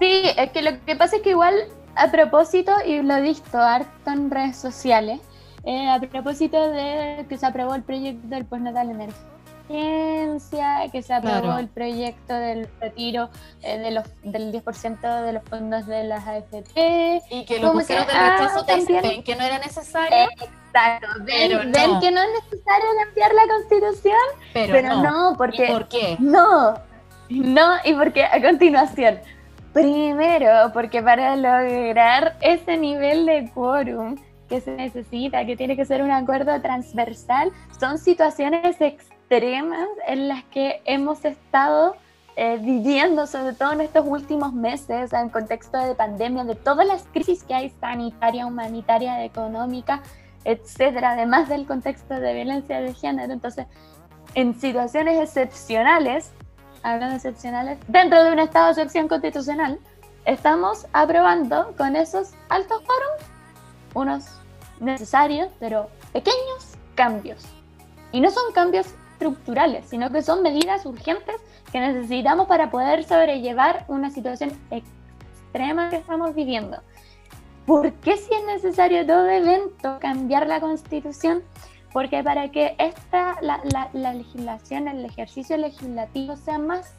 Sí, 0.00 0.22
es 0.36 0.50
que 0.52 0.62
lo 0.62 0.84
que 0.84 0.96
pasa 0.96 1.16
es 1.16 1.22
que 1.22 1.30
igual, 1.30 1.54
a 1.96 2.10
propósito, 2.10 2.72
y 2.86 3.02
lo 3.02 3.16
he 3.16 3.20
visto 3.20 3.58
harto 3.58 4.10
en 4.10 4.30
redes 4.30 4.56
sociales, 4.56 5.20
eh, 5.64 5.88
a 5.88 6.00
propósito 6.00 6.70
de 6.70 7.26
que 7.28 7.36
se 7.38 7.46
aprobó 7.46 7.74
el 7.74 7.82
proyecto 7.82 8.28
del 8.28 8.44
postnatal 8.44 8.90
emergente 8.90 9.28
que 9.68 11.02
se 11.02 11.12
aprobó 11.12 11.58
el 11.58 11.68
proyecto 11.68 12.34
del 12.34 12.68
retiro 12.80 13.28
eh, 13.62 13.78
de 13.78 13.90
los, 13.90 14.04
del 14.22 14.52
10% 14.52 15.22
de 15.24 15.32
los 15.32 15.42
fondos 15.44 15.86
de 15.86 16.04
las 16.04 16.26
AFP. 16.26 17.22
Y 17.30 17.44
que 17.44 17.58
lo 17.58 17.72
pusieron 17.72 18.06
del 18.06 18.16
rechazo 18.16 18.60
ah, 18.60 19.22
que 19.24 19.36
no 19.36 19.44
era 19.44 19.58
necesario. 19.58 20.28
Exacto, 20.40 21.06
ven, 21.20 21.72
ven 21.72 22.00
que 22.00 22.10
no 22.10 22.20
es 22.22 22.28
necesario 22.44 22.86
cambiar 23.04 23.34
la 23.34 23.46
constitución, 23.46 24.16
pero, 24.52 25.02
no. 25.02 25.34
porque... 25.36 25.66
por 25.66 25.88
qué? 25.88 26.16
No, 26.18 26.74
no, 27.28 27.76
y 27.84 27.92
porque 27.94 28.24
a 28.24 28.40
continuación, 28.40 29.18
Primero, 29.72 30.72
porque 30.72 31.02
para 31.02 31.36
lograr 31.36 32.36
ese 32.40 32.78
nivel 32.78 33.26
de 33.26 33.50
quórum 33.52 34.16
que 34.48 34.60
se 34.60 34.72
necesita, 34.72 35.44
que 35.44 35.56
tiene 35.56 35.76
que 35.76 35.84
ser 35.84 36.02
un 36.02 36.10
acuerdo 36.10 36.60
transversal, 36.60 37.52
son 37.78 37.98
situaciones 37.98 38.80
extremas 38.80 39.88
en 40.06 40.28
las 40.28 40.44
que 40.44 40.80
hemos 40.84 41.24
estado 41.24 41.96
eh, 42.36 42.58
viviendo, 42.60 43.26
sobre 43.26 43.52
todo 43.52 43.72
en 43.72 43.80
estos 43.80 44.06
últimos 44.06 44.52
meses, 44.52 45.12
en 45.12 45.28
contexto 45.28 45.76
de 45.78 45.94
pandemia, 45.94 46.44
de 46.44 46.54
todas 46.54 46.86
las 46.86 47.04
crisis 47.12 47.42
que 47.42 47.54
hay 47.54 47.70
sanitaria, 47.80 48.46
humanitaria, 48.46 49.24
económica, 49.24 50.02
etcétera, 50.44 51.10
además 51.10 51.48
del 51.48 51.66
contexto 51.66 52.14
de 52.14 52.34
violencia 52.34 52.80
de 52.80 52.94
género. 52.94 53.32
Entonces, 53.32 53.66
en 54.34 54.58
situaciones 54.58 55.20
excepcionales, 55.20 56.30
hablando 56.82 57.10
de 57.10 57.16
excepcionales, 57.16 57.78
dentro 57.88 58.22
de 58.22 58.32
un 58.32 58.38
estado 58.38 58.66
de 58.66 58.72
excepción 58.72 59.08
constitucional, 59.08 59.80
estamos 60.24 60.86
aprobando 60.92 61.74
con 61.76 61.96
esos 61.96 62.34
altos 62.48 62.82
foros 62.84 63.28
unos 63.94 64.37
necesarios, 64.80 65.48
pero 65.58 65.88
pequeños 66.12 66.76
cambios. 66.94 67.44
Y 68.12 68.20
no 68.20 68.30
son 68.30 68.52
cambios 68.52 68.86
estructurales, 69.12 69.86
sino 69.86 70.10
que 70.10 70.22
son 70.22 70.42
medidas 70.42 70.86
urgentes 70.86 71.36
que 71.72 71.80
necesitamos 71.80 72.46
para 72.46 72.70
poder 72.70 73.04
sobrellevar 73.04 73.84
una 73.88 74.10
situación 74.10 74.52
extrema 74.70 75.90
que 75.90 75.96
estamos 75.96 76.34
viviendo. 76.34 76.78
¿Por 77.66 77.92
qué 77.94 78.16
si 78.16 78.32
es 78.32 78.44
necesario 78.46 79.06
todo 79.06 79.28
evento 79.28 79.98
cambiar 80.00 80.46
la 80.46 80.60
constitución? 80.60 81.42
Porque 81.92 82.22
para 82.22 82.50
que 82.50 82.74
esta, 82.78 83.36
la, 83.42 83.60
la, 83.92 84.14
legislación, 84.14 84.88
el 84.88 85.04
ejercicio 85.04 85.56
legislativo 85.56 86.36
sea 86.36 86.58
más 86.58 86.94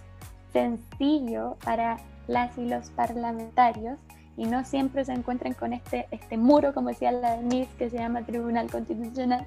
sencillo 0.51 1.57
para 1.63 1.97
las 2.27 2.57
y 2.57 2.65
los 2.65 2.89
parlamentarios 2.91 3.99
y 4.39 4.45
no 4.45 4.63
siempre 4.63 5.03
se 5.03 5.11
encuentren 5.11 5.53
con 5.53 5.73
este, 5.73 6.07
este 6.11 6.37
muro, 6.37 6.73
como 6.73 6.87
decía 6.87 7.11
la 7.11 7.35
de 7.35 7.67
que 7.77 7.89
se 7.89 7.97
llama 7.97 8.23
Tribunal 8.23 8.71
Constitucional, 8.71 9.45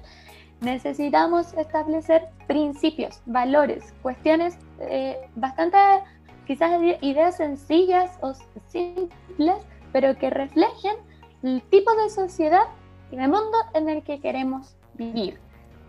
necesitamos 0.61 1.51
establecer 1.55 2.29
principios, 2.45 3.19
valores, 3.25 3.91
cuestiones 4.03 4.55
eh, 4.79 5.17
bastante, 5.35 5.79
quizás 6.45 6.79
ideas 7.01 7.37
sencillas 7.37 8.11
o 8.21 8.35
simples, 8.67 9.55
pero 9.91 10.15
que 10.15 10.29
reflejen 10.29 10.95
el 11.41 11.63
tipo 11.63 11.91
de 11.95 12.11
sociedad 12.11 12.67
y 13.11 13.15
de 13.15 13.27
mundo 13.27 13.57
en 13.73 13.89
el 13.89 14.03
que 14.03 14.19
queremos 14.19 14.75
vivir. 14.93 15.39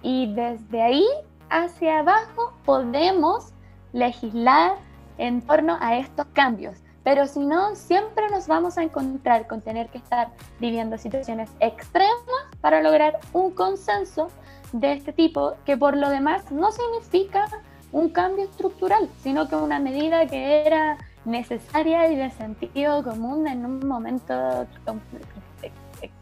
Y 0.03 0.33
desde 0.35 0.81
ahí 0.81 1.07
hacia 1.51 1.99
abajo 1.99 2.55
podemos 2.65 3.53
legislar 3.93 4.77
en 5.19 5.43
torno 5.43 5.77
a 5.79 5.99
estos 5.99 6.25
cambios. 6.33 6.84
Pero 7.05 7.27
si 7.27 7.41
no, 7.41 7.77
siempre 7.77 8.29
nos 8.31 8.47
vamos 8.47 8.79
a 8.79 8.83
encontrar 8.83 9.47
con 9.47 9.61
tener 9.61 9.89
que 9.89 9.99
estar 9.99 10.31
viviendo 10.59 10.97
situaciones 10.97 11.51
extremas 11.61 12.17
para 12.63 12.83
lograr 12.83 13.21
un 13.35 13.51
consenso 13.51 14.29
de 14.73 14.95
este 14.95 15.13
tipo, 15.13 15.55
que 15.67 15.77
por 15.77 15.97
lo 15.97 16.09
demás 16.09 16.51
no 16.51 16.73
significa 16.73 17.47
un 17.93 18.09
cambio 18.09 18.45
estructural, 18.45 19.09
sino 19.23 19.49
que 19.49 19.55
una 19.55 19.79
medida 19.79 20.27
que 20.27 20.67
era 20.67 20.99
necesaria 21.25 22.11
y 22.11 22.17
de 22.17 22.31
sentido 22.31 23.05
común 23.05 23.47
en 23.47 23.65
un 23.65 23.87
momento 23.87 24.67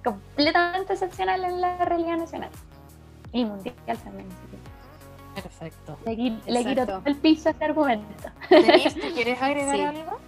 completamente 0.05 0.93
excepcional 0.93 1.45
en 1.45 1.61
la 1.61 1.77
realidad 1.85 2.19
nacional 2.19 2.51
y 3.33 3.45
mundial 3.45 3.75
también. 4.05 4.27
Perfecto. 5.35 5.97
Le, 6.05 6.65
quito 6.65 6.87
todo 6.87 7.03
el 7.07 7.17
piso 7.17 7.49
a 7.49 7.53
este 7.53 7.65
argumento. 7.65 8.29
¿quieres 8.49 9.41
agregar 9.41 9.81
algo? 9.81 10.19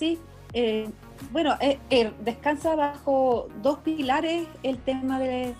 Sí, 0.00 0.18
eh, 0.54 0.88
bueno, 1.30 1.58
eh, 1.60 1.78
eh, 1.90 2.10
descansa 2.24 2.74
bajo 2.74 3.48
dos 3.60 3.80
pilares 3.80 4.48
el 4.62 4.78
tema 4.78 5.20
de 5.20 5.54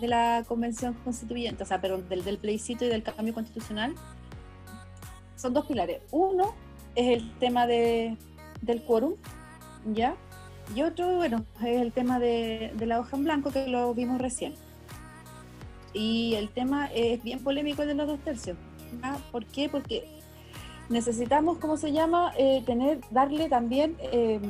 la 0.00 0.42
convención 0.48 0.94
constituyente, 1.04 1.62
o 1.62 1.66
sea, 1.66 1.80
pero 1.80 1.98
del, 1.98 2.24
del 2.24 2.38
plebiscito 2.38 2.84
y 2.84 2.88
del 2.88 3.04
cambio 3.04 3.32
constitucional, 3.32 3.94
son 5.36 5.54
dos 5.54 5.66
pilares. 5.66 6.02
Uno 6.10 6.56
es 6.96 7.18
el 7.18 7.38
tema 7.38 7.68
de, 7.68 8.16
del 8.62 8.82
quórum, 8.82 9.14
¿ya? 9.92 10.16
Y 10.74 10.82
otro, 10.82 11.14
bueno, 11.14 11.44
es 11.60 11.80
el 11.80 11.92
tema 11.92 12.18
de, 12.18 12.72
la 12.80 12.98
hoja 12.98 13.16
en 13.16 13.22
blanco 13.22 13.52
que 13.52 13.68
lo 13.68 13.94
vimos 13.94 14.20
recién. 14.20 14.54
Y 15.92 16.34
el 16.34 16.48
tema 16.48 16.86
es 16.92 17.22
bien 17.22 17.44
polémico 17.44 17.86
de 17.86 17.94
los 17.94 18.08
dos 18.08 18.18
tercios. 18.24 18.56
¿Por 19.30 19.46
qué? 19.46 19.68
Porque 19.68 20.13
necesitamos, 20.88 21.58
¿cómo 21.58 21.76
se 21.76 21.92
llama? 21.92 22.32
Eh, 22.36 22.62
tener, 22.66 23.00
darle 23.10 23.48
también 23.48 23.96
eh, 24.00 24.40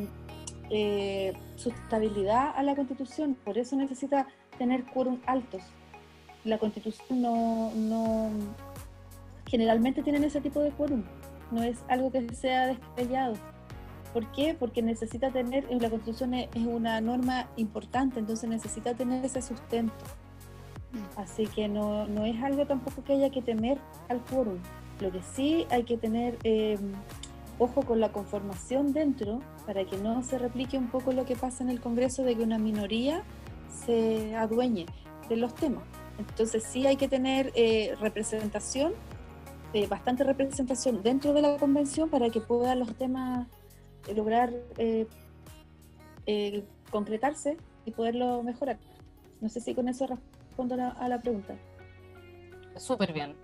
eh, 0.71 1.33
sustentabilidad 1.57 2.53
a 2.57 2.63
la 2.63 2.75
constitución. 2.75 3.37
Por 3.45 3.59
eso 3.59 3.77
necesita 3.77 4.27
tener 4.59 4.85
quórum 4.85 5.21
altos. 5.27 5.63
La 6.45 6.59
constitución 6.59 7.23
no, 7.23 7.71
no, 7.75 8.31
generalmente 9.47 10.03
tienen 10.03 10.25
ese 10.25 10.41
tipo 10.41 10.61
de 10.61 10.71
quórum, 10.71 11.05
no 11.51 11.63
es 11.63 11.79
algo 11.89 12.11
que 12.11 12.35
sea 12.35 12.67
despellado. 12.67 13.35
¿Por 14.13 14.31
qué? 14.33 14.55
Porque 14.55 14.83
necesita 14.83 15.31
tener, 15.31 15.65
la 15.71 15.91
constitución 15.91 16.35
es, 16.35 16.49
una 16.57 17.01
norma 17.01 17.49
importante, 17.57 18.21
entonces 18.21 18.49
necesita 18.49 18.95
tener 18.95 19.25
ese 19.25 19.43
sustento. 19.43 20.05
Así 21.17 21.47
que 21.47 21.67
no, 21.67 22.07
no 22.07 22.25
es 22.25 22.41
algo 22.43 22.67
tampoco 22.67 23.03
que 23.03 23.15
haya 23.15 23.31
que 23.31 23.43
temer 23.43 23.79
al 24.09 24.21
quórum. 24.25 24.59
Lo 25.01 25.11
que 25.11 25.23
sí 25.23 25.67
hay 25.71 25.85
que 25.85 25.97
tener 25.97 26.39
eh, 26.45 26.79
ojo 27.59 27.83
con 27.83 28.01
la 28.01 28.13
conformación 28.13 28.93
dentro 28.93 29.41
para 29.67 29.85
que 29.85 29.97
no 29.97 30.23
se 30.23 30.39
replique 30.39 30.77
un 30.77 30.89
poco 30.89 31.13
lo 31.13 31.25
que 31.25 31.37
pasa 31.37 31.65
en 31.65 31.71
el 31.71 31.81
Congreso 31.81 32.23
de 32.23 32.37
que 32.37 32.43
una 32.43 32.59
minoría 32.59 33.23
se 33.85 34.37
adueñe 34.37 34.87
de 35.29 35.37
los 35.37 35.55
temas. 35.55 35.85
Entonces 36.19 36.63
sí 36.63 36.87
hay 36.87 36.97
que 36.97 37.09
tener 37.09 37.53
eh, 37.55 37.95
representación, 38.01 38.93
eh, 39.73 39.87
bastante 39.87 40.23
representación 40.23 41.03
dentro 41.03 41.33
de 41.33 41.43
la 41.43 41.57
convención 41.57 42.09
para 42.09 42.31
que 42.31 42.41
puedan 42.41 42.79
los 42.79 42.95
temas 42.95 43.47
eh, 44.07 44.15
lograr 44.15 44.53
concretarse 46.91 47.57
y 47.85 47.91
poderlo 47.91 48.43
mejorar. 48.43 48.79
No 49.41 49.49
sé 49.49 49.61
si 49.61 49.75
con 49.75 49.89
eso 49.89 50.07
respondo 50.07 50.77
a 50.97 51.09
la 51.09 51.21
pregunta. 51.21 51.57
Súper 52.77 53.13
bien. 53.13 53.35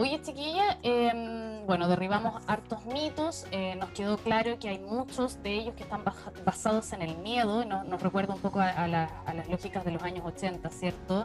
Oye, 0.00 0.22
chiquilla, 0.22 0.78
em, 0.84 1.66
bueno, 1.66 1.88
derribamos 1.88 2.40
hartos 2.46 2.86
mitos, 2.86 3.46
eh, 3.50 3.74
nos 3.74 3.90
quedó 3.90 4.16
claro 4.16 4.56
que 4.56 4.68
hay 4.68 4.78
muchos 4.78 5.42
de 5.42 5.54
ellos 5.54 5.74
que 5.74 5.82
están 5.82 6.04
basados 6.44 6.92
en 6.92 7.02
el 7.02 7.18
miedo, 7.18 7.64
nos, 7.64 8.00
recuerda 8.00 8.32
un 8.32 8.40
poco 8.40 8.60
a, 8.60 8.86
las 8.86 9.48
lógicas 9.48 9.84
de 9.84 9.90
los 9.90 10.00
años 10.04 10.24
80, 10.24 10.70
¿cierto? 10.70 11.24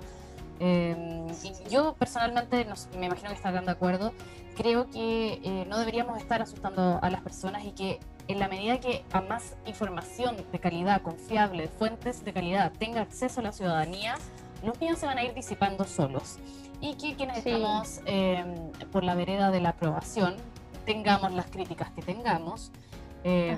Em, 0.59 1.27
y 1.43 1.69
yo 1.69 1.93
personalmente, 1.99 2.65
me 2.97 3.05
imagino 3.05 3.29
que 3.29 3.35
estarán 3.35 3.65
de 3.65 3.71
acuerdo, 3.71 4.11
creo 4.57 4.89
que 4.89 5.39
eh, 5.43 5.65
no 5.69 5.77
deberíamos 5.77 6.17
estar 6.17 6.41
asustando 6.41 6.97
a 6.99 7.09
las 7.11 7.21
personas 7.21 7.63
y 7.65 7.73
que 7.73 7.99
en 8.27 8.39
la 8.39 8.47
medida 8.47 8.79
que 8.79 9.05
a 9.11 9.21
más 9.21 9.53
información 9.67 10.35
de 10.51 10.59
calidad, 10.59 11.03
confiable, 11.03 11.67
fuentes 11.67 12.25
de 12.25 12.33
calidad 12.33 12.71
tenga 12.79 13.01
acceso 13.01 13.39
a 13.39 13.43
la 13.43 13.51
ciudadanía, 13.51 14.15
los 14.63 14.79
miedos 14.81 14.97
se 14.97 15.05
van 15.05 15.19
a 15.19 15.23
ir 15.23 15.35
disipando 15.35 15.83
solos 15.85 16.39
y 16.83 16.95
que 16.95 17.15
quienes 17.15 17.37
estamos 17.37 18.01
em, 18.05 18.69
por 18.91 19.05
la 19.05 19.15
vereda 19.15 19.51
de 19.51 19.61
la 19.61 19.69
aprobación, 19.69 20.35
tengamos 20.85 21.31
las 21.31 21.45
críticas 21.45 21.89
que 21.91 22.01
tengamos, 22.01 22.73
em, 23.23 23.57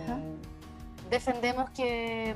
defendemos 1.10 1.72
que, 1.72 2.36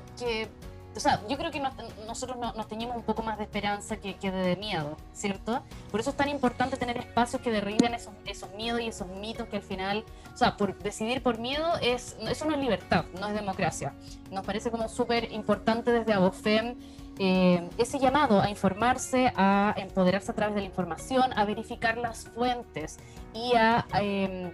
o 0.95 0.99
sea, 0.99 1.21
yo 1.29 1.37
creo 1.37 1.51
que 1.51 1.61
nosotros 2.07 2.37
nos 2.37 2.67
teñimos 2.67 2.95
un 2.95 3.03
poco 3.03 3.21
más 3.21 3.37
de 3.37 3.43
esperanza 3.43 3.97
que, 3.97 4.15
de 4.15 4.55
miedo, 4.55 4.97
¿cierto? 5.13 5.61
Por 5.91 5.99
eso 5.99 6.09
es 6.09 6.17
tan 6.17 6.29
importante 6.29 6.77
tener 6.77 6.97
espacios 6.97 7.41
que 7.41 7.51
derriben 7.51 7.93
esos, 7.93 8.13
esos 8.25 8.53
miedos 8.55 8.81
y 8.81 8.87
esos 8.87 9.07
mitos 9.07 9.47
que 9.47 9.57
al 9.57 9.61
final, 9.61 10.03
o 10.33 10.37
sea, 10.37 10.57
por 10.57 10.77
decidir 10.79 11.21
por 11.21 11.37
miedo, 11.37 11.77
es, 11.81 12.17
eso 12.27 12.45
no 12.45 12.53
es 12.53 12.59
libertad, 12.59 13.05
no 13.19 13.27
es 13.27 13.33
democracia. 13.33 13.93
Nos 14.31 14.45
parece 14.45 14.71
como 14.71 14.89
súper 14.89 15.31
importante 15.31 15.91
desde 15.91 16.13
Abofem 16.13 16.75
eh, 17.21 17.69
ese 17.77 17.99
llamado 17.99 18.41
a 18.41 18.49
informarse, 18.49 19.31
a 19.35 19.75
empoderarse 19.77 20.31
a 20.31 20.35
través 20.35 20.55
de 20.55 20.61
la 20.61 20.67
información, 20.67 21.33
a 21.37 21.45
verificar 21.45 21.97
las 21.97 22.25
fuentes 22.25 22.97
y 23.33 23.55
a 23.55 23.85
em, 23.93 24.51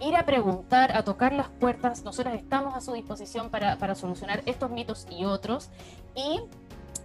ir 0.00 0.16
a 0.16 0.24
preguntar, 0.24 0.96
a 0.96 1.04
tocar 1.04 1.32
las 1.32 1.48
puertas. 1.48 2.04
Nosotros 2.04 2.34
estamos 2.34 2.74
a 2.74 2.80
su 2.80 2.92
disposición 2.92 3.50
para, 3.50 3.76
para 3.76 3.94
solucionar 3.94 4.42
estos 4.46 4.70
mitos 4.70 5.06
y 5.10 5.24
otros. 5.24 5.70
Y 6.14 6.40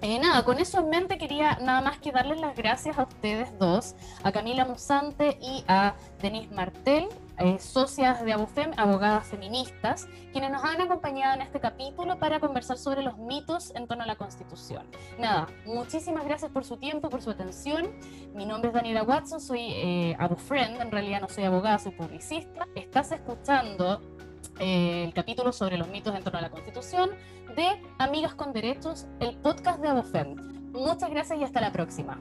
eh, 0.02 0.20
nada, 0.20 0.44
con 0.44 0.60
eso 0.60 0.80
en 0.80 0.90
mente 0.90 1.18
quería 1.18 1.58
nada 1.62 1.82
más 1.82 2.00
que 2.00 2.12
darles 2.12 2.40
las 2.40 2.56
gracias 2.56 3.00
a 3.00 3.04
ustedes 3.04 3.58
dos, 3.58 3.96
a 4.24 4.32
Camila 4.32 4.66
Musante 4.66 5.38
y 5.42 5.64
a 5.68 5.96
Denise 6.22 6.54
Martel, 6.54 7.08
eh, 7.38 7.60
socias 7.60 8.24
de 8.24 8.34
Abufem, 8.34 8.72
abogadas 8.78 9.28
feministas, 9.28 10.08
quienes 10.32 10.52
nos 10.52 10.64
han 10.64 10.82
acompañado 10.82 11.36
en 11.36 11.42
este 11.42 11.60
capítulo 11.60 12.18
para 12.18 12.40
conversar 12.40 12.78
sobre 12.78 13.02
los 13.02 13.18
mitos 13.18 13.74
en 13.76 13.88
torno 13.88 14.04
a 14.04 14.08
la 14.08 14.16
Constitución. 14.16 14.86
Nada, 15.20 15.48
muchísimas 15.66 16.26
gracias 16.26 16.52
por 16.52 16.64
su 16.64 16.78
tiempo, 16.78 17.10
por 17.10 17.22
su 17.22 17.32
atención. 17.32 17.90
Mi 18.34 18.46
nombre 18.46 18.70
es 18.70 18.74
Daniela 18.74 19.04
Watson, 19.04 19.42
soy 19.42 19.72
eh, 19.74 20.16
Abufriend, 20.20 20.82
en 20.82 20.92
realidad 20.92 21.22
no 21.22 21.30
soy 21.30 21.44
abogada, 21.44 21.80
soy 21.80 21.92
publicista. 21.92 22.68
Estás 22.76 23.12
escuchando 23.12 24.02
eh, 24.60 25.04
el 25.04 25.14
capítulo 25.14 25.52
sobre 25.52 25.78
los 25.78 25.88
mitos 25.90 26.16
en 26.16 26.24
torno 26.24 26.40
a 26.40 26.42
la 26.42 26.50
Constitución 26.50 27.12
de 27.56 27.68
Amigas 27.98 28.36
con 28.36 28.54
Derechos, 28.54 29.08
el 29.20 29.36
podcast 29.38 29.82
de 29.82 29.90
Abofem. 29.90 30.36
Muchas 30.72 31.10
gracias 31.10 31.40
y 31.40 31.44
hasta 31.44 31.62
la 31.62 31.72
próxima. 31.72 32.20